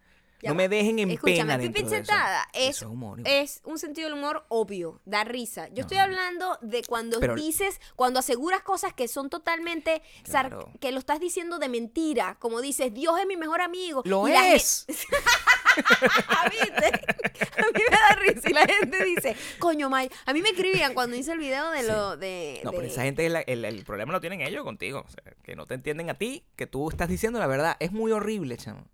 Ya 0.42 0.48
no 0.50 0.54
va. 0.54 0.58
me 0.58 0.68
dejen 0.68 0.98
en 0.98 1.10
Escúchame, 1.12 1.38
pena 1.38 1.56
dentro 1.58 1.88
de 1.88 1.96
eso. 1.98 2.12
es, 2.52 2.68
Eso 2.76 2.84
es 2.86 2.90
humor. 2.90 3.20
es 3.24 3.60
un 3.64 3.78
sentido 3.78 4.08
del 4.10 4.18
humor 4.18 4.44
obvio, 4.48 5.00
da 5.04 5.22
risa. 5.24 5.68
Yo 5.68 5.82
estoy 5.82 5.98
No. 5.98 6.02
hablando 6.04 6.58
de 6.62 6.82
cuando 6.82 7.20
Pero- 7.20 7.34
dices, 7.36 7.80
cuando 7.96 8.18
aseguras 8.18 8.62
cosas 8.62 8.92
que 8.92 9.06
son 9.08 9.30
totalmente, 9.30 10.02
sar- 10.24 10.48
Claro. 10.48 10.70
que 10.80 10.90
lo 10.92 10.98
estás 10.98 11.20
diciendo 11.20 11.58
de 11.58 11.68
mentira, 11.68 12.36
como 12.40 12.60
dices, 12.60 12.92
Dios 12.92 13.18
es 13.20 13.26
mi 13.26 13.36
mejor 13.36 13.60
amigo. 13.62 14.02
Lo 14.04 14.26
y 14.28 14.32
la 14.32 14.42
gen- 14.42 14.56
es. 14.56 14.86
¿Viste? 16.50 16.86
A 17.56 17.62
mí 17.66 17.80
me 17.90 17.96
da 17.96 18.08
risa 18.20 18.50
y 18.50 18.52
la 18.52 18.66
gente 18.66 19.04
dice, 19.04 19.36
coño, 19.58 19.88
May. 19.88 20.10
A 20.26 20.32
mí 20.32 20.42
me 20.42 20.50
escribían 20.50 20.92
cuando 20.94 21.16
hice 21.16 21.32
el 21.32 21.38
video 21.38 21.70
de 21.70 21.80
Sí. 21.80 21.86
lo 21.86 22.16
de. 22.16 22.60
No, 22.64 22.70
pero 22.70 22.82
de- 22.82 22.88
esa 22.88 23.02
gente, 23.02 23.28
la- 23.28 23.40
el, 23.40 23.64
el 23.64 23.84
problema 23.84 24.12
lo 24.12 24.20
tienen 24.20 24.40
ellos 24.40 24.64
contigo. 24.64 25.04
O 25.06 25.08
sea, 25.10 25.22
que 25.42 25.56
no 25.56 25.66
te 25.66 25.74
entienden 25.74 26.10
a 26.10 26.14
ti, 26.14 26.44
que 26.56 26.66
tú 26.66 26.88
estás 26.90 27.08
diciendo 27.08 27.38
la 27.38 27.46
verdad. 27.46 27.76
Es 27.80 27.92
muy 27.92 28.12
horrible, 28.12 28.56
chamo. 28.56 28.86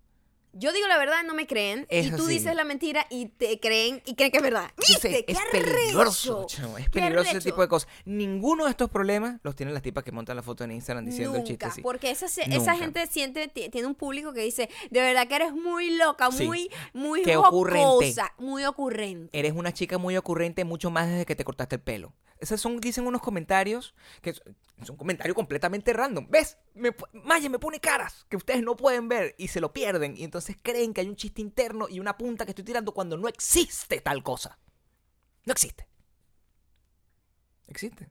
Yo 0.59 0.73
digo 0.73 0.87
la 0.87 0.97
verdad, 0.97 1.23
no 1.25 1.33
me 1.33 1.47
creen. 1.47 1.87
Y 1.89 2.11
tú 2.11 2.25
dices 2.27 2.53
la 2.55 2.63
mentira 2.63 3.05
y 3.09 3.27
te 3.27 3.59
creen 3.59 4.01
y 4.05 4.15
creen 4.15 4.31
que 4.31 4.37
es 4.37 4.43
verdad. 4.43 4.65
Entonces, 4.77 5.01
¿Viste? 5.03 5.25
¡Qué 5.25 5.31
es 5.31 5.39
peligroso, 5.51 6.45
chamo, 6.47 6.77
Es 6.77 6.85
¡Qué 6.85 6.99
peligroso 6.99 7.29
ese 7.31 7.41
tipo 7.49 7.61
de 7.61 7.67
cosas. 7.67 7.89
Ninguno 8.05 8.65
de 8.65 8.71
estos 8.71 8.89
problemas 8.89 9.39
los 9.43 9.55
tienen 9.55 9.73
las 9.73 9.83
tipas 9.83 10.03
que 10.03 10.11
montan 10.11 10.35
la 10.35 10.43
foto 10.43 10.63
en 10.63 10.71
Instagram 10.71 11.05
diciendo 11.05 11.35
el 11.37 11.43
chiste 11.43 11.65
Nunca, 11.65 11.67
así. 11.73 11.81
porque 11.81 12.11
esa, 12.11 12.27
se- 12.27 12.41
esa 12.43 12.57
Nunca. 12.57 12.75
gente 12.77 13.07
siente, 13.07 13.47
ti- 13.47 13.69
tiene 13.69 13.87
un 13.87 13.95
público 13.95 14.33
que 14.33 14.41
dice, 14.41 14.69
de 14.89 15.01
verdad 15.01 15.27
que 15.27 15.35
eres 15.35 15.53
muy 15.53 15.91
loca, 15.97 16.29
Sí. 16.31 16.45
muy, 16.45 16.69
muy 16.93 17.21
Qué 17.23 17.37
ocurrente. 17.37 17.79
jocosa, 17.81 18.33
muy 18.37 18.65
ocurrente. 18.65 19.37
Eres 19.37 19.53
una 19.53 19.73
chica 19.73 19.97
muy 19.97 20.17
ocurrente 20.17 20.65
mucho 20.65 20.89
más 20.91 21.07
desde 21.07 21.25
que 21.25 21.35
te 21.35 21.43
cortaste 21.43 21.75
el 21.75 21.81
pelo. 21.81 22.13
Esos 22.39 22.61
son, 22.61 22.79
dicen 22.79 23.05
unos 23.05 23.21
comentarios 23.21 23.93
que 24.21 24.33
son, 24.33 24.55
son 24.83 24.95
comentarios 24.97 25.35
completamente 25.35 25.93
random. 25.93 26.27
¿Ves? 26.29 26.57
Me, 26.73 26.95
Maya 27.11 27.49
me 27.49 27.59
pone 27.59 27.79
caras 27.79 28.25
que 28.29 28.37
ustedes 28.37 28.63
no 28.63 28.75
pueden 28.75 29.09
ver 29.09 29.35
y 29.37 29.49
se 29.49 29.59
lo 29.59 29.73
pierden. 29.73 30.15
Y 30.15 30.23
entonces 30.23 30.55
creen 30.61 30.93
que 30.93 31.01
hay 31.01 31.09
un 31.09 31.15
chiste 31.15 31.41
interno 31.41 31.87
y 31.89 31.99
una 31.99 32.17
punta 32.17 32.45
que 32.45 32.51
estoy 32.51 32.65
tirando 32.65 32.93
cuando 32.93 33.17
no 33.17 33.27
existe 33.27 34.01
tal 34.01 34.23
cosa. 34.23 34.57
No 35.45 35.51
existe. 35.51 35.87
¿Existe? 37.67 38.09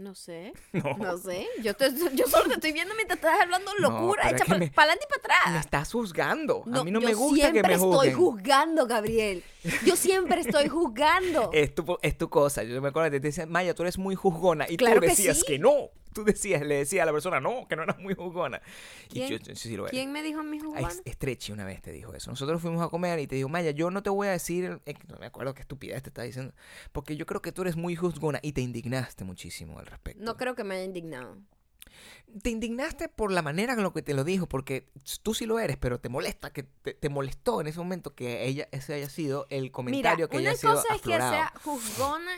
No 0.00 0.14
sé, 0.14 0.54
No. 0.72 0.96
no 0.96 1.18
sé. 1.18 1.46
Yo, 1.62 1.74
te- 1.74 1.90
yo 2.14 2.26
solo 2.26 2.48
te 2.48 2.54
estoy 2.54 2.72
viendo 2.72 2.94
mientras 2.94 3.18
estás 3.18 3.38
hablando 3.38 3.70
No, 3.78 3.90
locura, 3.90 4.22
pero 4.22 4.34
es 4.36 4.40
echa 4.40 4.44
que 4.44 4.48
para 4.48 4.58
me- 4.58 4.72
adelante 4.74 5.04
y 5.06 5.20
para 5.20 5.34
Me 5.34 5.40
atrás. 5.50 5.64
estás 5.66 5.92
juzgando. 5.92 6.64
a 6.72 6.84
mí 6.84 6.90
no 6.90 7.00
yo 7.00 7.06
me 7.08 7.14
gusta 7.14 7.34
que 7.34 7.50
siempre 7.52 7.62
me 7.68 7.74
estoy 7.74 7.90
juzguen. 8.12 8.14
juzgando, 8.14 8.86
Gabriel. 8.86 9.44
Yo 9.84 9.96
siempre 9.96 10.40
estoy 10.40 10.68
juzgando. 10.68 11.50
Es 11.52 11.74
tu, 11.74 11.98
es 12.00 12.16
tu 12.16 12.30
cosa. 12.30 12.62
Yo 12.62 12.80
me 12.80 12.88
acuerdo 12.88 13.10
que 13.10 13.20
te 13.20 13.26
decían, 13.26 13.50
Maya, 13.50 13.74
tú 13.74 13.82
eres 13.82 13.98
muy 13.98 14.14
juzgona. 14.14 14.64
Y 14.70 14.78
Claro 14.78 14.96
tú 14.96 15.00
que 15.02 15.08
decías 15.08 15.38
sí. 15.40 15.44
que 15.46 15.58
no. 15.58 15.90
Tú 16.14 16.24
decías, 16.24 16.62
le 16.62 16.76
decías 16.76 17.02
a 17.02 17.06
la 17.06 17.12
persona, 17.12 17.40
no, 17.40 17.66
que 17.68 17.76
no 17.76 17.82
eras 17.84 17.98
muy 17.98 18.14
juzgona. 18.14 18.60
¿Quién- 19.08 19.26
Y 19.26 19.30
yo, 19.30 19.36
yo 19.38 19.54
sí 19.56 19.76
lo 19.76 19.84
eres. 19.84 19.92
¿Quién 19.92 20.12
me 20.12 20.22
dijo 20.22 20.42
mi 20.42 20.58
Ay, 20.58 20.62
jugando? 20.64 21.02
Estrechi 21.04 21.52
una 21.52 21.64
vez 21.64 21.80
te 21.82 21.92
dijo 21.92 22.14
eso. 22.14 22.30
Nosotros 22.30 22.60
fuimos 22.60 22.84
a 22.84 22.88
comer 22.88 23.18
y 23.20 23.26
te 23.26 23.36
dijo, 23.36 23.48
Maya, 23.48 23.70
yo 23.70 23.90
no 23.90 24.02
te 24.02 24.10
voy 24.10 24.28
a 24.28 24.32
decir, 24.32 24.80
eh, 24.86 24.94
no 25.08 25.18
me 25.18 25.26
acuerdo 25.26 25.54
qué 25.54 25.62
estupidez 25.62 26.02
te 26.02 26.10
estaba 26.10 26.24
diciendo, 26.26 26.52
porque 26.92 27.16
yo 27.16 27.26
creo 27.26 27.42
que 27.42 27.52
tú 27.52 27.62
eres 27.62 27.76
muy 27.76 27.96
juzgona 27.96 28.40
y 28.42 28.52
te 28.52 28.60
indignaste 28.60 29.24
muchísimo 29.24 29.78
al 29.78 29.86
respecto. 29.86 30.22
No 30.22 30.36
creo 30.36 30.54
que 30.54 30.64
me 30.64 30.74
haya 30.76 30.84
indignado. 30.84 31.38
Te 32.42 32.50
indignaste 32.50 33.08
por 33.08 33.32
la 33.32 33.42
manera 33.42 33.72
en 33.72 33.82
la 33.82 33.90
que 33.92 34.02
te 34.02 34.14
lo 34.14 34.22
dijo, 34.22 34.46
porque 34.48 34.88
tú 35.22 35.34
sí 35.34 35.46
lo 35.46 35.58
eres, 35.58 35.76
pero 35.76 35.98
te 36.00 36.08
molesta, 36.08 36.52
que 36.52 36.62
te, 36.62 36.94
te 36.94 37.08
molestó 37.08 37.60
en 37.60 37.66
ese 37.66 37.78
momento 37.78 38.14
que 38.14 38.46
ella, 38.46 38.68
ese 38.70 38.94
haya 38.94 39.08
sido 39.10 39.46
el 39.50 39.72
comentario 39.72 40.26
Mira, 40.26 40.28
que 40.28 40.36
una 40.38 40.50
haya 40.50 40.58
sido 40.58 40.74
cosa 40.74 40.94
es 40.94 41.02
que 41.02 41.08
sea 41.08 41.52
juzgona, 41.64 42.30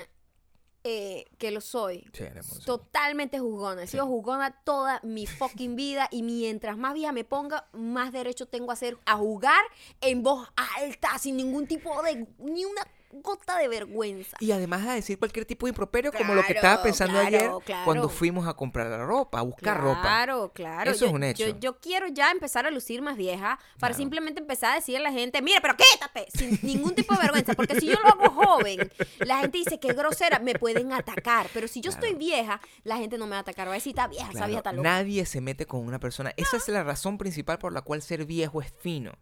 eh, 0.85 1.27
que 1.39 1.51
lo 1.51 1.61
soy. 1.61 2.05
Sí, 2.13 2.25
eres 2.25 2.49
muy- 2.53 2.65
Totalmente 2.65 3.39
juzgona. 3.39 3.83
He 3.85 3.87
sido 3.87 4.05
Sí. 4.05 4.11
juzgona 4.11 4.51
toda 4.65 5.01
mi 5.03 5.27
fucking 5.27 5.77
vida 5.77 6.09
y 6.11 6.23
mientras 6.23 6.77
más 6.77 6.95
vieja 6.95 7.13
me 7.13 7.25
ponga, 7.25 7.69
más 7.73 8.13
derecho 8.13 8.47
tengo 8.47 8.71
a 8.71 8.75
hacer 8.75 8.99
a 9.07 9.17
jugar 9.17 9.63
en 10.01 10.23
voz 10.23 10.49
alta, 10.79 11.19
sin 11.19 11.37
ningún 11.37 11.67
tipo 11.67 12.03
de 12.03 12.27
ni 12.39 12.65
una 12.65 12.83
gota 13.13 13.59
de 13.59 13.69
vergüenza. 13.69 14.37
Y 14.41 14.53
además 14.53 14.87
a 14.87 14.95
decir 14.95 15.19
cualquier 15.19 15.45
tipo 15.45 15.67
de 15.67 15.71
improperio, 15.71 16.13
como 16.13 16.35
lo 16.35 16.43
que 16.43 16.55
estaba 16.55 16.83
pensando 16.83 17.15
claro, 17.15 17.27
ayer 17.27 17.51
claro. 17.65 17.85
cuando 17.85 18.09
fuimos 18.09 18.47
a 18.49 18.55
comprar 18.55 18.87
la 18.89 19.05
ropa, 19.05 19.39
a 19.39 19.43
buscar 19.43 19.81
ropa. 19.81 20.01
Claro, 20.01 20.53
claro. 20.55 20.91
Eso 20.91 21.01
yo, 21.01 21.07
es 21.07 21.13
un 21.13 21.25
hecho. 21.25 21.47
Yo, 21.47 21.59
yo 21.59 21.81
quiero 21.81 22.09
ya 22.09 22.31
empezar 22.31 22.67
a 22.67 22.71
lucir 22.71 23.03
más 23.03 23.17
vieja 23.17 23.59
para 23.79 23.95
simplemente 23.95 24.41
empezar 24.41 24.73
a 24.73 24.75
decirle 24.77 25.01
a 25.01 25.11
la 25.11 25.13
gente, 25.13 25.43
mira, 25.43 25.61
pero 25.61 25.77
quítate, 25.77 26.27
sin 26.35 26.59
ningún 26.63 26.95
tipo 26.95 27.15
de 27.15 27.21
vergüenza, 27.21 27.55
porque 27.55 27.79
si 27.79 27.87
yo 27.87 27.97
lo 28.03 28.09
hago 28.09 28.31
joven, 28.31 28.91
la 29.21 29.39
gente 29.39 29.59
dice 29.59 29.79
que 29.79 29.89
es 29.89 29.97
grosera, 29.97 30.39
me 30.39 30.55
pueden 30.55 30.93
atacar, 30.93 31.49
pero 31.53 31.69
si 31.69 31.81
yo 31.81 31.91
estoy 31.91 32.15
vieja, 32.15 32.61
la 32.85 32.97
gente 32.97 33.19
no 33.19 33.27
me 33.27 33.33
va 33.33 33.39
a 33.39 33.41
atacar, 33.41 33.69
va 33.69 33.73
a 33.73 33.75
decir, 33.75 33.91
está 33.91 34.09
vieja, 34.09 34.31
esa 34.31 34.47
vieja 34.47 34.59
está 34.59 34.73
loca. 34.73 34.89
nadie 34.89 35.27
se 35.27 35.41
mete 35.41 35.67
con 35.67 35.81
una 35.81 35.99
persona. 35.99 36.33
Esa 36.37 36.57
es 36.57 36.69
la 36.69 36.83
razón 36.83 37.19
principal 37.19 37.59
por 37.59 37.73
la 37.73 37.83
cual 37.83 38.03
ser 38.03 38.25
viejo 38.25 38.63
es 38.63 38.73
fino. 38.81 39.13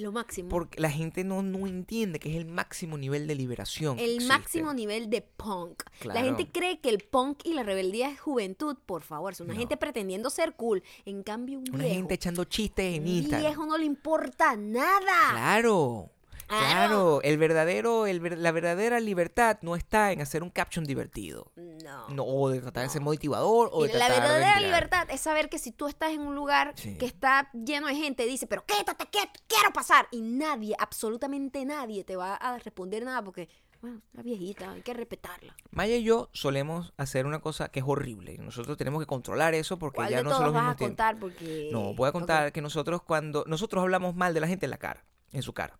Lo 0.00 0.12
máximo. 0.12 0.48
Porque 0.48 0.80
la 0.80 0.90
gente 0.90 1.24
no, 1.24 1.42
no 1.42 1.66
entiende 1.66 2.18
que 2.18 2.30
es 2.30 2.36
el 2.36 2.44
máximo 2.46 2.98
nivel 2.98 3.26
de 3.26 3.34
liberación. 3.34 3.98
el 3.98 4.16
existe. 4.16 4.28
máximo 4.32 4.74
nivel 4.74 5.08
de 5.10 5.22
punk. 5.22 5.82
La 6.04 6.20
gente 6.22 6.48
cree 6.50 6.80
que 6.80 6.88
el 6.90 6.98
punk 6.98 7.40
y 7.44 7.54
la 7.54 7.62
rebeldía 7.62 8.08
es 8.10 8.20
juventud, 8.20 8.76
por 8.86 9.02
favor, 9.02 9.32
es 9.32 9.40
una 9.40 9.54
No. 9.54 9.58
gente 9.60 9.76
pretendiendo 9.76 10.30
ser 10.30 10.54
cool. 10.54 10.82
En 11.04 11.22
cambio, 11.22 11.58
un 11.58 11.64
Una 11.72 11.84
viejo, 11.84 11.94
gente 11.96 12.14
echando 12.14 12.44
chistes 12.44 12.94
en 12.96 13.02
un 13.02 13.08
Instagram. 13.08 13.40
viejo 13.46 13.66
no 13.66 13.78
le 13.78 13.84
importa 13.86 14.56
nada. 14.56 15.30
Claro. 15.32 16.10
Claro, 16.46 17.20
el 17.22 17.38
verdadero, 17.38 18.06
el, 18.06 18.20
ver- 18.20 18.38
la 18.38 18.52
verdadera 18.52 19.00
libertad 19.00 19.58
no 19.62 19.74
está 19.76 20.12
en 20.12 20.20
hacer 20.20 20.42
un 20.42 20.50
caption 20.50 20.84
divertido. 20.84 21.52
No. 21.56 22.08
No, 22.08 22.24
o 22.24 22.48
de 22.50 22.60
tratar 22.60 22.84
de 22.84 22.88
ser 22.90 23.02
motivador 23.02 23.68
o 23.72 23.82
de 23.84 23.92
la 23.94 24.08
de 24.08 24.10
verdadera 24.20 24.54
tirar- 24.56 24.62
libertad 24.62 25.08
es 25.10 25.20
saber 25.20 25.48
que 25.48 25.58
si 25.58 25.72
tú 25.72 25.88
estás 25.88 26.12
en 26.12 26.20
un 26.20 26.34
lugar 26.34 26.72
Sí. 26.76 26.96
que 26.98 27.06
está 27.06 27.50
lleno 27.52 27.88
de 27.88 27.94
gente, 27.96 28.24
dice, 28.26 28.46
pero 28.46 28.64
quédate, 28.64 29.06
que 29.06 29.18
quiero 29.48 29.72
pasar. 29.72 30.08
Y 30.10 30.20
nadie, 30.22 30.74
absolutamente 30.78 31.64
nadie, 31.64 32.04
te 32.04 32.16
va 32.16 32.34
a 32.34 32.58
responder 32.58 33.04
nada 33.04 33.22
porque, 33.22 33.48
bueno, 33.80 34.00
la 34.12 34.22
viejita, 34.22 34.70
hay 34.72 34.82
que 34.82 34.94
respetarla. 34.94 35.54
Maya 35.70 35.96
y 35.96 36.02
yo 36.04 36.28
solemos 36.32 36.92
hacer 36.96 37.26
una 37.26 37.40
cosa 37.40 37.68
que 37.68 37.80
es 37.80 37.86
horrible. 37.86 38.34
y 38.34 38.38
Nosotros 38.38 38.76
tenemos 38.76 39.00
que 39.02 39.06
controlar 39.06 39.54
eso 39.54 39.78
porque 39.78 39.96
¿Cuál 39.96 40.10
ya 40.10 40.16
de 40.18 40.24
no 40.24 40.30
todos 40.30 40.52
vas 40.52 40.72
a 40.74 40.76
contar? 40.76 41.18
Porque... 41.18 41.70
No, 41.72 41.94
voy 41.94 42.08
a 42.08 42.12
contar 42.12 42.52
que 42.52 42.62
nosotros 42.62 43.02
cuando 43.02 43.44
nosotros 43.46 43.82
hablamos 43.82 44.14
mal 44.14 44.32
de 44.34 44.40
la 44.40 44.48
gente 44.48 44.66
en 44.66 44.70
la 44.70 44.78
cara, 44.78 45.04
en 45.32 45.42
su 45.42 45.52
cara. 45.52 45.78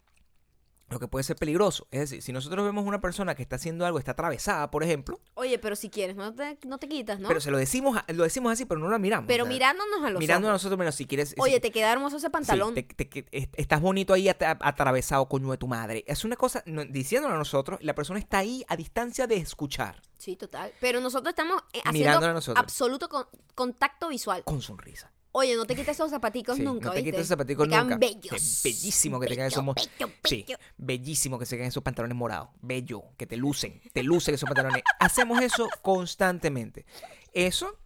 Lo 0.89 1.01
que 1.01 1.09
puede 1.09 1.25
ser 1.25 1.35
peligroso. 1.35 1.89
Es 1.91 1.99
decir, 2.01 2.23
si 2.23 2.33
nosotros 2.33 2.65
vemos 2.65 2.87
una 2.87 3.01
persona 3.01 3.35
que 3.35 3.43
está 3.43 3.57
haciendo 3.57 3.85
algo, 3.85 3.99
está 3.99 4.13
atravesada, 4.13 4.71
por 4.71 4.85
ejemplo, 4.85 5.19
Oye, 5.35 5.59
pero 5.59 5.75
si 5.75 5.91
quieres, 5.91 6.15
no 6.15 6.33
te, 6.33 6.59
no 6.65 6.79
te 6.79 6.89
quitas, 6.89 7.19
¿no? 7.19 7.27
pero 7.27 7.41
se 7.41 7.51
lo 7.51 7.59
decimos, 7.59 7.97
a- 7.97 8.13
lo 8.13 8.23
decimos 8.23 8.53
así, 8.53 8.67
pero 8.67 8.81
no 8.81 8.89
la 8.89 8.99
miramos. 8.99 9.27
Pero 9.27 9.43
o 9.43 9.47
sea, 9.47 9.53
mirándonos 9.53 10.05
a 10.05 10.11
los 10.11 10.21
mirando 10.21 10.47
a 10.47 10.51
ojos. 10.53 10.63
nosotros, 10.63 10.79
menos 10.79 10.95
si 10.95 11.07
quieres. 11.07 11.31
si- 11.31 11.35
Oye, 11.39 11.59
te 11.59 11.73
queda 11.73 11.91
hermoso 11.93 12.19
ese 12.19 12.29
sí, 12.29 12.31
pantalón. 12.31 12.75
te- 12.75 12.85
te- 12.85 13.51
estás 13.57 13.81
bonito 13.81 14.15
ahí 14.15 14.29
atra- 14.29 14.59
atravesado, 14.61 15.29
coño 15.29 15.51
de 15.51 15.59
tu 15.59 15.67
madre. 15.67 16.05
Es 16.07 16.25
una 16.25 16.37
cosa, 16.37 16.63
no, 16.67 16.85
diciéndolo 16.85 17.35
a 17.35 17.39
nosotros, 17.39 17.81
la 17.83 17.95
persona 17.97 18.21
está 18.21 18.39
ahí 18.39 18.65
a 18.69 18.77
distancia 18.77 19.27
de 19.27 19.37
escuchar, 19.39 20.01
Sí, 20.19 20.35
total. 20.37 20.73
Pero 20.81 21.01
nosotros 21.01 21.31
estamos 21.31 21.63
eh, 21.73 21.81
haciendo 21.85 22.25
a 22.27 22.33
nosotros, 22.33 22.63
absoluto 22.63 23.09
con- 23.09 23.27
contacto 23.57 24.09
visual. 24.09 24.45
con 24.45 24.63
sonrisa. 24.63 25.11
Oye, 25.39 25.55
no 25.55 25.67
te 25.67 25.75
quites 25.75 25.91
esos 25.97 26.11
zapaticos 26.11 26.57
Sí, 26.57 26.63
nunca, 26.63 26.87
no 26.89 26.95
te 26.95 27.05
quites 27.05 27.21
esos 27.21 27.29
zapaticos 27.29 27.69
Te 27.69 27.77
nunca. 27.77 27.99
bellos. 27.99 28.33
Es 28.33 28.63
bellísimo 28.65 29.21
que 29.21 29.27
te 29.27 29.35
queden 29.35 29.49
esos 29.49 29.63
mo- 29.63 29.75
Bello, 29.75 30.13
Sí, 30.25 30.45
bello. 30.49 30.59
bellísimo 30.79 31.39
que 31.39 31.45
se 31.45 31.57
queden 31.57 31.69
esos 31.69 31.83
pantalones 31.83 32.17
morados. 32.17 32.49
Bello, 32.63 33.03
que 33.19 33.27
te 33.27 33.37
lucen, 33.37 33.83
te 33.93 34.03
lucen 34.03 34.35
esos 34.35 34.47
pantalones. 34.49 34.83
Hacemos 34.99 35.43
eso 35.43 35.69
constantemente. 35.83 36.87
Eso 37.35 37.77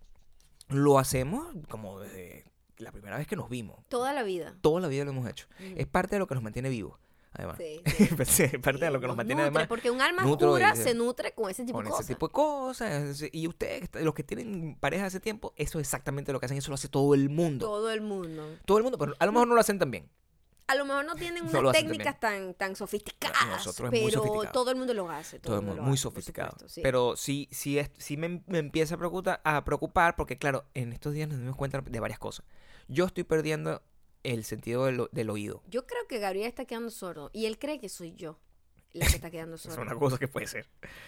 lo 0.68 1.00
hacemos 1.00 1.48
como 1.68 1.98
desde 1.98 2.44
la 2.78 2.92
primera 2.92 3.18
vez 3.18 3.26
que 3.26 3.34
nos 3.34 3.50
vimos. 3.50 3.84
Toda 3.88 4.12
la 4.12 4.22
vida. 4.22 4.54
Toda 4.60 4.80
la 4.80 4.86
vida 4.86 5.04
lo 5.04 5.10
hemos 5.10 5.28
hecho. 5.28 5.46
Ujú. 5.58 5.74
Es 5.76 5.88
parte 5.88 6.14
de 6.14 6.20
lo 6.20 6.28
que 6.28 6.34
nos 6.34 6.44
mantiene 6.44 6.68
vivos, 6.68 7.00
además. 7.32 7.58
Sí, 7.58 7.80
Sí, 8.26 8.42
es 8.44 8.58
parte 8.58 8.84
de 8.84 8.90
lo 8.90 9.00
que 9.00 9.06
nos 9.06 9.16
mantiene 9.16 9.42
nutre, 9.42 9.50
además 9.56 9.68
Porque 9.68 9.90
un 9.90 10.00
alma 10.00 10.24
oscura 10.24 10.74
se 10.76 10.94
nutre 10.94 11.32
con 11.32 11.50
ese 11.50 11.64
tipo 11.64 11.76
con 11.78 11.84
de 11.84 11.88
ese 11.90 11.96
cosas. 11.96 12.06
tipo 12.06 12.28
de 12.28 12.32
cosas. 12.32 13.24
Y 13.32 13.46
ustedes, 13.48 13.88
los 13.94 14.14
que 14.14 14.22
tienen 14.24 14.76
pareja 14.80 15.06
hace 15.06 15.20
tiempo, 15.20 15.52
eso 15.56 15.78
es 15.78 15.86
exactamente 15.86 16.32
lo 16.32 16.40
que 16.40 16.46
hacen. 16.46 16.58
Eso 16.58 16.70
lo 16.70 16.74
hace 16.74 16.88
todo 16.88 17.14
el 17.14 17.28
mundo. 17.28 17.66
Todo 17.66 17.90
el 17.90 18.00
mundo. 18.00 18.56
Todo 18.64 18.78
el 18.78 18.84
mundo, 18.84 18.98
pero 18.98 19.14
a 19.18 19.26
lo 19.26 19.32
mejor 19.32 19.48
no 19.48 19.54
lo 19.54 19.60
hacen 19.60 19.78
tan 19.78 19.90
bien. 19.90 20.08
A 20.66 20.76
lo 20.76 20.84
mejor 20.84 21.04
no 21.04 21.16
tienen 21.16 21.44
unas 21.48 21.72
técnicas 21.72 22.20
tan, 22.20 22.54
tan 22.54 22.76
sofisticadas. 22.76 23.44
nosotros 23.48 23.92
es 23.92 24.00
muy 24.00 24.10
pero 24.10 24.22
sofisticado. 24.22 24.52
todo 24.52 24.70
el 24.70 24.76
mundo 24.76 24.94
lo 24.94 25.10
hace. 25.10 25.40
Todo 25.40 25.56
el 25.56 25.62
mundo 25.62 25.76
lo 25.78 25.82
muy 25.82 25.94
hace, 25.94 26.02
sofisticado. 26.02 26.50
supuesto, 26.52 26.68
sí. 26.68 26.80
Pero 26.82 27.16
sí, 27.16 27.48
sí, 27.50 27.78
es, 27.78 27.90
sí 27.98 28.16
me, 28.16 28.42
me 28.46 28.58
empieza 28.58 28.94
a 28.94 28.98
preocupar, 28.98 29.40
a 29.42 29.64
preocupar 29.64 30.14
porque, 30.14 30.38
claro, 30.38 30.64
en 30.74 30.92
estos 30.92 31.12
días 31.12 31.28
nos 31.28 31.38
dimos 31.40 31.56
cuenta 31.56 31.80
de 31.80 32.00
varias 32.00 32.20
cosas. 32.20 32.46
Yo 32.86 33.04
estoy 33.04 33.24
perdiendo 33.24 33.82
el 34.22 34.44
sentido 34.44 34.84
del, 34.86 35.30
oído. 35.30 35.62
Yo 35.68 35.86
creo 35.86 36.06
que 36.08 36.18
Gabriel 36.18 36.46
está 36.46 36.64
quedando 36.64 36.90
sordo. 36.90 37.30
Y 37.32 37.46
él 37.46 37.58
cree 37.58 37.78
que 37.80 37.88
soy 37.88 38.12
yo 38.14 38.38
la 38.92 39.06
que 39.06 39.14
está 39.16 39.30
quedando 39.30 39.54
Es 39.56 39.62
sordo. 39.62 39.82
una 39.82 39.94
cosa 39.94 40.18
que 40.18 40.28
puede 40.28 40.46
ser. 40.46 40.66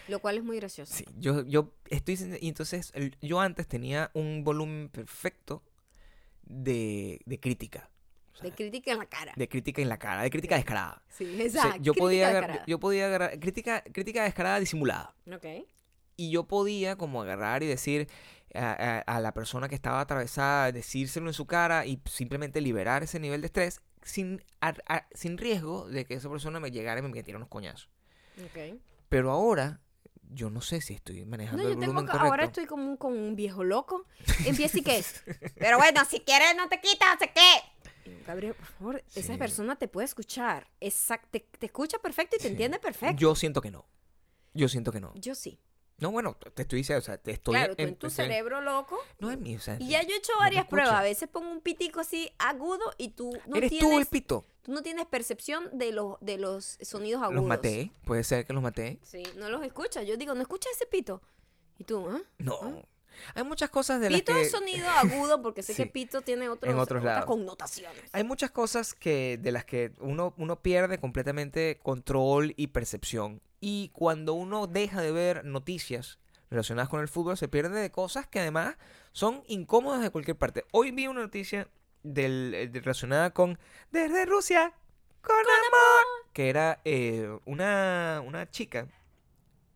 Lo 0.09 0.19
cual 0.21 0.39
es 0.39 0.45
muy 0.45 0.57
gracioso. 0.57 0.95
Sí, 0.95 1.05
yo, 1.19 1.45
yo 1.45 1.75
estoy... 1.91 2.17
Y 2.41 2.49
entonces, 2.49 2.91
el- 2.95 3.17
yo 3.21 3.41
antes 3.41 3.67
tenía 3.69 4.11
un 4.15 4.45
volumen 4.45 4.89
perfecto 4.89 5.63
de, 6.45 7.21
de 7.27 7.41
crítica. 7.41 7.91
O 8.33 8.37
sea, 8.37 8.45
De 8.49 8.55
crítica 8.57 8.93
en 8.93 8.99
la 8.99 9.07
cara. 9.07 9.33
de 9.37 9.49
crítica 9.49 9.83
en 9.83 9.89
la 9.89 9.99
cara, 9.99 10.23
de 10.23 10.31
crítica 10.31 10.57
descarada. 10.57 11.03
Sí, 11.11 11.25
O 11.25 11.37
sea, 11.37 11.45
exacto. 11.47 11.83
yo, 11.83 11.93
podía 11.95 12.29
agar- 12.29 12.43
descarada. 12.43 12.67
yo 12.67 12.81
podía 12.81 13.07
agarrar... 13.07 13.39
Crítica, 13.41 13.83
crítica 13.93 14.25
descarada 14.25 14.59
disimulada. 14.61 15.15
Ok. 15.31 15.47
Y 16.17 16.31
yo 16.31 16.45
podía 16.45 16.97
como 16.97 17.23
agarrar 17.23 17.63
y 17.63 17.67
decir 17.67 18.09
a, 18.55 18.71
a- 19.07 19.17
a 19.17 19.21
la 19.21 19.33
persona 19.33 19.69
que 19.69 19.75
estaba 19.75 20.01
atravesada, 20.01 20.73
decírselo 20.73 21.27
en 21.29 21.35
su 21.35 21.47
cara 21.47 21.87
y 21.87 22.01
simplemente 22.05 22.61
liberar 22.61 23.03
ese 23.03 23.19
nivel 23.19 23.41
de 23.41 23.47
estrés 23.47 23.81
sin, 24.03 24.43
a- 24.61 24.75
a- 24.89 25.07
sin 25.15 25.39
riesgo 25.39 25.89
de 25.89 26.05
que 26.05 26.15
esa 26.15 26.29
persona 26.31 26.61
me 26.61 26.71
llegara 26.71 27.01
y 27.01 27.03
me 27.03 27.09
metiera 27.09 27.37
unos 27.39 27.49
coñazos. 27.49 27.89
Ok. 28.45 28.79
Pero 29.09 29.31
ahora, 29.31 29.81
yo 30.35 30.49
no 30.51 30.61
sé 30.61 30.81
si 30.81 30.95
estoy 30.95 31.25
manejando 31.25 31.63
No, 31.63 31.69
el 31.69 31.75
yo 31.75 31.81
tengo 31.81 31.93
volumen 31.93 32.07
correcto. 32.11 32.31
ahora 32.31 32.45
estoy 32.45 32.67
como 32.67 32.85
un, 32.91 32.97
como 32.97 33.17
un 33.17 33.37
viejo 33.37 33.65
loco. 33.65 34.07
Empieza 34.47 34.79
y 34.79 34.83
qué. 34.83 35.05
Pero 35.57 35.79
bueno, 35.79 36.05
si 36.05 36.21
quieres 36.21 36.55
no 36.57 36.69
te 36.69 36.81
quitas, 36.81 37.19
¿sé 37.19 37.31
qué? 37.35 38.13
Gabriel, 38.27 38.55
por 38.55 38.67
favor, 38.67 39.05
esa 39.15 39.37
persona 39.39 39.77
te 39.77 39.87
puede 39.89 40.07
escuchar. 40.07 40.67
Exact, 40.81 41.27
te, 41.31 41.41
te 41.41 41.67
escucha 41.67 41.99
perfecto 41.99 42.37
y 42.37 42.39
te 42.39 42.45
Sí. 42.45 42.51
entiende 42.51 42.79
perfecto. 42.79 43.17
Yo 43.17 43.35
siento 43.35 43.61
que 43.61 43.71
no. 43.71 43.87
Yo 44.55 44.69
siento 44.69 44.93
que 44.93 45.01
no. 45.01 45.13
Yo 45.15 45.35
sí. 45.35 45.61
No, 45.99 46.11
bueno, 46.11 46.37
te 46.55 46.63
estoy 46.63 46.79
diciendo, 46.79 46.99
o 46.99 47.05
sea, 47.05 47.17
te 47.19 47.31
estoy... 47.31 47.55
claro, 47.55 47.77
tú 47.77 47.83
en 47.83 47.89
en- 47.91 47.95
tu 47.97 48.09
estoy- 48.09 48.25
cerebro 48.27 48.61
loco. 48.61 48.99
No 49.21 49.31
es 49.31 49.39
mi, 49.39 49.55
o 49.57 49.61
sea, 49.61 49.77
Y 49.79 49.89
ya 49.91 50.03
yo 50.03 50.15
he 50.15 50.17
hecho 50.19 50.33
no 50.33 50.41
varias 50.41 50.67
pruebas. 50.67 50.95
A 50.95 51.03
veces 51.03 51.29
pongo 51.29 51.51
un 51.51 51.61
pitico 51.61 52.01
así 52.01 52.31
agudo 52.39 52.93
y 52.99 53.11
tú 53.11 53.31
no 53.47 53.57
Eres 53.57 53.71
tú 53.71 53.79
tienes 53.79 53.99
el 53.99 54.07
pito. 54.07 54.45
tú 54.63 54.73
no 54.73 54.83
tienes 54.83 55.07
percepción 55.07 55.69
de 55.73 55.93
los 55.93 56.17
de 56.21 56.39
los 56.39 56.79
sonidos 56.83 57.23
agudos. 57.23 57.37
Los 57.41 57.47
maté. 57.49 57.93
Puede 58.05 58.25
ser 58.25 58.45
que 58.45 58.53
los 58.53 58.63
maté. 58.63 58.99
Sí, 59.03 59.23
no 59.37 59.49
los 59.49 59.63
escuchas. 59.65 60.07
Yo 60.07 60.17
digo, 60.17 60.35
no 60.35 60.41
escuchas 60.43 60.73
ese 60.75 60.87
pito. 60.87 61.23
Y 61.79 61.85
tú, 61.85 62.09
¿ah? 62.09 62.21
No. 62.39 62.83
Hay 63.35 63.45
muchas 63.45 63.69
cosas 63.69 64.01
de 64.01 64.09
las 64.09 64.21
Pito 64.23 64.33
que... 64.35 64.41
es 64.43 64.51
sonido 64.51 64.89
agudo 64.99 65.43
porque 65.43 65.63
sé 65.63 65.75
Sí. 65.75 65.83
que 65.85 65.89
pito 65.91 66.23
tiene 66.23 66.49
otros, 66.49 66.75
otros 66.75 67.01
otras 67.03 67.25
connotaciones. 67.27 68.03
Hay 68.13 68.25
muchas 68.25 68.51
cosas 68.51 68.95
que 68.95 69.39
de 69.41 69.53
las 69.53 69.65
que 69.67 69.93
uno, 70.01 70.33
uno 70.39 70.61
pierde 70.63 70.99
completamente 70.99 71.79
control 71.83 72.55
y 72.57 72.69
percepción. 72.69 73.41
Y 73.65 73.91
cuando 73.91 74.35
uno 74.35 74.67
deja 74.67 75.01
de 75.01 75.13
ver 75.13 75.45
noticias 75.45 76.19
relacionadas 76.51 76.89
con 76.89 77.01
el 77.01 77.07
fútbol, 77.07 77.37
se 77.37 77.47
pierde 77.47 77.81
de 77.81 77.93
cosas 77.93 78.27
que 78.27 78.41
además 78.41 78.77
son 79.13 79.45
incómodas 79.47 80.03
de 80.03 80.11
cualquier 80.11 80.37
parte. 80.37 80.65
Hoy 80.73 80.91
vi 80.91 81.07
una 81.07 81.21
noticia 81.21 81.69
del, 82.03 82.53
eh, 82.55 82.67
de- 82.67 82.81
relacionada 82.81 83.31
con 83.31 83.61
Desde 83.93 84.27
Rusia, 84.27 84.73
con, 85.21 85.37
amor, 85.37 86.33
que 86.33 86.49
era 86.51 86.81
eh, 86.85 87.39
una, 87.45 88.21
una 88.27 88.51
chica 88.51 88.89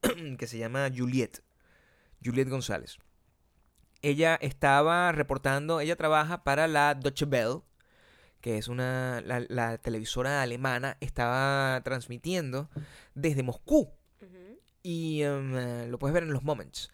que 0.37 0.47
se 0.49 0.59
llama 0.59 0.91
Juliet, 0.93 1.45
Juliet 2.25 2.49
González. 2.49 2.99
Ella 4.03 4.35
estaba 4.41 5.13
reportando, 5.13 5.79
ella 5.79 5.95
trabaja 5.95 6.43
para 6.43 6.67
la 6.67 6.97
Deutsche 6.97 7.25
Welle, 7.25 7.61
que 8.47 8.59
es 8.59 8.69
una 8.69 9.21
la, 9.27 9.45
la 9.49 9.77
televisora 9.77 10.41
alemana, 10.41 10.99
estaba 11.01 11.81
transmitiendo 11.83 12.71
desde 13.17 13.43
Moscú 13.43 13.91
y 14.85 15.23
em, 15.23 15.57
eh, 15.57 15.89
lo 15.89 15.99
puedes 15.99 16.15
ver 16.15 16.23
en 16.23 16.33
los 16.33 16.45
moments. 16.45 16.93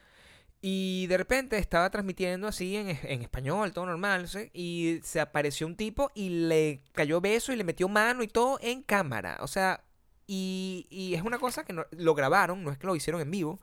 Y 0.63 1.07
de 1.09 1.19
repente 1.19 1.59
estaba 1.59 1.91
transmitiendo 1.91 2.49
así 2.49 2.75
en, 2.75 2.89
en 3.03 3.21
español, 3.21 3.75
todo 3.75 3.85
normal, 3.85 4.29
¿sí? 4.29 4.49
y 4.55 5.01
se 5.03 5.21
apareció 5.21 5.67
un 5.67 5.77
tipo 5.77 6.11
y 6.15 6.31
le 6.31 6.81
cayó 6.93 7.21
beso 7.21 7.53
y 7.53 7.57
le 7.57 7.65
metió 7.65 7.87
mano 7.87 8.23
y 8.23 8.29
todo 8.29 8.59
en 8.63 8.83
cámara. 8.83 9.37
O 9.41 9.47
sea, 9.47 9.85
y, 10.27 10.87
y 10.89 11.13
es 11.13 11.21
una 11.21 11.39
cosa 11.39 11.65
que 11.67 11.75
no- 11.75 11.85
lo 11.91 12.15
grabaron, 12.15 12.65
no 12.65 12.71
es 12.71 12.79
que 12.79 12.87
lo 12.87 12.97
hicieron 12.97 13.21
en 13.21 13.31
vivo, 13.31 13.61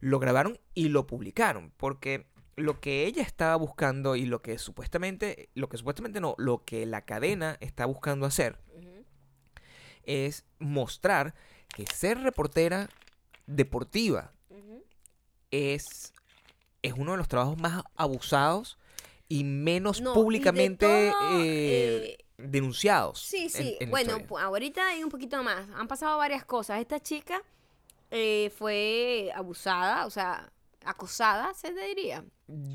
lo 0.00 0.18
grabaron 0.20 0.58
y 0.72 0.88
lo 0.88 1.06
publicaron, 1.06 1.70
porque 1.76 2.24
lo 2.56 2.80
que 2.80 3.06
ella 3.06 3.22
estaba 3.22 3.54
buscando 3.56 4.16
y 4.16 4.24
lo 4.24 4.40
que 4.40 4.58
supuestamente, 4.58 5.50
lo 5.54 5.68
que 5.68 5.76
supuestamente 5.76 6.20
no, 6.20 6.34
lo 6.38 6.64
que 6.64 6.86
la 6.86 7.04
cadena 7.04 7.58
está 7.60 7.84
buscando 7.86 8.26
hacer 8.26 8.58
es 10.04 10.44
mostrar 10.58 11.34
que 11.74 11.84
ser 11.86 12.20
reportera 12.20 12.88
deportiva 13.46 14.32
es, 15.50 16.12
es 16.82 16.92
uno 16.96 17.12
de 17.12 17.18
los 17.18 17.28
trabajos 17.28 17.58
más 17.58 17.82
abusados 17.94 18.78
y 19.28 19.44
menos 19.44 20.00
No, 20.00 20.10
y 20.10 20.14
de 20.14 20.22
públicamente 20.22 21.10
todo, 21.10 21.40
eh, 21.40 22.06
eh, 22.06 22.18
denunciados. 22.38 23.20
Sí, 23.20 23.48
sí. 23.48 23.76
en 23.80 23.90
bueno, 23.90 24.18
ahorita 24.38 24.88
hay 24.88 25.02
un 25.02 25.10
poquito 25.10 25.42
más. 25.42 25.68
Han 25.74 25.88
pasado 25.88 26.18
varias 26.18 26.44
cosas. 26.44 26.80
Esta 26.80 27.00
chica 27.00 27.42
eh, 28.10 28.52
fue 28.56 29.32
abusada, 29.34 30.06
o 30.06 30.10
sea, 30.10 30.52
acosada, 30.86 31.52
se 31.54 31.72
diría. 31.72 32.24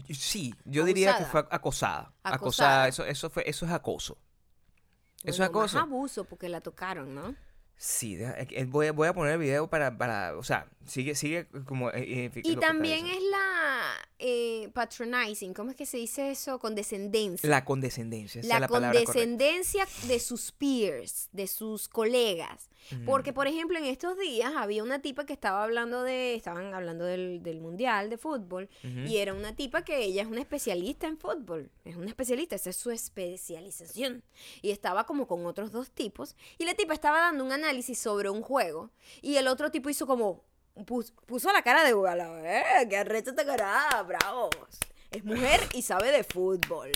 Y- 0.08 0.14
Sí, 0.14 0.54
yo 0.66 0.84
diría 0.86 1.18
que 1.18 1.26
fue 1.26 1.40
acosada. 1.50 2.14
Acosada, 2.24 2.36
Acosada. 2.36 2.88
eso, 2.88 3.06
eso, 3.06 3.30
fue, 3.30 3.44
eso 3.50 3.66
es 3.66 3.72
acoso. 3.72 4.18
Eso 5.24 5.44
es 5.44 5.50
acoso. 5.50 5.76
Más 5.78 5.84
abuso 5.88 6.24
porque 6.26 6.50
la 6.50 6.62
tocaron, 6.62 7.14
¿no? 7.14 7.36
Sí, 7.78 8.16
eh, 8.16 8.48
eh, 8.52 8.66
voy, 8.66 8.88
a- 8.88 8.92
voy 8.92 9.08
a 9.08 9.14
poner 9.14 9.34
el 9.34 9.40
video 9.40 9.68
para, 9.68 9.98
para 9.98 10.38
o 10.38 10.44
sea, 10.44 10.68
sigue, 10.86 11.16
sigue 11.16 11.48
como... 11.66 11.90
eh, 11.92 12.30
Y 12.44 12.56
también 12.58 13.08
es 13.08 13.22
la 13.24 13.82
eh, 14.20 14.70
patronizing, 14.74 15.54
¿cómo 15.56 15.72
es 15.72 15.76
que 15.76 15.88
se 15.88 15.98
dice 15.98 16.30
eso? 16.30 16.60
Condescendencia. 16.60 17.50
La 17.50 17.66
condescendencia, 17.66 18.42
esa 18.42 18.48
la, 18.50 18.56
es 18.56 18.62
la 18.62 18.68
condescendencia 18.68 19.88
de 20.08 20.20
sus 20.20 20.52
peers, 20.52 21.30
de 21.32 21.48
sus 21.48 21.88
colegas. 21.88 22.70
Porque, 23.06 23.32
por 23.32 23.48
ejemplo, 23.48 23.78
en 23.78 23.86
estos 23.86 24.18
días 24.20 24.52
había 24.56 24.84
una 24.84 25.02
tipa 25.02 25.26
que 25.26 25.34
estaba 25.34 25.64
hablando 25.64 26.04
de, 26.04 26.36
estaban 26.36 26.74
hablando 26.74 27.06
del, 27.06 27.42
del 27.42 27.62
mundial 27.62 28.10
de 28.10 28.18
fútbol, 28.18 28.70
y 28.84 29.18
era 29.18 29.34
una 29.34 29.56
tipa 29.56 29.84
que 29.84 30.04
ella 30.04 30.24
es 30.24 30.28
una 30.28 30.42
especialista 30.42 31.08
en 31.08 31.18
fútbol, 31.18 31.70
es 31.86 31.96
una 31.96 32.08
especialista, 32.08 32.56
esa 32.56 32.70
es 32.72 32.76
su 32.78 32.92
especialización. 32.92 34.24
Y 34.62 34.72
estaba 34.72 35.06
como 35.06 35.28
con 35.28 35.46
otros 35.46 35.72
dos 35.72 35.90
tipos, 35.92 36.36
y 36.58 36.66
la 36.66 36.74
tipa 36.74 36.94
estaba 36.94 37.20
dando 37.20 37.44
un 37.44 37.52
análisis 37.52 37.98
sobre 38.00 38.30
un 38.30 38.42
juego 38.42 38.90
y 39.22 39.36
el 39.38 39.48
otro 39.48 39.72
tipo 39.72 39.90
hizo 39.90 40.06
como, 40.08 40.44
pus- 40.86 41.14
puso 41.26 41.52
la 41.54 41.62
cara 41.62 41.84
de 41.84 41.92
eh, 41.92 42.88
que 42.90 42.98
arrecha 42.98 43.30
esta 43.32 43.46
cara, 43.46 44.04
bravos. 44.04 44.50
Es 45.12 45.24
mujer 45.26 45.60
y 45.74 45.82
sabe 45.82 46.12
de 46.12 46.24
fútbol. 46.24 46.90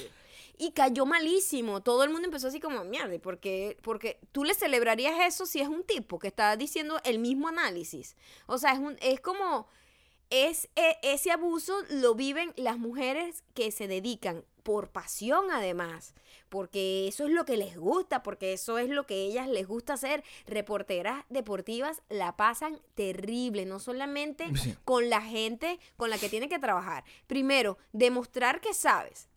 Y 0.57 0.71
cayó 0.71 1.05
malísimo. 1.05 1.81
Todo 1.83 2.03
el 2.03 2.09
mundo 2.09 2.25
empezó 2.27 2.47
así 2.47 2.59
como, 2.59 2.83
mierda, 2.85 3.17
porque, 3.19 3.77
porque 3.83 4.19
tú 4.31 4.43
le 4.43 4.53
celebrarías 4.53 5.15
eso 5.25 5.45
si 5.45 5.59
es 5.59 5.67
un 5.67 5.83
tipo 5.83 6.17
que 6.19 6.27
está 6.27 6.55
diciendo 6.55 6.99
el 7.03 7.19
mismo 7.19 7.47
análisis. 7.47 8.15
O 8.47 8.57
sea, 8.57 8.71
es, 8.73 8.79
un, 8.79 8.97
es 9.01 9.19
como, 9.19 9.67
es, 10.29 10.69
e- 10.75 10.97
ese 11.03 11.31
abuso 11.31 11.75
lo 11.89 12.15
viven 12.15 12.53
las 12.55 12.77
mujeres 12.77 13.43
que 13.53 13.71
se 13.71 13.87
dedican 13.87 14.45
por 14.63 14.89
pasión 14.89 15.51
además, 15.51 16.15
porque 16.49 17.07
eso 17.07 17.25
es 17.25 17.29
lo 17.31 17.45
que 17.45 17.55
les 17.57 17.77
gusta, 17.77 18.23
porque 18.23 18.53
eso 18.53 18.77
es 18.79 18.89
lo 18.89 19.05
que 19.05 19.25
ellas 19.25 19.47
les 19.47 19.67
gusta 19.67 19.93
hacer. 19.93 20.23
Reporteras 20.47 21.23
deportivas 21.29 22.01
la 22.09 22.35
pasan 22.35 22.79
terrible, 22.95 23.65
no 23.65 23.79
solamente 23.79 24.47
Sí. 24.57 24.75
con 24.83 25.09
la 25.09 25.21
gente 25.21 25.79
con 25.97 26.09
la 26.09 26.17
que 26.17 26.29
tiene 26.29 26.49
que 26.49 26.57
trabajar. 26.59 27.03
Primero, 27.27 27.77
demostrar 27.91 28.59
que 28.61 28.73
sabes 28.73 29.27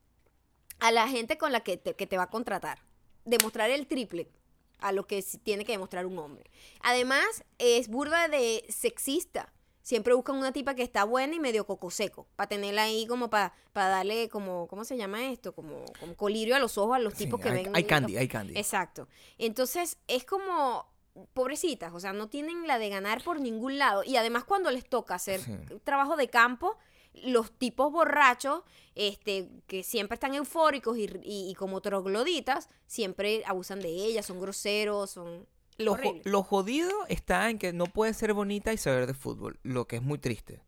a 0.80 0.92
la 0.92 1.08
gente 1.08 1.38
con 1.38 1.52
la 1.52 1.60
que 1.60 1.76
te, 1.76 1.94
que 1.94 2.06
te 2.06 2.16
va 2.16 2.24
a 2.24 2.30
contratar. 2.30 2.80
Demostrar 3.24 3.70
el 3.70 3.86
triple 3.86 4.28
a 4.80 4.92
lo 4.92 5.06
que 5.06 5.22
tiene 5.42 5.64
que 5.64 5.72
demostrar 5.72 6.06
un 6.06 6.18
hombre. 6.18 6.50
Además, 6.80 7.44
es 7.58 7.88
burda 7.88 8.28
de 8.28 8.64
sexista. 8.68 9.52
Siempre 9.82 10.12
buscan 10.14 10.36
una 10.36 10.52
tipa 10.52 10.74
que 10.74 10.82
está 10.82 11.04
buena 11.04 11.34
y 11.34 11.40
medio 11.40 11.66
coco 11.66 11.90
seco. 11.90 12.28
Para 12.36 12.48
tenerla 12.48 12.82
ahí 12.82 13.06
como 13.06 13.30
para 13.30 13.52
darle 13.74 14.28
como, 14.28 14.68
¿cómo 14.68 14.84
se 14.84 14.96
llama 14.96 15.30
esto? 15.30 15.54
Como, 15.54 15.84
como 15.98 16.14
colirio 16.14 16.54
a 16.54 16.58
los 16.58 16.76
ojos 16.78 16.94
a 16.96 16.98
los 16.98 17.14
Sí, 17.14 17.24
tipos 17.24 17.40
que 17.40 17.50
ven. 17.50 17.74
hay 17.74 17.84
candy, 17.84 18.16
hay 18.18 18.28
candy. 18.28 18.56
Exacto. 18.58 19.08
Entonces, 19.38 19.96
es 20.06 20.24
como 20.24 20.86
pobrecitas, 21.32 21.92
o 21.94 22.00
sea, 22.00 22.12
no 22.12 22.28
tienen 22.28 22.66
la 22.66 22.78
de 22.78 22.90
ganar 22.90 23.22
por 23.24 23.40
ningún 23.40 23.78
lado. 23.78 24.04
Y 24.04 24.16
además 24.16 24.44
cuando 24.44 24.70
les 24.70 24.88
toca 24.88 25.14
hacer 25.16 25.40
Sí. 25.40 25.52
trabajo 25.84 26.16
de 26.16 26.28
campo, 26.28 26.76
los 27.14 27.50
tipos 27.52 27.90
borrachos, 27.92 28.62
este, 28.94 29.48
que 29.66 29.82
siempre 29.82 30.14
están 30.14 30.34
eufóricos 30.34 30.96
y, 30.98 31.04
y- 31.22 31.50
y 31.50 31.54
como 31.54 31.80
trogloditas, 31.80 32.68
siempre 32.86 33.42
abusan 33.46 33.80
de 33.80 33.88
ellas, 33.88 34.26
son 34.26 34.40
groseros, 34.40 35.10
son... 35.10 35.46
Lo, 35.78 35.92
jo- 35.92 35.98
horrible. 35.98 36.22
lo 36.24 36.42
jodido 36.42 36.90
está 37.08 37.48
en 37.50 37.58
que 37.58 37.72
no 37.72 37.86
puedes 37.86 38.16
ser 38.16 38.34
bonita 38.34 38.72
y 38.72 38.78
saber 38.78 39.06
de 39.06 39.14
fútbol, 39.14 39.58
lo 39.62 39.86
que 39.86 39.96
es 39.96 40.02
muy 40.02 40.18
triste. 40.18 40.60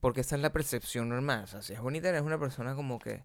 Porque 0.00 0.20
esa 0.20 0.36
es 0.36 0.42
la 0.42 0.52
percepción 0.52 1.08
normal. 1.08 1.42
O 1.44 1.46
sea, 1.48 1.60
si 1.62 1.72
es 1.72 1.80
bonita, 1.80 2.08
eres 2.10 2.22
una 2.22 2.38
persona 2.38 2.74
como 2.76 2.98
que 2.98 3.24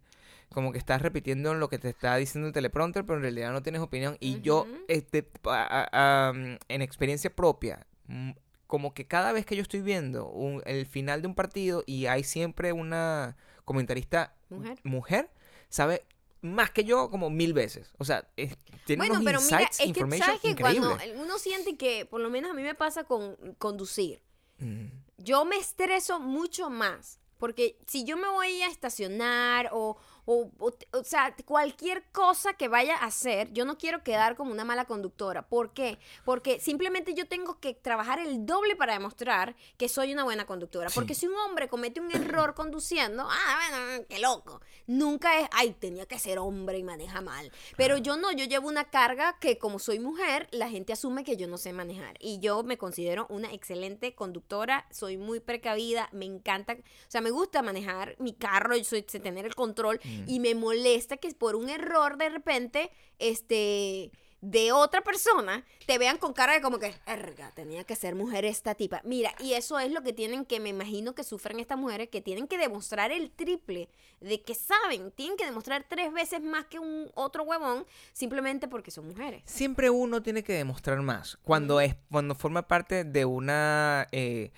como 0.54 0.72
que 0.72 0.78
estás 0.78 1.02
repitiendo 1.02 1.54
lo 1.56 1.68
que 1.68 1.78
te 1.80 1.90
está 1.90 2.16
diciendo 2.16 2.48
el 2.48 2.54
teleprompter, 2.54 3.04
pero 3.06 3.18
en 3.18 3.24
realidad 3.24 3.52
no 3.52 3.62
tienes 3.64 3.82
opinión. 3.82 4.18
Y 4.20 4.40
yo, 4.42 4.68
este, 4.88 5.24
pa- 5.24 5.64
a- 5.70 6.28
a- 6.30 6.34
mm, 6.34 6.58
en 6.68 6.82
experiencia 6.84 7.36
propia, 7.36 7.86
mm, 8.08 8.32
como 8.68 8.94
que 8.94 9.06
cada 9.08 9.32
vez 9.32 9.46
que 9.46 9.56
yo 9.56 9.62
estoy 9.62 9.82
viendo 9.82 10.28
un- 10.30 10.62
el 10.66 10.86
final 10.86 11.22
de 11.22 11.28
un 11.28 11.36
partido 11.36 11.84
y 11.86 12.06
hay 12.08 12.24
siempre 12.24 12.72
una 12.74 13.36
comentarista 13.66 14.34
Mujer. 14.50 14.80
mujer, 14.84 15.30
sabe 15.70 16.06
más 16.42 16.72
que 16.72 16.84
yo 16.84 17.10
como 17.10 17.30
mil 17.30 17.54
veces. 17.54 17.94
O 17.98 18.06
sea, 18.06 18.28
es- 18.36 18.58
tiene 18.86 19.02
Bueno, 19.02 19.14
unos 19.16 19.26
pero 19.26 19.42
mira, 19.42 19.62
insights, 19.62 19.80
es 19.80 19.94
que 19.94 20.18
sabes 20.18 20.42
que 20.42 20.56
cuando 20.56 20.98
uno 21.18 21.38
siente 21.40 21.78
que, 21.78 22.06
por 22.06 22.20
lo 22.22 22.30
menos 22.30 22.52
a 22.52 22.54
mí 22.54 22.64
me 22.64 22.76
pasa 22.76 23.04
con 23.06 23.36
conducir, 23.58 24.22
Mm. 24.60 24.88
yo 25.18 25.46
me 25.46 25.56
estreso 25.58 26.20
mucho 26.20 26.70
más. 26.70 27.20
Porque 27.40 27.78
si 27.88 28.06
yo 28.06 28.16
me 28.16 28.30
voy 28.30 28.62
a 28.62 28.68
estacionar 28.68 29.70
o, 29.74 29.98
o, 30.26 30.50
o, 30.60 30.74
o 30.92 31.04
sea, 31.04 31.36
cualquier 31.46 32.04
cosa 32.12 32.54
que 32.54 32.68
vaya 32.68 32.96
a 32.98 33.06
hacer, 33.06 33.52
yo 33.54 33.66
no 33.66 33.78
quiero 33.78 34.04
quedar 34.04 34.36
como 34.36 34.52
una 34.52 34.66
mala 34.66 34.86
conductora. 34.86 35.48
¿Por 35.48 35.74
qué? 35.74 36.00
Porque 36.26 36.60
simplemente 36.60 37.14
yo 37.14 37.28
tengo 37.28 37.60
que 37.60 37.74
trabajar 37.74 38.20
el 38.20 38.46
doble 38.46 38.76
para 38.76 38.94
demostrar 38.94 39.56
que 39.78 39.90
soy 39.90 40.14
una 40.14 40.24
buena 40.24 40.46
conductora. 40.46 40.90
Sí. 40.90 40.96
Porque 40.96 41.16
si 41.16 41.28
un 41.28 41.36
hombre 41.36 41.68
comete 41.68 42.00
un 42.00 42.12
error 42.12 42.54
conduciendo, 42.56 43.28
ah, 43.30 43.60
bueno, 43.70 44.06
qué 44.10 44.20
loco. 44.20 44.62
Nunca 44.88 45.40
es, 45.40 45.48
ay, 45.52 45.74
tenía 45.74 46.06
que 46.06 46.20
ser 46.20 46.40
hombre 46.40 46.78
y 46.78 46.84
maneja 46.84 47.22
mal. 47.22 47.52
Pero 47.78 47.98
yo 47.98 48.18
no, 48.18 48.32
yo 48.32 48.46
llevo 48.46 48.68
una 48.68 48.90
carga 48.90 49.38
que 49.40 49.58
como 49.58 49.80
soy 49.80 50.00
mujer, 50.00 50.48
la 50.52 50.70
gente 50.70 50.94
asume 50.94 51.24
que 51.24 51.38
yo 51.38 51.48
no 51.48 51.58
sé 51.58 51.74
manejar. 51.74 52.18
Y 52.20 52.40
yo 52.40 52.64
me 52.64 52.78
considero 52.78 53.28
una 53.30 53.54
excelente 53.54 54.16
conductora, 54.16 54.88
soy 54.92 55.18
muy 55.18 55.40
precavida, 55.40 56.10
me 56.12 56.26
encanta, 56.26 56.74
o 56.74 57.12
sea, 57.12 57.22
me 57.22 57.32
gusta 57.32 57.62
manejar 57.62 58.16
mi 58.20 58.34
carro, 58.34 58.76
yo 58.76 58.84
soy 58.84 59.04
tener 59.04 59.46
el 59.46 59.56
control 59.56 60.00
Mm. 60.14 60.30
y 60.30 60.40
me 60.40 60.56
molesta 60.56 61.18
que 61.18 61.34
por 61.34 61.56
un 61.56 61.70
error 61.70 62.18
de 62.18 62.30
repente, 62.30 62.92
este 63.20 64.12
de 64.44 64.74
otra 64.74 65.02
persona 65.02 65.64
te 65.88 65.98
vean 65.98 66.18
con 66.18 66.34
cara 66.34 66.54
de 66.54 66.62
como 66.62 66.78
que, 66.78 66.94
erga, 67.08 67.52
tenía 67.52 67.86
que 67.86 67.96
ser 67.96 68.14
mujer 68.14 68.44
esta 68.44 68.76
tipa. 68.76 69.00
Mira, 69.06 69.34
y 69.40 69.54
eso 69.54 69.80
es 69.80 69.90
lo 69.90 70.04
que 70.04 70.12
tienen 70.12 70.44
que, 70.44 70.60
me 70.60 70.68
imagino 70.68 71.16
que 71.16 71.24
sufren 71.24 71.62
estas 71.62 71.78
mujeres, 71.78 72.10
que 72.10 72.20
tienen 72.20 72.50
que 72.50 72.58
demostrar 72.58 73.14
el 73.14 73.32
triple 73.32 73.88
de 74.20 74.42
que 74.42 74.54
saben, 74.54 75.12
tienen 75.12 75.38
que 75.38 75.46
demostrar 75.46 75.86
tres 75.88 76.12
veces 76.12 76.42
más 76.42 76.66
que 76.66 76.78
un 76.78 77.10
otro 77.16 77.44
huevón, 77.44 77.86
simplemente 78.12 78.68
porque 78.68 78.92
son 78.92 79.08
mujeres. 79.08 79.44
Siempre 79.46 79.90
uno 79.90 80.22
tiene 80.22 80.44
que 80.44 80.52
demostrar 80.52 81.02
más. 81.02 81.38
Cuando 81.44 81.80
es, 81.80 81.96
cuando 82.12 82.36
forma 82.36 82.68
parte 82.68 83.06
de 83.06 83.24
una 83.24 84.10
eh, 84.12 84.52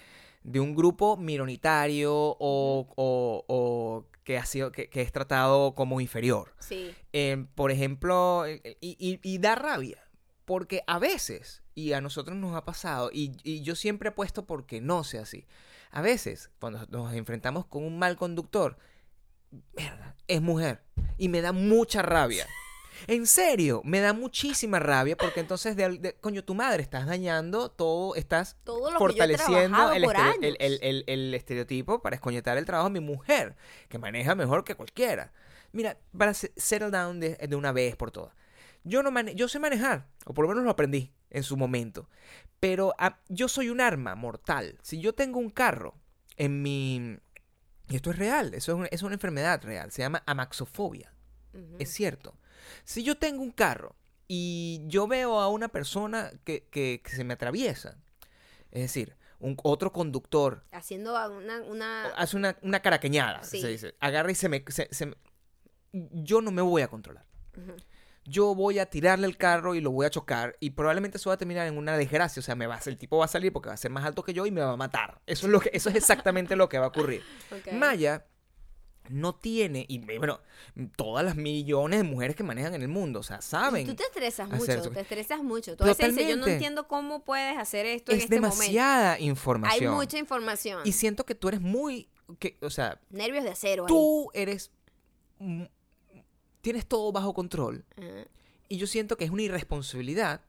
de 0.45 0.59
un 0.59 0.75
grupo 0.75 1.17
minoritario 1.17 2.13
o, 2.13 2.87
o- 2.95 3.45
o 3.47 4.05
que 4.23 4.37
ha 4.37 4.45
sido, 4.45 4.71
que, 4.71 4.89
que 4.89 5.01
es 5.01 5.11
tratado 5.11 5.73
como 5.75 5.99
inferior. 6.01 6.53
Sí. 6.59 6.93
Eh, 7.13 7.45
por 7.55 7.71
ejemplo, 7.71 8.45
eh, 8.45 8.77
y, 8.79 8.95
y- 8.99 9.19
y 9.23 9.37
da 9.39 9.55
rabia. 9.55 10.01
Porque 10.45 10.83
a 10.85 10.99
veces, 10.99 11.63
y 11.73 11.93
a 11.93 12.01
nosotros 12.01 12.37
nos 12.37 12.55
ha 12.55 12.65
pasado, 12.65 13.09
y, 13.11 13.35
y 13.43 13.63
yo 13.63 13.75
siempre 13.75 14.09
apuesto 14.09 14.45
porque 14.45 14.79
no 14.81 15.03
sea 15.03 15.23
así. 15.23 15.45
A 15.91 16.01
veces, 16.01 16.51
cuando 16.59 16.85
nos 16.87 17.13
enfrentamos 17.13 17.65
con 17.65 17.83
un 17.83 17.97
mal 17.97 18.15
conductor, 18.15 18.77
es 20.27 20.41
mujer. 20.41 20.83
Y 21.17 21.29
me 21.29 21.41
da 21.41 21.51
mucha 21.51 22.01
rabia. 22.01 22.45
En 23.07 23.27
serio, 23.27 23.81
me 23.83 23.99
da 23.99 24.13
muchísima 24.13 24.79
rabia 24.79 25.15
porque 25.17 25.39
entonces, 25.39 25.75
de, 25.75 25.97
de- 25.99 26.13
coño, 26.15 26.43
tu 26.43 26.55
madre, 26.55 26.81
estás 26.81 27.05
dañando 27.05 27.69
todo, 27.69 28.15
estás 28.15 28.57
Todo 28.63 28.91
lo 28.91 28.97
que 28.99 29.15
yo 29.15 29.23
he 29.23 29.27
fortaleciendo 29.37 29.91
el, 29.91 30.03
por 30.03 30.15
años. 30.17 30.37
el- 30.41 30.57
el- 30.59 30.79
el- 30.81 31.03
el 31.07 31.33
estereotipo 31.33 32.01
para 32.01 32.15
escoñetar 32.15 32.57
el 32.57 32.65
trabajo 32.65 32.89
de 32.89 32.99
mi 32.99 33.05
mujer, 33.05 33.55
que 33.89 33.97
maneja 33.97 34.35
mejor 34.35 34.63
que 34.63 34.75
cualquiera. 34.75 35.31
Mira, 35.71 35.97
para 36.17 36.33
se- 36.33 36.53
settle 36.55 36.89
down 36.91 37.19
de, 37.19 37.35
de 37.35 37.55
una 37.55 37.71
vez 37.71 37.95
por 37.95 38.11
todas. 38.11 38.33
Yo 38.83 39.01
no 39.03 39.11
mane 39.11 39.35
yo 39.35 39.47
sé 39.47 39.59
manejar, 39.59 40.07
o 40.25 40.33
por 40.33 40.43
lo 40.45 40.49
menos 40.49 40.63
lo 40.63 40.69
aprendí 40.69 41.11
en 41.31 41.43
su 41.43 41.57
momento. 41.57 42.09
Pero 42.59 42.93
ah, 42.97 43.19
yo 43.27 43.47
soy 43.47 43.69
un 43.69 43.81
arma 43.81 44.15
mortal. 44.15 44.77
Si 44.81 44.99
yo 45.01 45.13
tengo 45.13 45.39
un 45.39 45.49
carro 45.49 45.95
en 46.37 46.61
mi... 46.61 47.17
Y 47.89 47.95
esto 47.95 48.09
es 48.09 48.17
real, 48.17 48.53
eso 48.53 48.71
es 48.71 48.77
una, 48.77 48.87
es 48.87 49.03
una 49.03 49.13
enfermedad 49.15 49.61
real, 49.63 49.91
se 49.91 50.01
llama 50.01 50.23
amaxofobia. 50.25 51.11
Es 51.79 51.89
cierto. 51.93 52.35
Si 52.83 53.03
yo 53.03 53.17
tengo 53.17 53.41
un 53.41 53.51
carro 53.51 53.95
y 54.27 54.81
yo 54.87 55.07
veo 55.07 55.39
a 55.39 55.49
una 55.49 55.67
persona 55.69 56.31
que, 56.43 56.67
que- 56.71 57.01
que 57.03 57.09
se 57.11 57.23
me 57.23 57.33
atraviesa, 57.35 57.97
es 58.71 58.81
decir, 58.81 59.15
un, 59.39 59.57
otro 59.63 59.91
conductor 59.91 60.63
Haciendo 60.71 61.11
una, 61.29 61.61
una 61.61 62.07
hace 62.15 62.35
una, 62.37 62.57
una 62.61 62.79
caraqueñada, 62.81 63.43
Sí. 63.43 63.61
se 63.61 63.67
dice, 63.67 63.95
agarra 63.99 64.31
y 64.31 64.35
se 64.35 64.49
me, 64.49 64.63
se- 64.69 64.87
se 64.91 65.05
me- 65.07 65.15
Yo 65.91 66.41
no 66.41 66.51
me 66.51 66.61
voy 66.61 66.81
a 66.81 66.87
controlar. 66.87 67.25
Yo 68.27 68.55
voy 68.55 68.79
a 68.79 68.87
tirarle 68.87 69.27
el 69.27 69.37
carro 69.37 69.75
y 69.75 69.81
lo 69.81 69.91
voy 69.91 70.05
a 70.07 70.09
chocar 70.09 70.57
y 70.59 70.71
probablemente 70.71 71.17
eso 71.17 71.29
va 71.29 71.35
a 71.35 71.37
terminar 71.37 71.67
en 71.67 71.77
una 71.77 71.95
desgracia. 71.95 72.39
O 72.39 72.43
sea, 72.43 72.55
me 72.55 72.65
va, 72.65 72.79
el 72.85 72.97
tipo 72.97 73.17
va 73.19 73.25
a 73.25 73.27
salir 73.27 73.53
porque 73.53 73.67
va 73.69 73.75
a 73.75 73.77
ser 73.77 73.91
más 73.91 74.03
alto 74.03 74.23
que 74.23 74.33
yo 74.33 74.45
y 74.47 74.51
me 74.51 74.61
va 74.61 74.71
a 74.71 74.77
matar. 74.77 75.21
Eso 75.27 75.45
es, 75.45 75.51
lo 75.51 75.59
que, 75.59 75.69
eso 75.73 75.89
es 75.89 75.95
exactamente 75.95 76.55
lo 76.55 76.67
que 76.67 76.79
va 76.79 76.85
a 76.85 76.89
ocurrir. 76.89 77.21
Maya 77.71 78.25
no 79.09 79.35
tiene, 79.35 79.85
y 79.87 79.99
bueno, 79.99 80.39
todas 80.95 81.23
las 81.25 81.35
millones 81.35 81.99
de 81.99 82.03
mujeres 82.03 82.35
que 82.35 82.43
manejan 82.43 82.73
en 82.75 82.81
el 82.81 82.87
mundo, 82.87 83.19
o 83.19 83.23
sea, 83.23 83.41
saben. 83.41 83.85
Tú 83.87 83.95
te 83.95 84.03
estresas 84.03 84.49
mucho, 84.49 84.71
eso. 84.71 84.89
te 84.89 84.99
estresas 85.01 85.43
mucho. 85.43 85.75
Tú 85.75 85.83
a 85.83 85.87
veces 85.87 86.15
dices, 86.15 86.29
yo 86.29 86.37
no 86.37 86.47
entiendo 86.47 86.87
cómo 86.87 87.23
puedes 87.23 87.57
hacer 87.57 87.85
esto 87.85 88.11
en 88.11 88.17
Es 88.17 88.23
este 88.25 88.35
momento. 88.39 88.57
demasiada 88.59 89.13
Hay 89.13 89.25
información. 89.27 89.93
mucha 89.95 90.17
información. 90.17 90.81
Y 90.85 90.91
siento 90.93 91.25
que 91.25 91.35
tú 91.35 91.47
eres 91.47 91.61
muy, 91.61 92.09
que, 92.39 92.57
o 92.61 92.69
sea, 92.69 92.99
Nervios 93.09 93.43
de 93.43 93.51
acero 93.51 93.83
ahí. 93.83 93.87
tú 93.87 94.29
eres, 94.33 94.71
tienes 96.61 96.85
todo 96.85 97.11
bajo 97.11 97.33
control. 97.33 97.85
Y 98.67 98.77
yo 98.77 98.87
siento 98.87 99.17
que 99.17 99.25
es 99.25 99.31
una 99.31 99.43
irresponsabilidad 99.43 100.41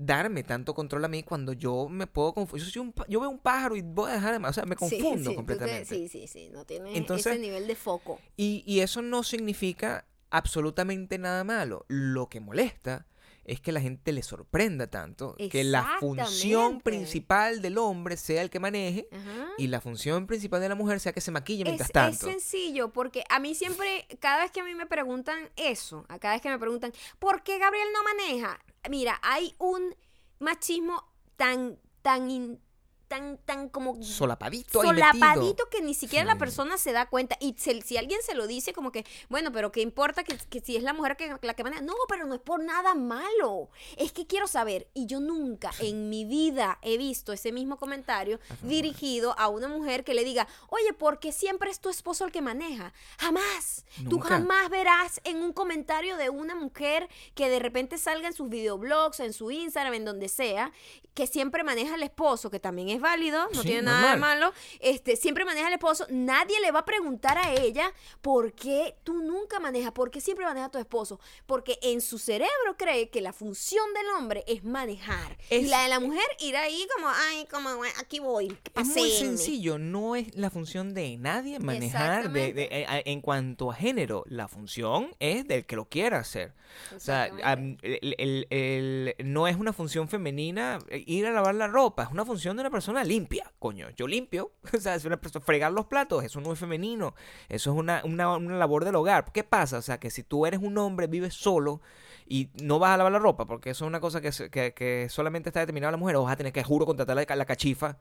darme 0.00 0.44
tanto 0.44 0.74
control 0.74 1.04
a 1.04 1.08
mí 1.08 1.24
cuando 1.24 1.52
yo 1.52 1.88
me 1.90 2.06
puedo 2.06 2.32
confundir. 2.32 2.68
Yo, 2.70 2.84
yo 3.08 3.20
veo 3.20 3.28
un 3.28 3.40
pájaro 3.40 3.74
y 3.76 3.82
voy 3.82 4.10
a 4.10 4.14
dejar 4.14 4.40
de... 4.40 4.46
O 4.48 4.52
sea, 4.52 4.64
me 4.64 4.76
confundo 4.76 5.18
sí, 5.18 5.24
tú 5.24 5.30
te- 5.30 5.36
completamente. 5.36 5.84
sí, 5.84 6.08
sí, 6.08 6.26
sí. 6.28 6.48
No 6.50 6.64
tienes 6.64 6.96
Entonces- 6.96 7.26
ese 7.32 7.38
nivel 7.40 7.66
de 7.66 7.74
foco. 7.74 8.20
Y, 8.36 8.62
y 8.64 8.80
eso 8.80 9.02
no 9.02 9.22
significa 9.24 10.06
absolutamente 10.30 11.18
nada 11.18 11.42
malo. 11.44 11.84
Lo 11.88 12.28
que 12.28 12.40
molesta 12.40 13.06
es 13.44 13.60
que 13.60 13.72
la 13.72 13.80
gente 13.80 14.12
le 14.12 14.22
sorprenda 14.22 14.88
tanto 14.88 15.34
que 15.50 15.64
la 15.64 15.96
función 16.00 16.82
principal 16.82 17.62
del 17.62 17.78
hombre 17.78 18.18
sea 18.18 18.42
el 18.42 18.50
que 18.50 18.60
maneje 18.60 19.08
Ajá. 19.10 19.48
y 19.56 19.68
la 19.68 19.80
función 19.80 20.26
principal 20.26 20.60
de 20.60 20.68
la 20.68 20.74
mujer 20.74 21.00
sea 21.00 21.14
que 21.14 21.22
se 21.22 21.30
maquille 21.30 21.64
mientras 21.64 21.86
Es, 21.86 21.88
es 21.88 21.92
tanto. 21.94 22.26
sencillo, 22.26 22.92
porque 22.92 23.24
a 23.30 23.40
mí 23.40 23.54
siempre, 23.54 24.06
cada 24.20 24.42
vez 24.42 24.50
que 24.50 24.60
a 24.60 24.64
mí 24.64 24.74
me 24.74 24.84
preguntan 24.84 25.48
eso, 25.56 26.04
a 26.08 26.18
cada 26.18 26.34
vez 26.34 26.42
que 26.42 26.50
me 26.50 26.58
preguntan, 26.58 26.92
¿por 27.18 27.42
qué 27.42 27.58
Gabriel 27.58 27.88
no 27.94 28.02
maneja? 28.04 28.60
Mira, 28.88 29.18
hay 29.22 29.54
un 29.58 29.94
machismo 30.38 31.04
tan, 31.36 31.78
tan, 32.02 32.30
in- 32.30 32.60
tan, 33.08 33.38
tan 33.38 33.68
como 33.68 34.02
Solapadito 34.02 34.80
ahí 34.80 34.86
solapadito 34.88 35.68
que 35.70 35.80
ni 35.82 35.94
siquiera 35.94 36.24
la 36.26 36.36
persona 36.38 36.78
se 36.78 36.92
da 36.92 37.06
cuenta. 37.06 37.36
Y 37.40 37.54
se- 37.58 37.80
si 37.82 37.96
alguien 37.96 38.20
se 38.22 38.34
lo 38.34 38.46
dice, 38.46 38.72
como 38.72 38.92
que, 38.92 39.04
bueno, 39.28 39.50
pero 39.52 39.72
¿qué 39.72 39.80
importa 39.80 40.24
que, 40.24 40.36
que 40.36 40.60
si 40.60 40.76
es 40.76 40.82
la 40.82 40.92
mujer 40.92 41.16
que, 41.16 41.34
la 41.42 41.54
que 41.54 41.64
maneja? 41.64 41.82
No, 41.82 41.94
pero 42.08 42.26
no 42.26 42.34
es 42.34 42.40
por 42.40 42.62
nada 42.62 42.94
malo. 42.94 43.70
Es 43.96 44.12
que 44.12 44.26
quiero 44.26 44.46
saber. 44.46 44.88
Y 44.94 45.06
yo 45.06 45.20
nunca 45.20 45.70
en 45.80 46.08
mi 46.10 46.24
vida 46.24 46.78
he 46.82 46.98
visto 46.98 47.32
ese 47.32 47.50
mismo 47.52 47.78
comentario 47.78 48.38
dirigido 48.62 49.34
a 49.38 49.48
una 49.48 49.68
mujer 49.68 50.04
que 50.04 50.14
le 50.14 50.24
diga, 50.24 50.46
oye, 50.68 50.92
porque 50.92 51.32
siempre 51.32 51.70
es 51.70 51.80
tu 51.80 51.88
esposo 51.88 52.24
el 52.24 52.32
que 52.32 52.42
maneja. 52.42 52.92
Jamás. 53.18 53.84
Tú 54.08 54.18
jamás 54.20 54.68
verás 54.70 55.20
en 55.24 55.38
un 55.42 55.52
comentario 55.52 56.16
de 56.16 56.30
una 56.30 56.54
mujer 56.54 57.08
que 57.34 57.48
de 57.48 57.58
repente 57.58 57.98
salga 57.98 58.28
en 58.28 58.34
sus 58.34 58.48
videoblogs, 58.48 59.20
en 59.20 59.32
su 59.32 59.50
Instagram, 59.50 59.94
en 59.94 60.04
donde 60.04 60.28
sea, 60.28 60.72
que 61.14 61.26
siempre 61.26 61.64
maneja 61.64 61.94
al 61.94 62.02
esposo, 62.02 62.50
que 62.50 62.60
también 62.60 62.90
es 62.90 62.97
válido, 63.00 63.48
no 63.54 63.62
Sí, 63.62 63.68
tiene 63.68 63.82
nada 63.82 64.12
de 64.14 64.20
malo, 64.20 64.52
este, 64.80 65.16
siempre 65.16 65.44
maneja 65.44 65.66
al 65.66 65.72
esposo, 65.72 66.06
nadie 66.10 66.60
le 66.60 66.70
va 66.70 66.80
a 66.80 66.84
preguntar 66.84 67.38
a 67.38 67.52
ella 67.54 67.92
por 68.22 68.52
qué 68.52 68.96
tú 69.04 69.22
nunca 69.22 69.60
manejas, 69.60 69.92
por 69.92 70.10
qué 70.10 70.20
siempre 70.20 70.44
maneja 70.44 70.66
a 70.66 70.70
tu 70.70 70.78
esposo, 70.78 71.20
porque 71.46 71.78
en 71.82 72.00
su 72.00 72.18
cerebro 72.18 72.76
cree 72.76 73.08
que 73.10 73.20
la 73.20 73.32
función 73.32 73.84
del 73.94 74.06
hombre 74.18 74.44
es 74.46 74.64
manejar 74.64 75.36
y 75.50 75.66
la 75.66 75.82
de 75.82 75.88
la 75.88 76.00
mujer 76.00 76.24
ir 76.40 76.56
ahí 76.56 76.86
como, 76.94 77.08
ay, 77.08 77.46
como 77.50 77.82
aquí 78.00 78.18
voy, 78.20 78.46
Es 78.46 78.50
muy 78.50 78.58
paséenme". 78.72 79.10
sencillo, 79.38 79.78
no 79.78 80.16
es 80.16 80.34
la 80.36 80.50
función 80.50 80.94
de 80.94 81.16
nadie 81.18 81.58
manejar 81.58 82.30
de- 82.30 82.68
eh, 82.70 82.86
a- 82.88 83.00
en 83.04 83.20
cuanto 83.20 83.70
a 83.70 83.74
género. 83.74 84.24
La 84.26 84.48
función 84.48 85.14
es 85.18 85.46
del 85.46 85.66
que 85.66 85.76
lo 85.76 85.86
quiera 85.88 86.18
hacer. 86.18 86.52
O 86.94 87.00
sea, 87.00 87.26
el- 87.26 88.46
el- 88.50 89.14
no 89.24 89.48
es 89.48 89.56
una 89.56 89.72
función 89.72 90.08
femenina 90.08 90.78
eh, 90.88 91.02
ir 91.06 91.26
a 91.26 91.30
lavar 91.32 91.54
la 91.54 91.66
ropa, 91.66 92.04
es 92.04 92.10
una 92.10 92.24
función 92.24 92.56
de 92.56 92.60
una 92.62 92.70
persona 92.70 92.87
limpia, 93.04 93.52
coño. 93.58 93.88
Yo 93.96 94.06
limpio, 94.06 94.52
o 94.74 94.78
sea, 94.78 94.94
es 94.94 95.04
una 95.04 95.20
persona, 95.20 95.44
fregar 95.44 95.72
los 95.72 95.86
platos, 95.86 96.24
eso 96.24 96.40
no 96.40 96.52
es 96.52 96.58
femenino, 96.58 97.14
eso 97.48 97.72
es 97.72 97.76
una, 97.78 98.02
una, 98.04 98.36
una 98.36 98.56
labor 98.56 98.84
del 98.84 98.96
hogar. 98.96 99.32
¿Qué 99.32 99.44
pasa? 99.44 99.78
O 99.78 99.82
sea, 99.82 99.98
que 99.98 100.10
si 100.10 100.22
tú 100.22 100.46
eres 100.46 100.60
un 100.60 100.76
hombre, 100.78 101.06
vives 101.06 101.34
solo 101.34 101.80
y 102.26 102.50
no 102.62 102.78
vas 102.78 102.90
a 102.92 102.96
lavar 102.98 103.12
la 103.12 103.18
ropa, 103.18 103.46
porque 103.46 103.70
eso 103.70 103.84
es 103.84 103.88
una 103.88 104.00
cosa 104.00 104.20
que, 104.20 104.30
que 104.74 105.06
solamente 105.08 105.48
está 105.48 105.60
determinada 105.60 105.88
a 105.88 105.92
la 105.92 105.96
mujer, 105.98 106.16
o 106.16 106.24
vas 106.24 106.32
a 106.32 106.36
tener 106.36 106.52
que, 106.52 106.62
juro, 106.64 106.84
contratar 106.86 107.16
la, 107.16 107.36
la 107.36 107.44
cachifa 107.46 107.98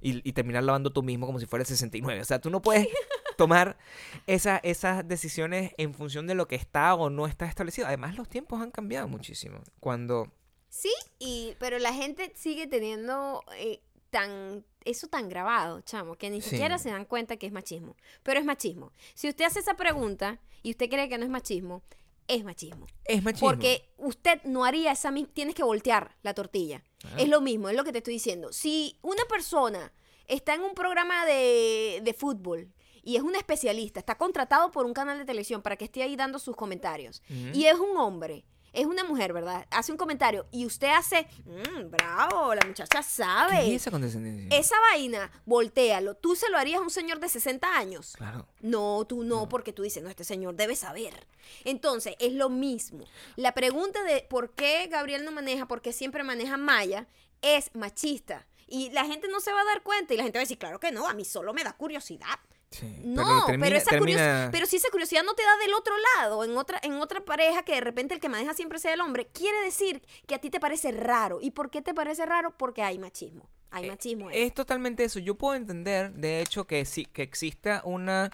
y, 0.00 0.28
y 0.28 0.32
terminar 0.32 0.64
lavando 0.64 0.90
tú 0.92 1.02
mismo 1.02 1.26
como 1.26 1.38
si 1.40 1.46
fuera 1.46 1.62
el 1.62 1.66
69. 1.66 2.20
O 2.20 2.24
sea, 2.24 2.40
tú 2.40 2.50
no 2.50 2.60
puedes 2.62 2.88
tomar 3.36 3.78
esa- 4.26 4.58
esas 4.58 5.06
decisiones 5.06 5.72
en 5.78 5.94
función 5.94 6.26
de 6.26 6.34
lo 6.34 6.48
que 6.48 6.56
está 6.56 6.94
o 6.94 7.10
no 7.10 7.26
está 7.26 7.46
establecido. 7.46 7.86
Además, 7.86 8.16
los 8.16 8.28
tiempos 8.28 8.60
han 8.60 8.70
cambiado 8.70 9.06
muchísimo. 9.08 9.60
Cuando... 9.80 10.32
Sí, 10.70 10.92
y, 11.18 11.54
pero 11.58 11.78
la 11.78 11.94
gente 11.94 12.32
sigue 12.36 12.66
teniendo 12.66 13.42
eh, 13.56 13.80
tan 14.10 14.64
eso 14.84 15.06
tan 15.08 15.28
grabado, 15.28 15.82
chamo, 15.82 16.14
que 16.16 16.30
ni 16.30 16.40
Sí. 16.40 16.50
siquiera 16.50 16.78
se 16.78 16.90
dan 16.90 17.04
cuenta 17.04 17.36
que 17.36 17.46
es 17.46 17.52
machismo. 17.52 17.94
Pero 18.22 18.40
es 18.40 18.46
machismo. 18.46 18.92
Si 19.14 19.28
usted 19.28 19.44
hace 19.44 19.58
esa 19.60 19.74
pregunta 19.74 20.38
y 20.62 20.70
usted 20.70 20.88
cree 20.88 21.08
que 21.10 21.18
no 21.18 21.24
es 21.24 21.30
machismo, 21.30 21.82
es 22.26 22.42
machismo. 22.44 22.86
Es 23.04 23.22
machismo. 23.22 23.48
Porque 23.48 23.90
usted 23.98 24.40
no 24.44 24.64
haría 24.64 24.92
esa 24.92 25.10
misma... 25.10 25.30
Tienes 25.34 25.54
que 25.54 25.62
voltear 25.62 26.16
la 26.22 26.32
tortilla. 26.32 26.82
Ah. 27.04 27.16
Es 27.18 27.28
lo 27.28 27.40
mismo, 27.42 27.68
es 27.68 27.76
lo 27.76 27.84
que 27.84 27.92
te 27.92 27.98
estoy 27.98 28.14
diciendo. 28.14 28.52
Si 28.52 28.96
una 29.02 29.24
persona 29.26 29.92
está 30.26 30.54
en 30.54 30.62
un 30.62 30.74
programa 30.74 31.26
de, 31.26 32.00
de 32.02 32.14
fútbol 32.14 32.72
y 33.02 33.16
es 33.16 33.22
un 33.22 33.34
especialista, 33.34 34.00
está 34.00 34.16
contratado 34.16 34.70
por 34.70 34.86
un 34.86 34.92
canal 34.94 35.18
de 35.18 35.24
televisión 35.24 35.60
para 35.62 35.76
que 35.76 35.84
esté 35.86 36.02
ahí 36.02 36.16
dando 36.16 36.38
sus 36.38 36.54
comentarios, 36.56 37.22
y 37.54 37.64
es 37.64 37.76
un 37.78 37.96
hombre, 37.96 38.44
es 38.72 38.86
una 38.86 39.04
mujer, 39.04 39.32
¿verdad? 39.32 39.66
Hace 39.70 39.92
un 39.92 39.98
comentario 39.98 40.46
y 40.50 40.66
usted 40.66 40.88
hace, 40.88 41.26
"Mm, 41.44 41.90
bravo, 41.90 42.54
la 42.54 42.64
muchacha 42.66 42.98
¿Qué 42.98 43.02
sabe. 43.02 43.68
es 43.74 43.82
esa 43.82 43.90
condescendencia? 43.90 44.58
Esa 44.58 44.76
vaina, 44.92 45.30
voltealo. 45.44 46.14
¿Tú 46.14 46.36
se 46.36 46.48
lo 46.50 46.58
harías 46.58 46.78
a 46.80 46.82
un 46.82 46.90
señor 46.90 47.20
de 47.20 47.28
60 47.28 47.76
años? 47.76 48.14
Claro. 48.16 48.46
No, 48.60 49.04
tú 49.06 49.24
no, 49.24 49.48
porque 49.48 49.72
tú 49.72 49.82
dices, 49.82 50.02
no, 50.02 50.08
este 50.10 50.24
señor 50.24 50.54
debe 50.56 50.76
saber. 50.76 51.26
Entonces, 51.64 52.14
es 52.18 52.32
lo 52.32 52.48
mismo. 52.48 53.04
La 53.36 53.52
pregunta 53.54 54.02
de 54.04 54.26
por 54.28 54.54
qué 54.54 54.86
Gabriel 54.90 55.24
no 55.24 55.32
maneja, 55.32 55.66
por 55.66 55.80
qué 55.82 55.92
siempre 55.92 56.22
maneja 56.22 56.56
Maya, 56.56 57.06
es 57.42 57.74
machista. 57.74 58.46
Y 58.66 58.90
la 58.90 59.06
gente 59.06 59.28
no 59.28 59.40
se 59.40 59.52
va 59.52 59.62
a 59.62 59.64
dar 59.64 59.82
cuenta 59.82 60.12
y 60.12 60.16
la 60.18 60.24
gente 60.24 60.38
va 60.38 60.42
a 60.42 60.44
decir, 60.44 60.58
claro 60.58 60.78
que 60.78 60.92
no, 60.92 61.08
a 61.08 61.14
mí 61.14 61.24
solo 61.24 61.54
me 61.54 61.64
da 61.64 61.72
curiosidad. 61.72 62.38
Sí, 62.70 63.00
No, 63.02 63.24
pero, 63.24 63.46
termina- 63.46 63.76
esa 63.78 63.90
termina- 63.90 64.48
pero 64.52 64.66
si 64.66 64.76
esa 64.76 64.90
curiosidad 64.90 65.22
no 65.24 65.34
te 65.34 65.42
da 65.42 65.56
del 65.56 65.72
otro 65.72 65.94
lado, 66.16 66.44
en 66.44 66.56
otra, 66.56 66.78
en 66.82 66.94
otra 67.00 67.24
pareja 67.24 67.62
que 67.62 67.72
de 67.72 67.80
repente 67.80 68.12
el 68.14 68.20
que 68.20 68.28
maneja 68.28 68.52
siempre 68.52 68.78
sea 68.78 68.92
el 68.92 69.00
hombre, 69.00 69.26
quiere 69.32 69.58
decir 69.62 70.02
que 70.26 70.34
a 70.34 70.38
ti 70.38 70.50
te 70.50 70.60
parece 70.60 70.92
raro. 70.92 71.38
¿Y 71.40 71.52
por 71.52 71.70
qué 71.70 71.80
te 71.80 71.94
parece 71.94 72.26
raro? 72.26 72.54
Porque 72.58 72.82
hay 72.82 72.98
machismo. 72.98 73.48
Hay 73.70 73.86
Eh, 73.86 73.88
machismo. 73.88 74.28
ahí. 74.28 74.42
Es 74.42 74.54
totalmente 74.54 75.04
eso. 75.04 75.18
Yo 75.18 75.34
puedo 75.36 75.54
entender, 75.54 76.12
de 76.12 76.40
hecho, 76.42 76.66
que 76.66 76.84
sí, 76.84 77.06
que 77.06 77.22
exista 77.22 77.80
una, 77.84 78.30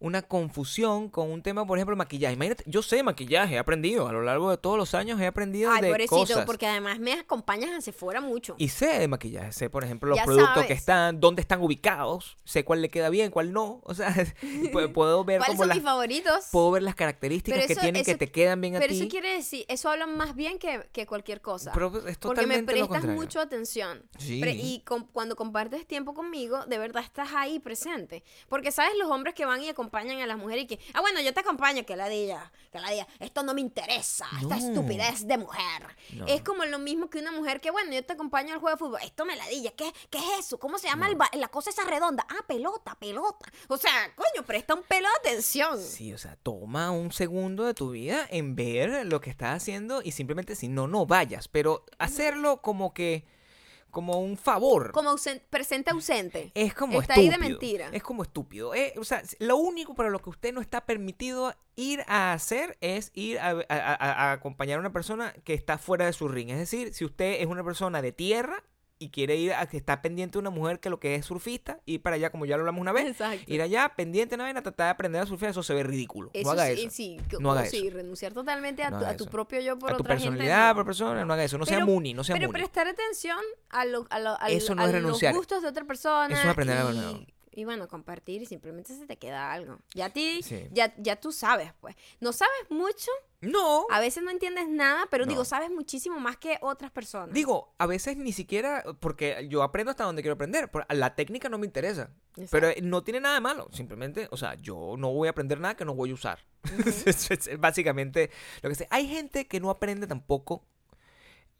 una 0.00 0.22
confusión 0.22 1.08
con 1.10 1.30
un 1.30 1.42
tema, 1.42 1.66
por 1.66 1.78
ejemplo, 1.78 1.94
maquillaje. 1.94 2.34
Imagínate, 2.34 2.64
yo 2.66 2.82
sé 2.82 3.02
maquillaje, 3.02 3.54
he 3.54 3.58
aprendido. 3.58 4.08
A 4.08 4.12
lo 4.12 4.22
largo 4.22 4.50
de 4.50 4.56
todos 4.56 4.78
los 4.78 4.94
años 4.94 5.20
he 5.20 5.26
aprendido 5.26 5.70
Ay, 5.70 5.82
de 5.82 5.88
pobrecito, 5.88 6.16
cosas. 6.16 6.44
porque 6.46 6.66
además 6.66 6.98
me 6.98 7.12
acompañas 7.12 7.70
hacia 7.70 7.92
fuera 7.92 8.20
mucho. 8.22 8.54
Y 8.56 8.68
sé 8.68 8.98
de 8.98 9.08
maquillaje, 9.08 9.52
sé, 9.52 9.68
por 9.68 9.84
ejemplo, 9.84 10.08
los 10.08 10.16
Ya 10.18 10.24
productos 10.24 10.48
sabes. 10.54 10.66
que 10.68 10.72
están, 10.72 11.20
dónde 11.20 11.42
están 11.42 11.60
ubicados, 11.62 12.38
sé 12.44 12.64
cuál 12.64 12.80
le 12.80 12.88
queda 12.88 13.10
bien, 13.10 13.30
cuál 13.30 13.52
no. 13.52 13.80
O 13.84 13.92
sea, 13.94 14.08
pu- 14.42 14.92
puedo 14.94 15.22
ver 15.24 15.38
¿Cuáles 15.38 15.48
como 15.56 15.58
son 15.64 15.68
las, 15.68 15.76
mis 15.76 15.84
favoritos? 15.84 16.46
puedo 16.50 16.70
ver 16.70 16.82
las 16.82 16.94
características 16.94 17.58
Pero 17.58 17.66
que 17.66 17.72
eso- 17.74 17.82
tienen 17.82 18.02
que 18.04 18.10
eso- 18.12 18.18
te 18.18 18.30
quedan 18.32 18.58
bien 18.62 18.76
a 18.76 18.78
Pero 18.78 18.94
ti. 18.94 19.00
eso 19.00 19.08
quiere 19.08 19.34
decir, 19.34 19.66
eso 19.68 19.90
habla 19.90 20.06
más 20.06 20.34
bien 20.34 20.58
que, 20.58 20.88
que 20.92 21.06
cualquier 21.06 21.42
cosa. 21.42 21.72
Pero 21.74 21.92
es 22.08 22.16
porque 22.16 22.46
me 22.46 22.62
prestas 22.62 23.04
mucho 23.04 23.38
atención. 23.38 24.02
Sí. 24.18 24.40
Pre- 24.40 24.54
y 24.54 24.80
com- 24.80 25.06
cuando 25.12 25.36
compartes 25.36 25.86
tiempo 25.86 26.14
conmigo, 26.14 26.64
de 26.64 26.78
verdad 26.78 27.02
estás 27.04 27.28
ahí 27.34 27.58
presente. 27.58 28.24
Porque 28.48 28.72
sabes 28.72 28.92
los 28.98 29.10
hombres 29.10 29.34
que 29.34 29.44
van 29.44 29.62
y 29.62 29.68
acompañan 29.68 29.89
a 29.98 30.26
las 30.26 30.38
mujeres 30.38 30.64
y 30.64 30.66
que, 30.66 30.80
ah, 30.94 31.00
bueno, 31.00 31.20
yo 31.20 31.34
te 31.34 31.40
acompaño, 31.40 31.84
que 31.84 31.96
la 31.96 32.08
diga, 32.08 32.50
que 32.72 32.78
la 32.80 32.90
diga, 32.90 33.06
esto 33.18 33.42
no 33.42 33.54
me 33.54 33.60
interesa, 33.60 34.26
esta 34.40 34.56
No. 34.56 34.66
estupidez 34.68 35.26
de 35.26 35.38
mujer. 35.38 35.82
No. 36.14 36.26
Es 36.26 36.42
como 36.42 36.64
lo 36.64 36.78
mismo 36.78 37.10
que 37.10 37.18
una 37.18 37.32
mujer 37.32 37.60
que, 37.60 37.70
bueno, 37.70 37.92
yo 37.92 38.04
te 38.04 38.12
acompaño 38.12 38.54
al 38.54 38.60
juego 38.60 38.76
de 38.76 38.78
fútbol, 38.78 39.00
esto 39.02 39.24
me 39.24 39.36
la 39.36 39.46
diga, 39.48 39.70
¿qué, 39.72 39.92
qué 40.10 40.18
es 40.18 40.46
eso? 40.46 40.58
¿Cómo 40.58 40.78
se 40.78 40.88
llama 40.88 41.08
el 41.08 41.16
ba- 41.16 41.30
la 41.34 41.48
cosa 41.48 41.70
esa 41.70 41.84
redonda? 41.84 42.26
Ah, 42.28 42.44
pelota, 42.46 42.94
pelota. 42.98 43.50
O 43.68 43.76
sea, 43.76 44.14
coño, 44.14 44.46
presta 44.46 44.74
un 44.74 44.82
pelo 44.82 45.08
de 45.22 45.30
atención. 45.30 45.80
Sí, 45.80 46.12
o 46.12 46.18
sea, 46.18 46.36
toma 46.42 46.90
un 46.90 47.12
segundo 47.12 47.64
de 47.64 47.74
tu 47.74 47.90
vida 47.90 48.26
en 48.30 48.54
ver 48.56 49.06
lo 49.06 49.20
que 49.20 49.30
estás 49.30 49.56
haciendo 49.56 50.00
y 50.02 50.12
simplemente 50.12 50.54
si 50.54 50.68
no, 50.68 50.86
no 50.86 51.06
vayas. 51.06 51.48
Pero 51.48 51.84
hacerlo 51.98 52.62
como 52.62 52.94
que, 52.94 53.24
como 53.90 54.20
un 54.20 54.36
favor. 54.36 54.92
Como 54.92 55.10
ausen- 55.10 55.42
presente 55.50 55.90
ausente. 55.90 56.52
Es 56.54 56.74
como 56.74 57.00
Está 57.00 57.14
ahí 57.14 57.26
estúpido. 57.26 57.42
de 57.42 57.48
mentira. 57.50 57.88
Es 57.92 58.02
como 58.02 58.22
estúpido. 58.22 58.74
Eh, 58.74 58.94
o 58.98 59.04
sea, 59.04 59.22
lo 59.38 59.56
único 59.56 59.94
para 59.94 60.10
lo 60.10 60.20
que 60.20 60.30
usted 60.30 60.52
no 60.54 60.60
está 60.60 60.86
permitido 60.86 61.54
ir 61.76 62.02
a 62.06 62.32
hacer 62.32 62.76
es 62.80 63.10
ir 63.14 63.38
a, 63.38 63.50
a- 63.50 63.64
a- 63.68 64.12
a 64.30 64.32
acompañar 64.32 64.76
a 64.76 64.80
una 64.80 64.92
persona 64.92 65.32
que 65.44 65.54
está 65.54 65.78
fuera 65.78 66.06
de 66.06 66.12
su 66.12 66.28
ring. 66.28 66.50
Es 66.50 66.58
decir, 66.58 66.92
si 66.94 67.04
usted 67.04 67.40
es 67.40 67.46
una 67.46 67.64
persona 67.64 68.00
de 68.02 68.12
tierra 68.12 68.62
y 69.02 69.08
quiere 69.08 69.34
ir 69.36 69.54
a 69.54 69.66
que 69.66 69.78
está 69.78 70.02
pendiente 70.02 70.34
de 70.34 70.40
una 70.40 70.50
mujer 70.50 70.78
que 70.78 70.90
lo 70.90 71.00
que 71.00 71.14
es 71.14 71.24
surfista, 71.24 71.80
ir 71.86 72.02
para 72.02 72.16
allá, 72.16 72.28
como 72.30 72.44
ya 72.44 72.56
lo 72.56 72.60
hablamos 72.60 72.82
una 72.82 72.92
vez, 72.92 73.06
Exacto. 73.06 73.42
ir 73.46 73.62
allá 73.62 73.94
pendiente 73.96 74.34
una 74.34 74.44
vaina, 74.44 74.62
tratar 74.62 74.88
de 74.88 74.90
aprender 74.90 75.22
a 75.22 75.26
surfear, 75.26 75.52
eso 75.52 75.62
se 75.62 75.72
ve 75.72 75.82
ridículo. 75.82 76.30
Eso 76.34 76.44
no 76.44 76.50
haga 76.52 76.66
sí, 76.66 76.72
eso. 76.82 76.90
sí, 76.90 77.16
No 77.40 77.50
haga 77.52 77.64
sí, 77.64 77.86
eso. 77.88 77.96
renunciar 77.96 78.34
totalmente 78.34 78.82
a, 78.84 78.90
No 78.90 78.98
tu, 78.98 79.04
a 79.06 79.16
tu 79.16 79.26
propio 79.26 79.58
yo 79.60 79.78
por 79.78 79.90
a 79.90 79.96
tu 79.96 80.02
otra 80.02 80.14
personalidad, 80.16 80.74
por 80.74 80.84
persona, 80.84 81.24
no 81.24 81.32
haga 81.32 81.44
eso. 81.44 81.56
No 81.56 81.64
sea 81.64 81.78
Pero- 81.78 81.86
muni, 81.86 82.12
no 82.12 82.22
sea 82.24 82.34
Pero 82.36 82.48
muni. 82.48 82.58
prestar 82.60 82.86
atención 82.88 83.38
a, 83.70 83.86
lo, 83.86 84.06
a, 84.10 84.18
lo- 84.20 84.38
al- 84.38 84.52
Eso 84.52 84.74
no 84.74 84.82
a 84.82 84.86
es 84.86 84.92
renunciar. 84.92 85.32
los 85.32 85.40
gustos 85.40 85.62
de 85.62 85.68
otra 85.68 85.84
persona. 85.86 86.34
Eso 86.34 86.42
es 86.42 86.48
aprender 86.48 86.76
y, 86.92 86.96
nuevo. 86.96 87.20
Y 87.52 87.64
bueno, 87.64 87.88
compartir 87.88 88.42
y 88.42 88.46
simplemente 88.46 88.94
se 88.96 89.06
te 89.06 89.16
queda 89.18 89.52
algo. 89.52 89.78
Ya 89.94 90.06
a 90.06 90.10
ti, 90.10 90.42
Sí. 90.42 90.68
ya, 90.72 90.94
ya 90.98 91.16
tú 91.16 91.32
sabes, 91.32 91.72
pues. 91.80 91.96
No 92.20 92.32
sabes 92.32 92.70
mucho, 92.70 93.10
No. 93.40 93.86
a 93.90 93.98
veces 94.00 94.22
no 94.22 94.30
entiendes 94.30 94.68
nada, 94.68 95.06
pero 95.10 95.24
No. 95.24 95.30
digo, 95.30 95.44
sabes 95.44 95.70
muchísimo 95.70 96.20
más 96.20 96.36
que 96.36 96.58
otras 96.60 96.90
personas. 96.90 97.34
Digo, 97.34 97.74
a 97.78 97.86
veces 97.86 98.16
ni 98.16 98.32
siquiera, 98.32 98.84
porque 99.00 99.46
yo 99.48 99.62
aprendo 99.62 99.90
hasta 99.90 100.04
donde 100.04 100.22
quiero 100.22 100.34
aprender, 100.34 100.70
la 100.90 101.14
técnica 101.16 101.48
no 101.48 101.58
me 101.58 101.66
interesa. 101.66 102.10
Exacto. 102.36 102.50
Pero 102.52 102.68
no 102.86 103.02
tiene 103.02 103.20
nada 103.20 103.34
de 103.34 103.40
malo, 103.40 103.68
simplemente, 103.72 104.28
o 104.30 104.36
sea, 104.36 104.54
yo 104.54 104.94
no 104.96 105.12
voy 105.12 105.26
a 105.28 105.32
aprender 105.32 105.58
nada 105.58 105.76
que 105.76 105.84
no 105.84 105.94
voy 105.94 106.10
a 106.10 106.14
usar. 106.14 106.38
Es 107.06 107.58
básicamente 107.58 108.30
lo 108.62 108.68
que 108.68 108.74
sé. 108.76 108.86
Hay 108.90 109.08
gente 109.08 109.46
que 109.48 109.58
no 109.60 109.70
aprende 109.70 110.06
tampoco 110.06 110.64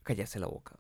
callarse 0.05 0.39
la 0.39 0.47
boca. 0.47 0.77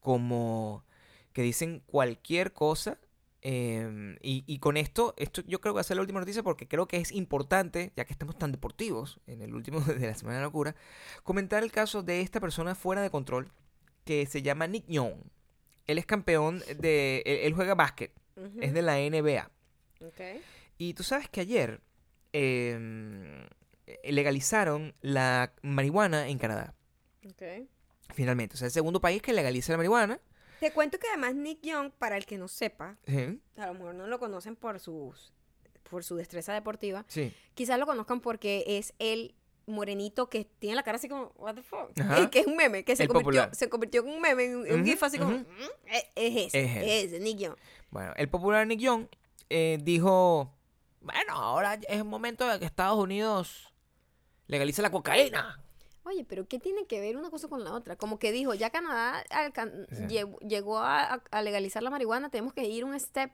Como 0.00 0.84
que 1.32 1.42
dicen 1.42 1.82
cualquier 1.86 2.52
cosa. 2.52 2.98
Eh, 3.44 4.16
y, 4.22 4.44
y 4.46 4.58
con 4.60 4.76
esto, 4.76 5.14
esto 5.16 5.42
yo 5.46 5.60
creo 5.60 5.74
que 5.74 5.76
va 5.76 5.80
a 5.80 5.84
ser 5.84 5.96
la 5.96 6.02
última 6.02 6.20
noticia 6.20 6.44
porque 6.44 6.68
creo 6.68 6.86
que 6.86 6.98
es 6.98 7.10
importante, 7.10 7.92
ya 7.96 8.04
que 8.04 8.12
estamos 8.12 8.38
tan 8.38 8.52
deportivos 8.52 9.20
en 9.26 9.42
el 9.42 9.54
último 9.54 9.80
de 9.80 10.06
la 10.06 10.14
Semana 10.14 10.36
de 10.36 10.42
la 10.42 10.46
Locura, 10.46 10.76
comentar 11.24 11.62
el 11.62 11.72
caso 11.72 12.02
de 12.02 12.20
esta 12.20 12.40
persona 12.40 12.74
fuera 12.74 13.02
de 13.02 13.10
control 13.10 13.50
que 14.04 14.26
se 14.26 14.42
llama 14.42 14.68
Nick 14.68 14.86
Young. 14.86 15.14
Él 15.86 15.98
es 15.98 16.06
campeón 16.06 16.62
de... 16.78 17.22
Él, 17.26 17.38
él 17.42 17.54
juega 17.54 17.74
básquet, 17.74 18.12
es 18.60 18.72
de 18.72 18.82
la 18.82 18.96
NBA. 18.96 19.50
Ok. 20.06 20.40
Y 20.78 20.94
tú 20.94 21.02
sabes 21.02 21.28
que 21.28 21.40
ayer 21.40 21.80
eh, 22.32 23.46
legalizaron 24.04 24.94
la 25.00 25.52
marihuana 25.62 26.28
en 26.28 26.38
Canadá. 26.38 26.74
Ok. 27.26 27.42
Finalmente. 28.14 28.54
O 28.54 28.56
sea, 28.58 28.66
el 28.66 28.72
segundo 28.72 29.00
país 29.00 29.20
que 29.22 29.32
legaliza 29.32 29.72
la 29.72 29.78
marihuana. 29.78 30.20
Te 30.62 30.70
cuento 30.72 30.96
que 31.00 31.08
además 31.08 31.34
Nick 31.34 31.60
Young, 31.62 31.90
para 31.98 32.16
el 32.16 32.24
que 32.24 32.38
no 32.38 32.46
sepa, 32.46 32.96
a 33.56 33.66
lo 33.66 33.74
mejor 33.74 33.96
no 33.96 34.06
lo 34.06 34.20
conocen 34.20 34.54
por 34.54 34.78
sus 34.78 35.32
por 35.90 36.04
su 36.04 36.14
destreza 36.14 36.54
deportiva, 36.54 37.04
Sí. 37.08 37.34
quizás 37.54 37.80
lo 37.80 37.84
conozcan 37.84 38.20
porque 38.20 38.62
es 38.78 38.94
el 39.00 39.34
morenito 39.66 40.28
que 40.30 40.44
tiene 40.44 40.76
la 40.76 40.84
cara 40.84 40.98
así 40.98 41.08
como 41.08 41.32
what 41.36 41.56
the 41.56 41.62
fuck 41.62 41.90
Ajá. 42.00 42.30
Que 42.30 42.38
es 42.40 42.46
un 42.46 42.54
meme 42.54 42.84
que 42.84 42.94
se 42.94 43.02
El 43.02 43.08
convirtió 43.08 43.40
popular. 43.42 43.54
se 43.56 43.68
convirtió 43.68 44.02
en 44.02 44.08
un 44.08 44.20
meme 44.20 44.44
en 44.44 44.72
un, 44.72 44.84
gif 44.84 45.02
así 45.02 45.18
como. 45.18 45.32
"Mm", 45.38 45.44
es, 45.86 46.04
es 46.14 46.54
ese 46.54 46.62
es 46.62 47.04
ese 47.12 47.18
Nick 47.18 47.38
Young 47.38 47.56
Bueno, 47.90 48.12
el 48.16 48.28
popular 48.28 48.64
Nick 48.64 48.78
Young 48.78 49.08
eh, 49.50 49.78
dijo, 49.82 50.54
bueno, 51.00 51.32
ahora 51.34 51.74
es 51.74 51.82
el 51.88 52.04
momento 52.04 52.46
de 52.46 52.60
que 52.60 52.66
Estados 52.66 52.98
Unidos 53.00 53.68
legalice 54.46 54.80
la 54.80 54.90
cocaína. 54.92 55.60
Oye, 56.04 56.24
pero 56.24 56.46
¿qué 56.48 56.58
tiene 56.58 56.86
que 56.86 57.00
ver 57.00 57.16
una 57.16 57.30
cosa 57.30 57.48
con 57.48 57.62
la 57.64 57.72
otra? 57.72 57.96
Como 57.96 58.18
que 58.18 58.32
dijo, 58.32 58.54
ya 58.54 58.70
Canadá 58.70 59.22
Sí. 59.92 60.06
llegó, 60.08 60.38
llegó 60.40 60.78
a, 60.78 61.22
a- 61.30 61.42
legalizar 61.42 61.82
la 61.82 61.90
marihuana, 61.90 62.28
tenemos 62.28 62.52
que 62.52 62.64
ir 62.68 62.84
un 62.84 62.98
step 62.98 63.30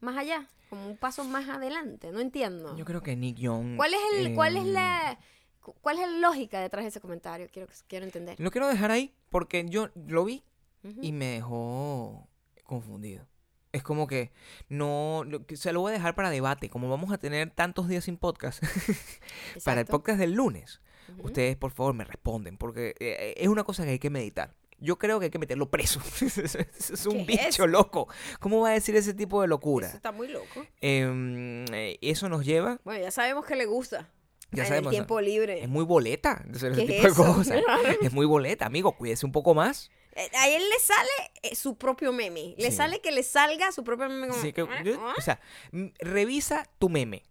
más 0.00 0.16
allá, 0.16 0.48
como 0.70 0.86
un 0.86 0.96
paso 0.96 1.24
más 1.24 1.48
adelante. 1.48 2.10
No 2.12 2.20
entiendo. 2.20 2.76
Yo 2.76 2.84
creo 2.84 3.02
que 3.02 3.14
Nick 3.16 3.36
Young... 3.36 3.76
¿Cuál 3.76 3.92
es 3.94 4.00
el, 4.14 4.34
cuál 4.34 4.56
es 4.56 4.64
eh, 4.64 4.68
la, 4.72 5.18
cu- 5.60 5.74
cuál 5.82 5.98
es 5.98 6.08
la 6.10 6.18
lógica 6.18 6.60
detrás 6.60 6.84
de 6.84 6.88
ese 6.88 7.00
comentario? 7.00 7.48
Quiero, 7.52 7.68
quiero 7.88 8.06
entender. 8.06 8.38
Lo 8.40 8.50
quiero 8.50 8.68
dejar 8.68 8.90
ahí 8.90 9.12
porque 9.28 9.66
yo 9.68 9.90
lo 9.94 10.24
vi 10.24 10.44
Ujú. 10.84 11.00
y 11.02 11.12
me 11.12 11.26
dejó 11.26 12.26
confundido. 12.64 13.26
Es 13.72 13.82
como 13.82 14.06
que 14.06 14.32
no, 14.70 15.24
lo- 15.26 15.44
se 15.54 15.72
lo 15.74 15.80
voy 15.82 15.90
a 15.90 15.92
dejar 15.94 16.14
para 16.14 16.30
debate. 16.30 16.70
Como 16.70 16.88
vamos 16.88 17.12
a 17.12 17.18
tener 17.18 17.50
tantos 17.50 17.86
días 17.88 18.04
sin 18.04 18.16
podcast, 18.16 18.62
para 19.64 19.80
el 19.82 19.86
podcast 19.86 20.18
del 20.18 20.32
lunes, 20.32 20.80
Ustedes 21.22 21.56
por 21.56 21.70
favor 21.72 21.94
me 21.94 22.04
responden 22.04 22.56
porque 22.58 22.94
eh, 23.00 23.34
es 23.36 23.48
una 23.48 23.64
cosa 23.64 23.84
que 23.84 23.90
hay 23.90 23.98
que 23.98 24.10
meditar. 24.10 24.54
Yo 24.80 24.96
creo 24.96 25.18
que 25.18 25.24
hay 25.26 25.30
que 25.30 25.38
meterlo 25.40 25.68
preso. 25.70 26.00
es 26.20 27.06
un 27.06 27.26
¿Qué 27.26 27.34
es 27.34 27.46
bicho 27.46 27.66
loco. 27.66 28.08
¿Cómo 28.38 28.60
va 28.60 28.68
a 28.70 28.72
decir 28.72 28.94
ese 28.96 29.12
tipo 29.14 29.42
de 29.42 29.48
locura? 29.48 29.88
Eso 29.88 29.96
está 29.96 30.12
muy 30.12 30.28
loco. 30.28 30.64
Em, 30.80 31.64
eh, 31.74 31.98
eso 32.00 32.28
nos 32.28 32.44
lleva, 32.44 32.78
Bueno, 32.84 33.00
ya 33.02 33.10
sabemos 33.10 33.44
que 33.44 33.56
le 33.56 33.66
gusta. 33.66 34.08
ya 34.52 34.62
en 34.62 34.68
sabemos, 34.68 34.92
el 34.92 34.96
tiempo 34.98 35.20
libre. 35.20 35.62
es 35.62 35.68
muy 35.68 35.84
boleta 35.84 36.44
ese 36.54 36.70
¿Qué 36.70 36.82
tipo 36.86 37.08
es 37.08 37.16
de 37.16 37.22
cosas. 37.24 37.60
Es 38.02 38.12
muy 38.12 38.24
boleta, 38.26 38.66
amigo. 38.66 38.92
Cuídese 38.92 39.26
un 39.26 39.32
poco 39.32 39.52
más. 39.54 39.90
Eh, 40.14 40.30
A 40.36 40.48
él 40.48 40.62
le 40.62 40.78
sale 40.80 41.10
eh, 41.42 41.54
su 41.56 41.76
propio 41.76 42.12
meme. 42.12 42.54
Le 42.56 42.70
Sí. 42.70 42.76
sale 42.76 43.00
que 43.00 43.10
le 43.10 43.22
salga 43.24 43.72
su 43.72 43.82
propio 43.82 44.08
meme. 44.08 44.28
como, 44.28 44.38
Así 44.38 44.52
que, 44.52 44.60
"Ah, 44.62 44.82
yo- 44.84 45.00
ah". 45.08 45.14
o 45.18 45.20
sea, 45.20 45.40
revisa 45.98 46.68
tu 46.78 46.88
meme. 46.88 47.24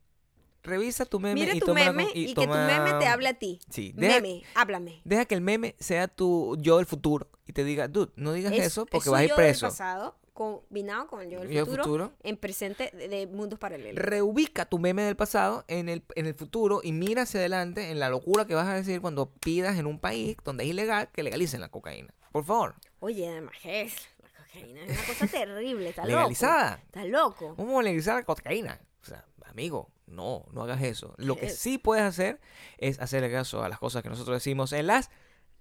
Revisa 0.68 1.06
tu 1.06 1.20
meme 1.20 1.40
Mira 1.40 1.56
y 1.56 1.60
tu 1.60 1.74
meme 1.74 2.04
con- 2.06 2.12
y, 2.18 2.34
que 2.34 2.46
tu 2.46 2.54
meme 2.54 2.94
te 3.00 3.08
hable 3.08 3.30
a 3.30 3.34
ti. 3.34 3.60
Sí, 3.70 3.94
deja, 3.96 4.16
Meme, 4.22 4.44
háblame. 4.54 5.02
deja 5.06 5.26
que 5.26 5.36
el 5.36 5.42
meme 5.42 5.76
sea 5.80 6.08
tu 6.08 6.58
yo 6.60 6.78
del 6.78 6.86
futuro 6.86 7.28
y 7.46 7.54
te 7.54 7.64
diga, 7.64 7.88
dude, 7.88 8.12
no 8.16 8.34
digas 8.34 8.52
Es- 8.54 8.66
eso 8.68 8.82
es 8.84 8.90
porque 8.92 9.10
vas 9.10 9.22
a 9.22 9.24
ir 9.24 9.30
yo 9.30 9.36
del 9.36 9.46
preso. 9.46 9.68
pasado 9.68 10.18
combinado 10.34 11.08
con 11.08 11.22
el 11.22 11.30
yo 11.32 11.40
del 11.40 11.50
Yo 11.50 11.66
futuro, 11.66 11.84
futuro. 11.84 12.14
en 12.22 12.38
presente 12.38 12.92
de, 12.96 13.08
de 13.08 13.26
mundos 13.28 13.58
paralelos. 13.58 14.04
Reubica 14.04 14.66
tu 14.66 14.78
meme 14.78 15.02
del 15.02 15.16
pasado 15.16 15.66
en 15.68 15.90
el, 15.90 16.04
en 16.16 16.28
el 16.28 16.36
futuro 16.36 16.82
y 16.84 16.92
mira 16.92 17.24
hacia 17.24 17.40
adelante 17.40 17.90
en 17.90 18.00
la 18.00 18.10
locura 18.10 18.46
que 18.46 18.54
vas 18.54 18.68
a 18.68 18.76
decir 18.76 19.02
cuando 19.02 19.32
pidas 19.32 19.80
en 19.80 19.88
un 19.88 19.98
país 20.00 20.38
donde 20.44 20.64
es 20.66 20.70
ilegal 20.70 21.10
que 21.12 21.24
legalicen 21.24 21.60
la 21.62 21.70
cocaína. 21.70 22.14
Por 22.32 22.44
favor, 22.46 22.76
Oye, 23.00 23.28
además 23.28 23.56
es 23.64 23.96
la 24.22 24.30
cocaína 24.46 24.82
es 24.86 24.90
una 24.98 25.08
cosa 25.08 25.28
terrible, 25.40 25.90
está 25.90 26.02
loco. 26.04 26.12
legalizada. 26.18 26.82
Está 26.86 27.06
loco. 27.06 27.56
¿Cómo 27.56 27.82
legalizar 27.82 28.16
la 28.18 28.24
cocaína? 28.24 28.80
O 29.02 29.06
sea, 29.06 29.26
amigo, 29.46 29.90
no, 30.08 30.46
no 30.52 30.64
hagas 30.64 30.82
eso. 30.84 31.14
Lo 31.18 31.36
que 31.38 31.48
Eh. 31.48 31.50
sí 31.50 31.78
puedes 31.78 32.04
hacer 32.04 32.40
es 32.78 33.00
hacerle 33.00 33.32
caso 33.32 33.64
a 33.64 33.70
las 33.70 33.80
cosas 33.80 34.04
que 34.04 34.10
nosotros 34.10 34.36
decimos 34.38 34.74
en 34.74 34.88
las 34.88 35.10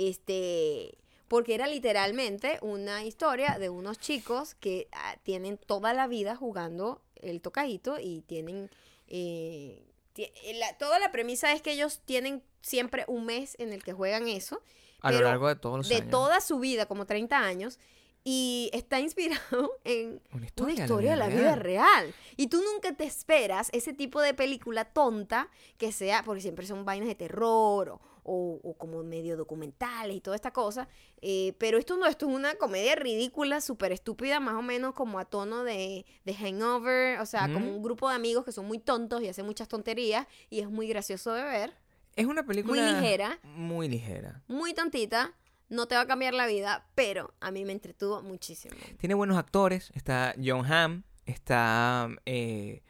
Este, 0.07 0.97
porque 1.27 1.53
era 1.55 1.67
literalmente 1.67 2.57
una 2.61 3.03
historia 3.03 3.57
de 3.59 3.69
unos 3.69 3.99
chicos 3.99 4.55
que 4.55 4.87
ah, 4.93 5.17
tienen 5.23 5.57
toda 5.57 5.93
la 5.93 6.07
vida 6.07 6.35
jugando 6.35 7.01
el 7.15 7.41
tocadito 7.41 7.99
y 7.99 8.21
tienen 8.21 8.69
eh, 9.07 9.83
ti- 10.13 10.31
la- 10.55 10.77
toda 10.77 10.99
la 10.99 11.11
premisa 11.11 11.51
es 11.51 11.61
que 11.61 11.71
ellos 11.73 11.99
tienen 12.05 12.41
siempre 12.61 13.03
un 13.07 13.25
mes 13.25 13.55
en 13.59 13.73
el 13.73 13.83
que 13.83 13.93
juegan 13.93 14.27
eso 14.27 14.61
A 15.01 15.11
lo 15.11 15.21
largo 15.21 15.47
de 15.49 15.55
todos 15.55 15.77
los 15.79 15.89
de 15.89 15.95
años. 15.95 16.09
toda 16.09 16.41
su 16.41 16.59
vida, 16.59 16.85
como 16.87 17.05
30 17.05 17.37
años, 17.39 17.77
y 18.23 18.69
está 18.73 18.99
inspirado 18.99 19.39
en 19.83 20.21
Una 20.31 20.37
una 20.37 20.45
historia, 20.45 20.83
historia 20.83 21.11
de 21.11 21.17
la 21.17 21.27
vida 21.29 21.55
real. 21.55 22.13
Y 22.37 22.47
tú 22.47 22.61
nunca 22.61 22.93
te 22.93 23.05
esperas 23.05 23.69
ese 23.71 23.93
tipo 23.93 24.19
de 24.21 24.33
película 24.33 24.85
tonta 24.85 25.49
que 25.77 25.91
sea, 25.91 26.23
porque 26.23 26.41
siempre 26.41 26.65
son 26.67 26.83
vainas 26.85 27.07
de 27.07 27.15
terror 27.15 27.89
o, 27.89 28.01
o- 28.23 28.59
o 28.63 28.73
como 28.77 29.03
medio 29.03 29.35
documentales 29.37 30.15
y 30.15 30.21
toda 30.21 30.35
esta 30.35 30.51
cosa. 30.51 30.87
eh, 31.21 31.53
pero 31.59 31.77
esto 31.77 31.97
no, 31.97 32.05
esto 32.07 32.29
es 32.29 32.33
una 32.35 32.55
comedia 32.55 32.95
ridícula, 32.95 33.59
súper 33.61 33.91
estúpida, 33.91 34.39
más 34.39 34.55
o 34.55 34.61
menos 34.61 34.93
como 34.93 35.19
a 35.19 35.25
tono 35.25 35.63
de, 35.63 36.05
de 36.25 36.33
hangover, 36.33 37.19
o 37.19 37.25
sea, 37.25 37.51
como 37.51 37.71
un 37.75 37.81
grupo 37.83 38.07
de 38.09 38.15
amigos 38.15 38.45
que 38.45 38.51
son 38.51 38.65
muy 38.65 38.79
tontos 38.79 39.21
y 39.21 39.27
hacen 39.27 39.45
muchas 39.45 39.67
tonterías 39.67 40.27
y 40.49 40.59
es 40.61 40.69
muy 40.69 40.87
gracioso 40.87 41.33
de 41.33 41.43
ver, 41.43 41.73
Es 42.15 42.25
una 42.25 42.43
película. 42.45 42.93
ligera. 42.93 43.39
Muy 43.43 43.87
ligera. 43.89 44.41
muy 44.47 44.73
tontita. 44.73 45.33
No 45.69 45.87
te 45.87 45.93
va 45.95 46.01
a 46.01 46.07
cambiar 46.07 46.33
la 46.33 46.47
vida, 46.47 46.87
pero 46.95 47.33
a 47.41 47.51
mí 47.51 47.63
me 47.63 47.73
entretuvo 47.73 48.21
muchísimo. 48.23 48.75
Tiene 48.97 49.13
buenos 49.13 49.37
actores. 49.37 49.91
Está 49.93 50.33
John 50.43 50.65
Hamm. 50.65 51.03
Está. 51.27 52.09
eh, 52.25 52.81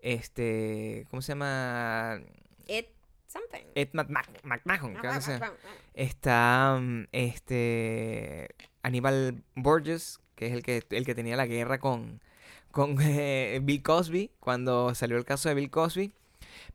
este. 0.00 1.06
¿Cómo 1.10 1.22
se 1.22 1.28
llama? 1.32 2.20
It 2.66 2.88
something. 3.34 3.64
Ed 3.74 3.88
McMahon. 3.92 4.94
creo 4.94 5.12
que 5.12 5.20
se 5.20 5.32
llama. 5.38 5.52
Ah, 5.52 5.70
Está 5.94 6.78
mm, 6.80 7.06
este 7.12 8.48
Aníbal 8.82 9.42
Borges, 9.54 10.20
que 10.34 10.46
es 10.46 10.52
el 10.52 10.62
que, 10.62 10.82
el 10.90 11.04
que 11.04 11.14
tenía 11.14 11.36
la 11.36 11.46
guerra 11.46 11.78
con, 11.78 12.20
con 12.70 12.96
eh, 13.02 13.60
Bill 13.62 13.82
Cosby, 13.82 14.30
cuando 14.40 14.94
salió 14.94 15.16
el 15.16 15.24
caso 15.24 15.48
de 15.48 15.54
Bill 15.56 15.70
Cosby. 15.70 16.12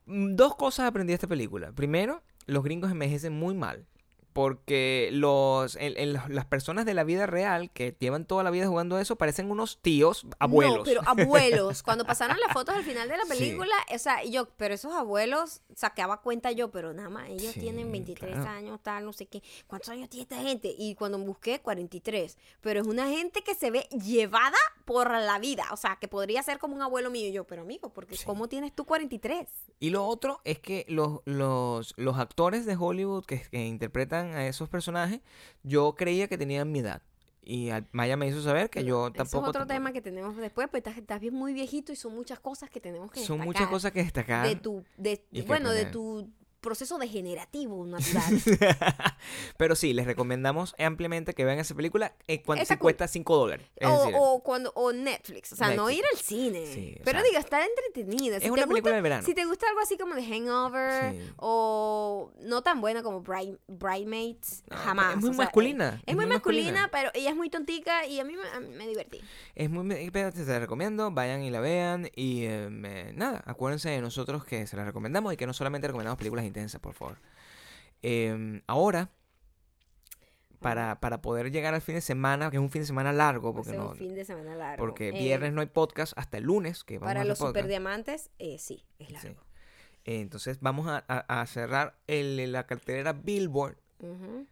Mm, 0.05 0.35
Dos 0.35 0.55
cosas 0.55 0.87
aprendí 0.87 1.11
de 1.11 1.15
esta 1.15 1.27
película. 1.27 1.71
Primero, 1.71 2.21
los 2.45 2.63
gringos 2.63 2.91
envejecen 2.91 3.33
muy 3.33 3.55
mal. 3.55 3.85
Porque 4.39 5.09
los, 5.11 5.77
los- 5.79 6.29
las 6.29 6.45
personas 6.45 6.85
de 6.85 6.93
la 6.93 7.03
vida 7.03 7.25
real 7.25 7.71
que 7.71 7.93
llevan 7.99 8.23
toda 8.25 8.41
la 8.41 8.51
vida 8.51 8.67
jugando 8.67 8.97
eso 8.97 9.17
parecen 9.17 9.51
unos 9.51 9.79
tíos 9.81 10.25
abuelos. 10.39 10.77
No, 10.77 10.83
pero 10.85 11.01
abuelos. 11.05 11.83
Cuando 11.83 12.05
pasaron 12.07 12.37
las 12.39 12.53
fotos 12.53 12.73
al 12.75 12.83
final 12.83 13.09
de 13.09 13.17
la 13.17 13.23
Sí. 13.25 13.29
película, 13.29 13.75
o 13.93 13.97
sea, 13.99 14.23
yo, 14.23 14.47
pero 14.55 14.73
esos 14.73 14.93
abuelos, 14.93 15.61
sacaba 15.75 16.21
cuenta 16.21 16.51
yo, 16.53 16.71
pero 16.71 16.93
nada 16.93 17.09
más, 17.09 17.27
ellos 17.29 17.51
Sí, 17.53 17.59
tienen 17.59 17.91
23 17.91 18.33
claro. 18.35 18.49
años, 18.49 18.79
tal, 18.81 19.03
no 19.05 19.11
sé 19.11 19.25
qué. 19.25 19.43
¿Cuántos 19.67 19.89
años 19.89 20.09
tiene 20.09 20.23
esta 20.23 20.37
gente? 20.41 20.73
Y 20.77 20.95
cuando 20.95 21.17
busqué, 21.19 21.59
43. 21.59 22.37
Pero 22.61 22.79
es 22.79 22.87
una 22.87 23.09
gente 23.09 23.41
que 23.43 23.55
se 23.55 23.71
ve 23.71 23.87
llevada 23.91 24.57
por 24.85 25.11
la 25.11 25.37
vida. 25.39 25.65
O 25.71 25.77
sea, 25.77 25.97
que 25.99 26.07
podría 26.07 26.41
ser 26.43 26.59
como 26.59 26.75
un 26.75 26.81
abuelo 26.81 27.09
mío 27.11 27.27
y 27.27 27.33
yo, 27.33 27.43
pero 27.45 27.63
amigo, 27.63 27.89
porque 27.89 28.15
Sí. 28.15 28.25
¿cómo 28.25 28.47
tienes 28.47 28.73
tú 28.73 28.85
43? 28.85 29.47
Y 29.79 29.89
lo 29.89 30.05
otro 30.05 30.39
es 30.45 30.59
que 30.59 30.85
los, 30.87 31.19
los, 31.25 31.93
los 31.97 32.17
actores 32.17 32.65
de 32.65 32.75
Hollywood 32.77 33.25
que, 33.25 33.41
que 33.41 33.65
interpretan 33.65 34.28
a 34.33 34.45
esos 34.47 34.69
personajes, 34.69 35.21
yo 35.63 35.95
creía 35.95 36.27
que 36.27 36.37
tenían 36.37 36.71
mi 36.71 36.79
edad. 36.79 37.01
Y 37.41 37.69
Maya 37.93 38.15
me 38.17 38.27
hizo 38.27 38.41
saber 38.43 38.69
que 38.69 38.83
yo 38.83 39.07
Eso 39.07 39.13
tampoco... 39.13 39.45
es 39.45 39.49
otro 39.49 39.61
tampoco- 39.61 39.73
tema 39.73 39.91
que 39.91 40.01
tenemos 40.01 40.35
después, 40.37 40.67
pues 40.69 40.81
estás, 40.81 40.97
estás 40.97 41.19
bien 41.19 41.33
muy 41.33 41.53
viejito 41.53 41.91
y 41.91 41.95
son 41.95 42.13
muchas 42.13 42.39
cosas 42.39 42.69
que 42.69 42.79
tenemos 42.79 43.11
que 43.11 43.21
Son 43.21 43.37
muchas 43.39 43.61
destacar 43.61 43.69
cosas 43.71 43.91
que 43.91 44.03
destacar. 44.03 44.47
de 44.47 44.55
tu, 44.55 44.83
de, 44.97 45.23
bueno, 45.47 45.71
de 45.71 45.85
tu 45.85 46.29
proceso 46.61 46.97
degenerativo 46.97 47.85
natural. 47.85 48.41
Pero 49.57 49.75
sí, 49.75 49.93
les 49.93 50.05
recomendamos 50.05 50.75
ampliamente 50.77 51.33
que 51.33 51.45
vean 51.45 51.59
esa 51.59 51.75
película 51.75 52.13
eh, 52.27 52.41
cuando 52.41 52.65
si 52.65 52.73
cool. 52.75 52.79
cuesta 52.79 53.07
5 53.07 53.35
dólares. 53.37 53.65
Es 53.75 53.87
o, 53.87 54.09
o 54.35 54.43
cuando 54.43 54.71
o 54.75 54.91
Netflix, 54.91 55.53
o 55.53 55.55
sea, 55.55 55.73
no 55.73 55.89
ir 55.89 56.03
al 56.11 56.17
cine. 56.19 56.65
Sí, 56.73 56.95
pero 57.03 57.19
sea, 57.19 57.27
diga, 57.27 57.39
está 57.39 57.61
entretenida. 57.65 58.37
es 58.37 58.43
Si 58.43 58.49
una 58.49 58.63
gusta- 58.63 58.67
película 58.69 58.95
de 58.95 59.01
verano. 59.01 59.25
Si 59.25 59.33
te 59.33 59.45
gusta 59.45 59.67
algo 59.69 59.81
así 59.81 59.97
como 59.97 60.15
The 60.15 60.23
Hangover 60.23 61.13
Sí. 61.13 61.31
o 61.37 62.31
no 62.41 62.61
tan 62.61 62.81
buena 62.81 63.03
como 63.03 63.21
Bride, 63.21 63.57
Bridemates, 63.67 64.63
No, 64.69 64.77
jamás. 64.77 65.15
Es 65.15 65.21
muy 65.21 65.29
o 65.29 65.33
sea, 65.33 65.45
masculina. 65.45 66.01
Es, 66.05 66.15
muy 66.15 66.25
masculina, 66.25 66.89
pero 66.91 67.09
ella 67.13 67.29
es 67.29 67.35
muy 67.35 67.49
tontica 67.49 68.05
y 68.05 68.19
a 68.19 68.23
mí 68.23 68.35
me, 68.35 68.47
a 68.49 68.59
mí 68.59 68.69
me 68.75 68.87
divertí. 68.87 69.21
Es 69.55 69.69
muy, 69.69 70.09
pero 70.11 70.31
te 70.31 70.45
la 70.45 70.59
recomiendo, 70.59 71.11
vayan 71.11 71.41
y 71.43 71.49
la 71.49 71.59
vean 71.59 72.09
y 72.15 72.43
eh, 72.45 73.11
nada, 73.15 73.43
acuérdense 73.45 73.89
de 73.89 74.01
nosotros 74.01 74.43
que 74.45 74.67
se 74.67 74.75
la 74.77 74.85
recomendamos 74.85 75.33
y 75.33 75.37
que 75.37 75.45
no 75.47 75.53
solamente 75.53 75.87
recomendamos 75.87 76.17
películas 76.17 76.45
intensas, 76.49 76.81
por 76.81 76.93
favor. 76.93 77.17
Em, 78.01 78.61
ahora, 78.67 79.09
para, 80.59 80.99
para 80.99 81.21
poder 81.21 81.51
llegar 81.51 81.73
al 81.73 81.81
fin 81.81 81.95
de 81.95 82.01
semana, 82.01 82.49
que 82.51 82.57
es 82.57 82.61
un 82.61 82.69
fin 82.69 82.81
de 82.81 82.85
semana 82.87 83.13
largo, 83.13 83.53
porque 83.53 83.69
ser 83.71 83.79
no, 83.79 83.89
un 83.89 83.95
fin 83.95 84.13
de 84.13 84.25
semana 84.25 84.55
largo. 84.55 84.85
porque 84.85 85.09
Eh, 85.09 85.11
viernes 85.13 85.53
no 85.53 85.61
hay 85.61 85.67
podcast 85.67 86.11
hasta 86.17 86.37
el 86.37 86.43
lunes, 86.45 86.83
que 86.83 86.97
vamos 86.97 87.09
Para 87.09 87.21
a 87.21 87.25
los 87.25 87.39
podcast. 87.39 87.55
superdiamantes, 87.55 88.29
eh, 88.39 88.57
sí, 88.59 88.83
es 88.99 89.11
largo. 89.11 89.41
Entonces 90.03 90.59
vamos 90.59 90.87
a, 90.87 91.03
a- 91.07 91.41
a 91.41 91.45
cerrar 91.47 91.97
el- 92.07 92.51
la 92.51 92.65
cartelera 92.65 93.13
Billboard. 93.13 93.77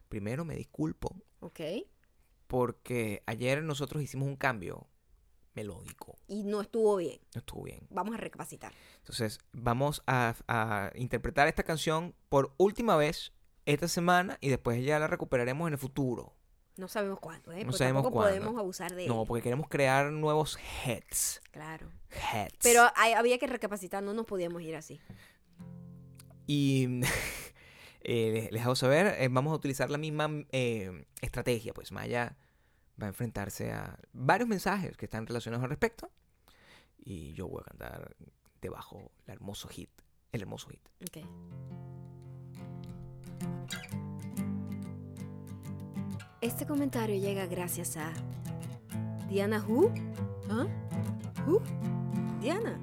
Primero 0.09 0.43
me 0.45 0.55
disculpo 0.55 1.15
Ok. 1.39 1.59
porque 2.47 3.23
ayer 3.25 3.63
nosotros 3.63 4.03
hicimos 4.03 4.27
un 4.27 4.35
cambio 4.35 4.87
melódico. 5.57 6.17
Y 6.27 6.43
no 6.43 6.61
estuvo 6.61 6.95
bien. 6.97 7.19
No 7.35 7.39
estuvo 7.39 7.63
bien. 7.63 7.81
Vamos 7.89 8.13
a 8.15 8.17
recapacitar. 8.17 8.71
Entonces, 8.99 9.39
vamos 9.51 10.03
a, 10.07 10.35
a 10.47 10.91
interpretar 10.95 11.47
esta 11.47 11.63
canción 11.63 12.13
por 12.29 12.53
última 12.57 12.95
vez 12.95 13.33
esta 13.65 13.87
semana 13.87 14.37
y 14.39 14.49
después 14.49 14.83
ya 14.85 14.99
la 14.99 15.07
recuperaremos 15.07 15.67
en 15.67 15.73
el 15.73 15.79
futuro. 15.79 16.33
No 16.77 16.87
sabemos 16.87 17.19
cuándo, 17.19 17.51
¿eh? 17.51 17.61
No 17.61 17.65
Porque 17.71 17.77
sabemos 17.79 18.03
tampoco 18.03 18.21
cuándo. 18.23 18.39
podemos 18.39 18.59
abusar 18.59 18.93
de 18.95 19.07
No, 19.07 19.25
porque 19.25 19.41
queremos 19.41 19.67
crear 19.67 20.11
nuevos 20.11 20.59
hits. 20.85 21.41
Claro. 21.51 21.91
Hits. 22.11 22.59
Pero 22.61 22.83
hay- 22.95 23.13
había 23.13 23.39
que 23.39 23.47
recapacitar, 23.47 24.03
no 24.03 24.13
nos 24.13 24.27
podíamos 24.27 24.61
ir 24.61 24.75
así. 24.75 25.01
Y 26.45 27.01
eh, 28.01 28.31
les- 28.31 28.51
les 28.51 28.61
hago 28.63 28.75
saber, 28.75 29.15
eh, 29.19 29.27
vamos 29.31 29.51
a 29.51 29.55
utilizar 29.55 29.89
la 29.89 29.97
misma 29.97 30.29
eh, 30.51 31.05
estrategia. 31.21 31.73
Pues 31.73 31.91
Maya 31.91 32.37
va 33.01 33.05
a 33.05 33.09
enfrentarse 33.09 33.71
a 33.71 33.99
varios 34.13 34.49
mensajes 34.49 34.97
que 34.97 35.05
están 35.05 35.25
relacionados 35.27 35.63
al 35.63 35.69
respecto. 35.69 36.09
Y 36.97 37.33
yo 37.33 37.47
voy 37.47 37.61
a 37.61 37.69
cantar 37.69 38.15
debajo 38.61 39.11
el 39.25 39.33
hermoso 39.33 39.67
hit. 39.69 39.89
El 40.31 40.41
hermoso 40.41 40.69
hit. 40.69 40.81
Ok. 41.03 41.25
Este 46.41 46.65
comentario 46.65 47.19
llega 47.19 47.45
gracias 47.45 47.97
a 47.97 48.11
Diana 49.27 49.63
Who. 49.67 49.91
¿Ah? 50.49 50.67
Who? 51.45 51.61
Diana. 52.41 52.77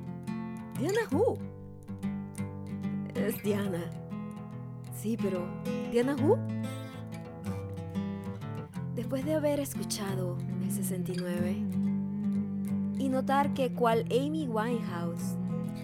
Diana 0.78 1.00
Who. 1.10 1.38
Es 3.14 3.42
Diana. 3.42 3.90
Sí, 4.96 5.16
pero 5.16 5.46
Diana 5.90 6.16
Who. 6.16 6.36
Después 9.04 9.26
de 9.26 9.34
haber 9.34 9.60
escuchado 9.60 10.38
el 10.62 10.72
69 10.72 11.56
y 12.98 13.08
notar 13.10 13.52
que 13.52 13.70
cual 13.70 14.06
Amy 14.10 14.48
Winehouse 14.48 15.36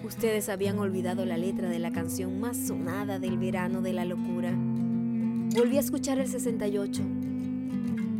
Ustedes 0.03 0.49
habían 0.49 0.79
olvidado 0.79 1.23
la 1.23 1.37
letra 1.37 1.69
de 1.69 1.77
la 1.77 1.91
canción 1.91 2.39
más 2.39 2.57
sonada 2.57 3.19
del 3.19 3.37
verano 3.37 3.83
de 3.83 3.93
la 3.93 4.05
locura. 4.05 4.51
Volví 4.55 5.77
a 5.77 5.81
escuchar 5.81 6.17
el 6.17 6.27
68, 6.29 7.03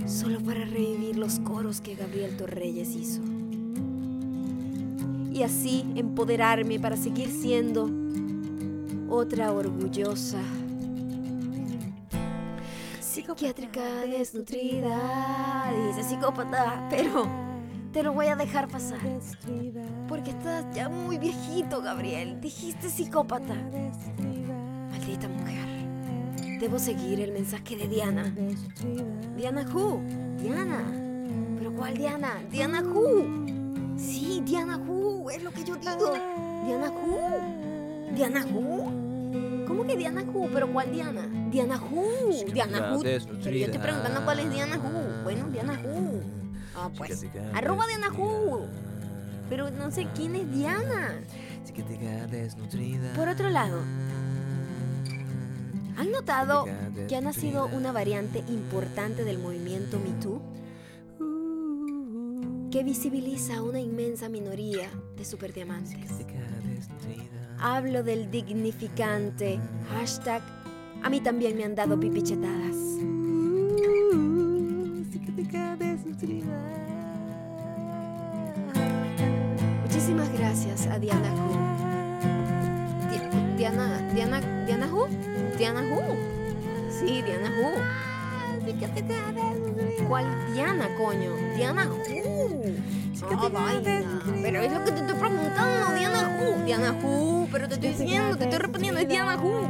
solo 0.05 0.39
para 0.41 0.65
revivir 0.65 1.17
los 1.17 1.39
coros 1.39 1.81
que 1.81 1.95
Gabriel 1.95 2.37
Torreyes 2.37 2.95
hizo. 2.95 3.23
Y 5.33 5.41
así 5.41 5.83
empoderarme 5.95 6.79
para 6.79 6.95
seguir 6.95 7.29
siendo 7.31 7.89
otra 9.09 9.51
orgullosa 9.51 10.43
psiquiátrica 13.21 13.81
desnutrida. 14.07 15.71
Dice 15.87 16.03
psicópata, 16.03 16.87
pero 16.89 17.27
te 17.93 18.01
lo 18.03 18.13
voy 18.13 18.27
a 18.27 18.35
dejar 18.35 18.67
pasar. 18.67 18.99
Porque 20.07 20.31
estás 20.31 20.65
ya 20.73 20.89
muy 20.89 21.17
viejito, 21.17 21.81
Gabriel. 21.81 22.41
Dijiste 22.41 22.89
psicópata. 22.89 23.53
Maldita 24.89 25.27
mujer. 25.27 26.59
Debo 26.59 26.79
seguir 26.79 27.21
el 27.21 27.31
mensaje 27.31 27.75
de 27.75 27.87
Diana. 27.87 28.33
Diana 29.35 29.65
Who. 29.71 30.01
Diana. 30.37 30.83
¿Pero 31.57 31.73
cuál 31.73 31.95
Diana? 31.95 32.41
Diana 32.49 32.81
Who. 32.81 33.97
Sí, 33.97 34.41
Diana 34.43 34.77
Who. 34.77 35.29
Es 35.29 35.43
lo 35.43 35.51
que 35.51 35.63
yo 35.63 35.75
digo. 35.75 36.13
Diana 36.65 36.89
Who. 36.89 38.15
Diana 38.15 38.45
Who. 38.51 39.00
¿Cómo 39.71 39.87
que 39.87 39.95
Diana 39.95 40.23
Who? 40.23 40.49
¿Pero 40.51 40.69
cuál 40.69 40.91
Diana? 40.91 41.29
Diana 41.49 41.79
Who. 41.79 42.51
Diana 42.51 42.93
Who. 42.93 43.03
Pero 43.03 43.55
yo 43.55 43.65
estoy 43.67 43.79
preguntando 43.79 44.25
cuál 44.25 44.39
es 44.39 44.51
Diana 44.51 44.77
Who. 44.77 45.23
Bueno, 45.23 45.47
Diana 45.49 45.81
Who. 45.81 46.19
Ah, 46.75 46.89
pues. 46.97 47.25
Arroba 47.53 47.87
Diana 47.87 48.09
Who. 48.11 48.67
Pero 49.49 49.71
no 49.71 49.89
sé 49.89 50.09
quién 50.13 50.35
es 50.35 50.51
Diana. 50.51 51.21
Por 53.15 53.29
otro 53.29 53.49
lado, 53.49 53.79
¿han 55.95 56.11
notado 56.11 56.65
que 57.07 57.15
ha 57.15 57.21
nacido 57.21 57.67
una 57.67 57.93
variante 57.93 58.43
importante 58.49 59.23
del 59.23 59.39
movimiento 59.39 60.01
Me 60.01 60.11
Too? 60.21 60.41
Que 62.71 62.83
visibiliza 62.83 63.59
a 63.59 63.63
una 63.63 63.79
inmensa 63.79 64.27
minoría 64.27 64.89
de 65.15 65.23
superdiamantes. 65.23 66.11
Hablo 67.61 68.03
del 68.03 68.31
dignificante 68.31 69.59
hashtag 69.93 70.41
A 71.03 71.09
mí 71.09 71.21
también 71.21 71.55
me 71.57 71.63
han 71.63 71.75
dado 71.75 71.99
pipichetadas. 71.99 72.75
Muchísimas 79.83 80.31
gracias 80.33 80.87
a 80.87 80.99
Diana. 80.99 81.29
Di- 83.09 83.57
Diana, 83.57 84.11
Diana, 84.13 84.39
Diana 84.65 84.87
Who? 84.87 85.07
Diana 85.57 85.81
Who? 85.81 86.15
Sí, 86.89 87.21
Diana 87.21 87.51
Who. 87.59 87.71
¿Cuál 90.07 90.25
Diana, 90.53 90.87
coño? 90.97 91.31
Diana 91.55 91.87
Who. 92.61 92.75
Ah, 93.29 93.49
vaina. 93.49 94.21
Pero 94.41 94.61
es 94.61 94.71
lo 94.71 94.83
que 94.85 94.91
te 94.91 94.99
estoy 95.01 95.15
preguntando, 95.15 95.95
Diana 95.95 96.39
Who. 96.39 96.65
Diana 96.65 96.91
Who, 97.03 97.47
pero 97.51 97.67
te 97.67 97.75
estoy 97.75 97.89
diciendo, 97.89 98.37
te 98.37 98.43
estoy 98.43 98.59
respondiendo, 98.59 98.99
es 98.99 99.07
Diana 99.07 99.37
Who. 99.37 99.69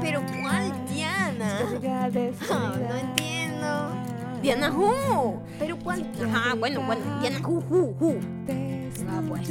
Pero 0.00 0.22
¿cuál 0.40 0.72
Diana? 0.92 1.60
No 1.80 2.96
entiendo. 2.96 3.90
Diana 4.42 4.72
Who. 4.72 5.42
Pero 5.58 5.78
¿cuál? 5.78 6.10
Ajá, 6.24 6.54
bueno, 6.54 6.82
bueno, 6.84 7.02
Diana 7.20 7.38
Who, 7.46 7.62
Who, 7.68 7.94
Who. 8.00 8.20
Ah, 9.08 9.22
pues. 9.28 9.48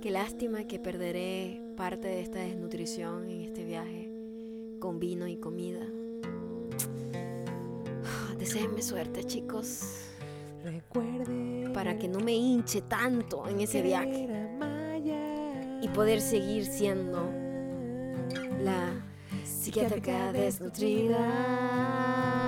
Qué 0.00 0.10
lástima 0.10 0.64
que 0.64 0.78
perderé 0.78 1.60
parte 1.76 2.08
de 2.08 2.22
esta 2.22 2.38
desnutrición 2.38 3.28
en 3.28 3.42
este 3.42 3.64
viaje 3.64 4.07
con 4.78 4.98
vino 4.98 5.26
y 5.26 5.36
comida. 5.36 5.80
Ah, 8.04 8.34
Deseenme 8.38 8.82
suerte, 8.82 9.24
chicos, 9.24 10.10
para 11.74 11.98
que 11.98 12.08
no 12.08 12.20
me 12.20 12.34
hinche 12.34 12.82
tanto 12.82 13.46
en 13.48 13.60
ese 13.60 13.82
viaje 13.82 14.28
y 15.80 15.88
poder 15.88 16.20
seguir 16.20 16.66
siendo 16.66 17.30
la 18.62 19.04
psiquiátrica 19.44 20.32
desnutrida. 20.32 22.47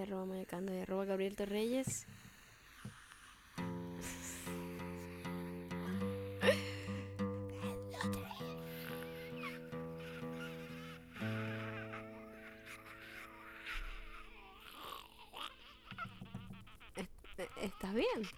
De 0.00 0.06
arroba 0.06 0.24
mayacando 0.24 0.72
y 0.74 0.78
arroba 0.78 1.04
Gabriel 1.04 1.36
Torreyes. 1.36 2.06
Est- 16.96 17.50
¿Estás 17.62 17.94
bien? 17.94 18.28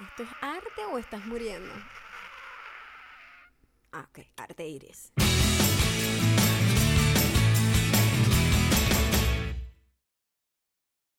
¿Esto 0.00 0.22
es 0.24 0.28
arte 0.40 0.84
o 0.90 0.98
estás 0.98 1.24
muriendo? 1.26 1.72
Ah, 3.92 4.06
ok, 4.10 4.26
arte 4.36 4.66
iris. 4.66 5.12